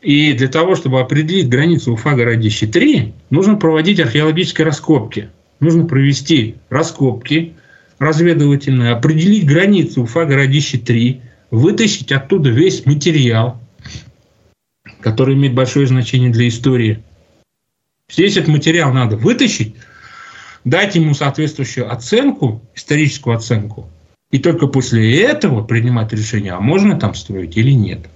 И 0.00 0.32
для 0.32 0.48
того, 0.48 0.76
чтобы 0.76 1.00
определить 1.00 1.50
границу 1.50 1.92
Уфа-городище 1.92 2.68
3, 2.68 3.12
нужно 3.28 3.56
проводить 3.56 4.00
археологические 4.00 4.64
раскопки. 4.64 5.28
Нужно 5.60 5.84
провести 5.84 6.56
раскопки 6.70 7.54
разведывательные, 7.98 8.92
определить 8.92 9.46
границу 9.46 10.02
Уфа-городище 10.02 10.78
3, 10.78 11.20
вытащить 11.50 12.12
оттуда 12.12 12.50
весь 12.50 12.86
материал, 12.86 13.60
который 15.00 15.34
имеет 15.34 15.54
большое 15.54 15.86
значение 15.86 16.30
для 16.30 16.48
истории. 16.48 17.02
Здесь 18.08 18.36
этот 18.36 18.48
материал 18.48 18.92
надо 18.92 19.16
вытащить, 19.16 19.76
дать 20.64 20.94
ему 20.94 21.14
соответствующую 21.14 21.92
оценку, 21.92 22.62
историческую 22.74 23.36
оценку, 23.36 23.88
и 24.30 24.38
только 24.38 24.66
после 24.66 25.22
этого 25.22 25.64
принимать 25.64 26.12
решение, 26.12 26.52
а 26.52 26.60
можно 26.60 26.98
там 26.98 27.14
строить 27.14 27.56
или 27.56 27.72
нет. 27.72 28.08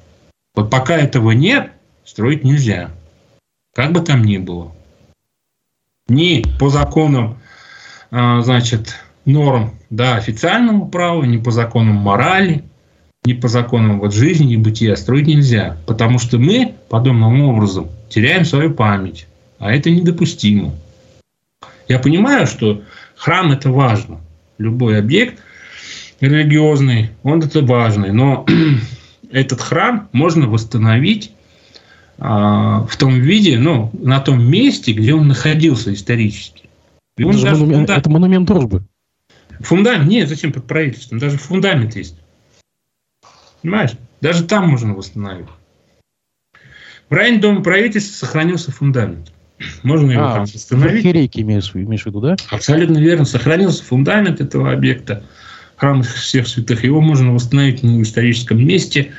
Вот 0.55 0.71
пока 0.71 0.97
этого 0.97 1.33
нет, 1.33 1.73
строить 2.05 2.45
нельзя. 2.45 2.91
Как 3.75 3.93
бы 3.93 4.01
там 4.01 4.23
ни 4.23 4.39
было. 4.39 4.73
Ни 6.07 6.45
по 6.61 6.69
законам, 6.69 7.41
значит, 8.11 8.97
норм 9.25 9.75
да, 9.91 10.17
официального 10.17 10.87
права, 10.87 11.25
ни 11.25 11.39
по 11.39 11.51
законам 11.51 11.97
морали– 11.97 12.65
ни 13.25 13.33
по 13.33 13.49
законам 13.49 14.01
вот 14.01 14.13
жизни 14.13 14.53
и 14.53 14.59
бытия 14.59 14.97
строить 14.97 15.27
нельзя, 15.27 15.79
потому 15.87 16.19
что 16.19 16.39
мы 16.39 16.75
подобным 16.91 17.43
образом 17.43 17.89
теряем 18.11 18.45
свою 18.45 18.73
память, 18.75 19.27
а 19.59 19.73
это 19.73 19.91
недопустимо. 19.91 20.75
Я 21.89 21.99
понимаю, 21.99 22.47
что 22.47 22.83
храм 23.17 23.53
это 23.53 23.71
важно, 23.71 24.21
любой 24.59 24.99
объект 24.99 25.41
религиозный, 26.21 27.11
он 27.23 27.41
это 27.41 27.63
важный, 27.63 28.13
но 28.13 28.47
этот 29.31 29.61
храм 29.61 30.09
можно 30.13 30.47
восстановить 30.47 31.33
а, 32.19 32.87
в 32.87 32.97
том 32.97 33.21
виде, 33.21 33.59
ну, 33.59 33.91
на 33.95 34.21
том 34.21 34.45
месте, 34.45 34.93
где 34.93 35.15
он 35.15 35.29
находился 35.29 35.93
исторически. 35.93 36.65
Это, 37.17 37.31
даже 37.43 37.65
монумент, 37.65 37.89
фундамент, 37.89 37.91
это 37.91 38.11
монумент 38.11 38.47
дружбы. 38.47 38.83
Фундамент, 39.61 40.09
нет, 40.09 40.29
зачем 40.29 40.53
под 40.53 40.67
правительством? 40.67 41.19
Даже 41.19 41.39
фундамент 41.39 41.97
есть. 41.97 42.17
Понимаешь? 43.65 43.93
Даже 44.21 44.45
там 44.45 44.69
можно 44.69 44.93
восстановить. 44.93 45.47
В 47.09 47.15
районе 47.15 47.39
Дома 47.39 47.63
правительства 47.63 48.27
сохранился 48.27 48.71
фундамент. 48.71 49.33
Можно 49.83 50.13
его 50.13 50.23
а, 50.23 50.35
там 50.35 50.45
восстановить. 50.45 51.03
Херейки 51.03 51.41
имеешь, 51.41 51.71
имеешь 51.73 52.03
в 52.03 52.07
виду, 52.07 52.21
да? 52.21 52.37
Абсолютно 52.51 52.99
верно. 52.99 53.25
Сохранился 53.25 53.83
фундамент 53.83 54.43
этого 54.43 54.71
объекта. 54.71 55.25
Храм 55.77 56.03
всех 56.03 56.47
святых. 56.47 56.85
Его 56.85 57.01
можно 57.01 57.33
восстановить 57.33 57.83
на 57.83 58.03
историческом 58.03 58.63
месте. 58.63 59.13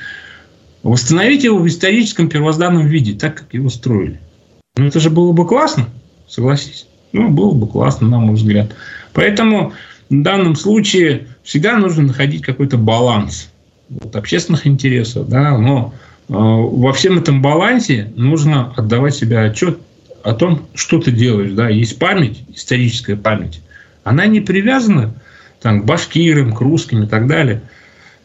Восстановить 0.84 1.42
его 1.42 1.58
в 1.58 1.66
историческом 1.66 2.28
первозданном 2.28 2.86
виде, 2.86 3.14
так, 3.14 3.34
как 3.38 3.52
его 3.52 3.68
строили. 3.68 4.20
Ну, 4.76 4.86
это 4.86 5.00
же 5.00 5.10
было 5.10 5.32
бы 5.32 5.44
классно, 5.44 5.88
согласись. 6.28 6.86
Ну, 7.10 7.30
было 7.30 7.52
бы 7.52 7.66
классно, 7.66 8.06
на 8.06 8.20
мой 8.20 8.36
взгляд. 8.36 8.76
Поэтому 9.12 9.72
в 10.08 10.22
данном 10.22 10.54
случае 10.54 11.26
всегда 11.42 11.76
нужно 11.78 12.04
находить 12.04 12.42
какой-то 12.42 12.76
баланс 12.76 13.50
вот, 13.88 14.16
общественных 14.16 14.66
интересов, 14.66 15.28
да, 15.28 15.56
но 15.56 15.94
э, 16.28 16.32
во 16.32 16.92
всем 16.92 17.18
этом 17.18 17.42
балансе 17.42 18.12
нужно 18.16 18.72
отдавать 18.76 19.14
себе 19.14 19.40
отчет 19.40 19.78
о 20.22 20.34
том, 20.34 20.66
что 20.74 20.98
ты 20.98 21.12
делаешь, 21.12 21.52
да, 21.52 21.68
есть 21.68 21.98
память, 21.98 22.44
историческая 22.54 23.16
память, 23.16 23.60
она 24.02 24.26
не 24.26 24.40
привязана 24.40 25.14
там, 25.60 25.82
к 25.82 25.84
башкирам, 25.84 26.52
к 26.52 26.60
русским 26.60 27.02
и 27.02 27.06
так 27.06 27.26
далее. 27.26 27.62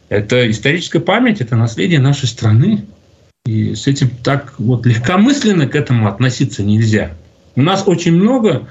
Это 0.08 0.48
историческая 0.50 1.00
память, 1.00 1.40
это 1.40 1.56
наследие 1.56 1.98
нашей 1.98 2.28
страны. 2.28 2.84
И 3.46 3.74
с 3.74 3.88
этим 3.88 4.10
так 4.22 4.54
вот 4.58 4.86
легкомысленно 4.86 5.66
к 5.66 5.74
этому 5.74 6.06
относиться 6.06 6.62
нельзя. 6.62 7.12
У 7.56 7.62
нас 7.62 7.82
очень 7.86 8.12
много 8.12 8.68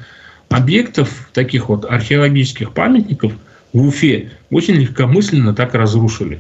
объектов, 0.47 1.29
таких 1.33 1.67
вот 1.67 1.83
археологических 1.83 2.73
памятников 2.73 3.33
в 3.73 3.85
Уфе 3.85 4.31
очень 4.49 4.75
легкомысленно 4.75 5.53
так 5.53 5.73
разрушили. 5.73 6.39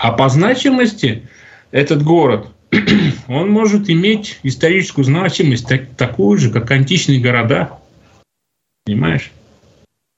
А 0.00 0.12
по 0.12 0.30
значимости 0.30 1.28
этот 1.72 2.02
город, 2.02 2.48
он 3.28 3.50
может 3.50 3.90
иметь 3.90 4.40
историческую 4.42 5.04
значимость 5.04 5.68
так, 5.68 5.90
такую 5.90 6.38
же, 6.38 6.50
как 6.50 6.70
античные 6.70 7.20
города. 7.20 7.78
Понимаешь? 8.86 9.30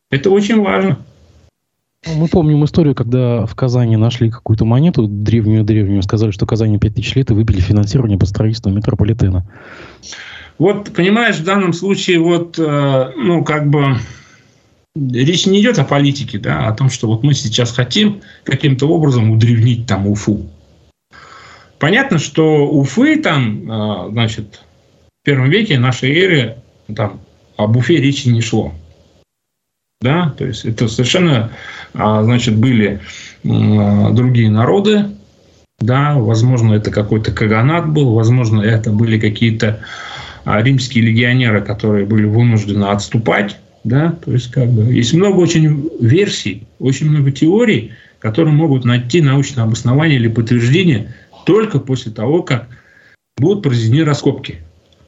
Это 0.08 0.30
очень 0.30 0.60
важно. 0.60 0.98
Мы 2.06 2.28
помним 2.28 2.64
историю, 2.64 2.94
когда 2.94 3.44
в 3.44 3.56
Казани 3.56 3.96
нашли 3.96 4.30
какую-то 4.30 4.64
монету 4.64 5.08
древнюю-древнюю, 5.08 6.02
сказали, 6.02 6.30
что 6.30 6.46
Казани 6.46 6.78
5000 6.78 7.16
лет 7.16 7.30
и 7.30 7.34
выбили 7.34 7.58
финансирование 7.58 8.18
по 8.18 8.26
строительству 8.26 8.70
метрополитена. 8.70 9.44
Вот, 10.58 10.92
понимаешь, 10.92 11.38
в 11.38 11.44
данном 11.44 11.72
случае 11.72 12.20
вот, 12.20 12.56
э, 12.56 13.12
ну, 13.16 13.42
как 13.42 13.68
бы 13.68 13.96
речь 14.94 15.46
не 15.46 15.60
идет 15.60 15.78
о 15.78 15.84
политике, 15.84 16.38
да, 16.38 16.66
о 16.68 16.72
том, 16.72 16.90
что 16.90 17.08
вот 17.08 17.22
мы 17.22 17.34
сейчас 17.34 17.72
хотим 17.72 18.22
каким-то 18.44 18.86
образом 18.86 19.30
удревнить 19.30 19.86
там 19.86 20.06
Уфу. 20.06 20.48
Понятно, 21.78 22.18
что 22.18 22.66
Уфы 22.68 23.16
там, 23.16 23.70
а, 23.70 24.08
значит, 24.10 24.62
в 25.22 25.24
первом 25.24 25.50
веке 25.50 25.78
нашей 25.78 26.14
эры 26.14 26.58
там 26.94 27.20
об 27.56 27.76
Уфе 27.76 27.96
речи 27.96 28.28
не 28.28 28.40
шло. 28.40 28.72
Да, 30.00 30.34
то 30.36 30.44
есть 30.44 30.64
это 30.64 30.88
совершенно, 30.88 31.52
а, 31.94 32.24
значит, 32.24 32.56
были 32.56 33.00
другие 33.44 34.50
народы, 34.50 35.06
да, 35.78 36.14
возможно, 36.14 36.74
это 36.74 36.90
какой-то 36.90 37.32
каганат 37.32 37.88
был, 37.88 38.14
возможно, 38.14 38.62
это 38.62 38.90
были 38.90 39.18
какие-то 39.18 39.80
а, 40.44 40.62
римские 40.62 41.04
легионеры, 41.04 41.60
которые 41.60 42.06
были 42.06 42.24
вынуждены 42.24 42.84
отступать 42.84 43.58
да, 43.84 44.16
то 44.24 44.32
есть 44.32 44.50
как 44.50 44.70
бы 44.70 44.92
есть 44.92 45.12
много 45.12 45.40
очень 45.40 45.90
версий, 46.00 46.66
очень 46.78 47.10
много 47.10 47.30
теорий, 47.32 47.92
которые 48.18 48.54
могут 48.54 48.84
найти 48.84 49.20
научное 49.20 49.64
обоснование 49.64 50.18
или 50.18 50.28
подтверждение 50.28 51.14
только 51.46 51.80
после 51.80 52.12
того, 52.12 52.42
как 52.42 52.68
будут 53.36 53.62
произведены 53.62 54.04
раскопки. 54.04 54.58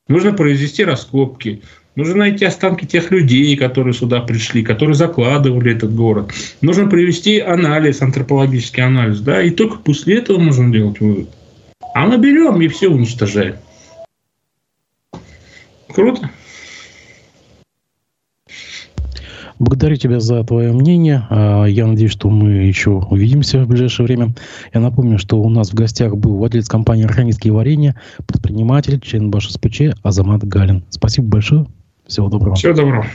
Нужно 0.08 0.32
произвести 0.32 0.84
раскопки, 0.84 1.62
Нужно 1.96 2.16
найти 2.16 2.44
останки 2.44 2.86
тех 2.86 3.12
людей, 3.12 3.56
которые 3.56 3.94
сюда 3.94 4.20
пришли, 4.20 4.64
которые 4.64 4.96
закладывали 4.96 5.72
этот 5.76 5.94
город. 5.94 6.32
Нужно 6.60 6.88
привести 6.88 7.38
анализ, 7.38 8.02
антропологический 8.02 8.82
анализ, 8.82 9.20
да, 9.20 9.40
и 9.40 9.50
только 9.50 9.78
после 9.78 10.18
этого 10.18 10.38
можно 10.38 10.72
делать 10.72 10.98
вывод. 10.98 11.28
А 11.94 12.06
мы 12.06 12.18
берем 12.18 12.60
и 12.60 12.66
все 12.66 12.88
уничтожаем. 12.88 13.56
Круто. 15.94 16.30
Благодарю 19.58 19.96
тебя 19.96 20.20
за 20.20 20.42
твое 20.44 20.72
мнение. 20.72 21.26
А, 21.30 21.64
я 21.64 21.86
надеюсь, 21.86 22.10
что 22.10 22.28
мы 22.28 22.50
еще 22.50 22.90
увидимся 22.90 23.64
в 23.64 23.68
ближайшее 23.68 24.06
время. 24.06 24.34
Я 24.72 24.80
напомню, 24.80 25.18
что 25.18 25.40
у 25.40 25.48
нас 25.48 25.70
в 25.70 25.74
гостях 25.74 26.16
был 26.16 26.36
владелец 26.36 26.68
компании 26.68 27.04
«Архангельские 27.04 27.52
варенья», 27.52 27.94
предприниматель, 28.26 29.00
член 29.00 29.30
БАШ 29.30 29.50
СПЧ 29.52 29.82
Азамат 30.02 30.44
Галин. 30.44 30.84
Спасибо 30.90 31.28
большое. 31.28 31.66
Всего 32.06 32.28
доброго. 32.28 32.56
Всего 32.56 32.74
доброго. 32.74 33.06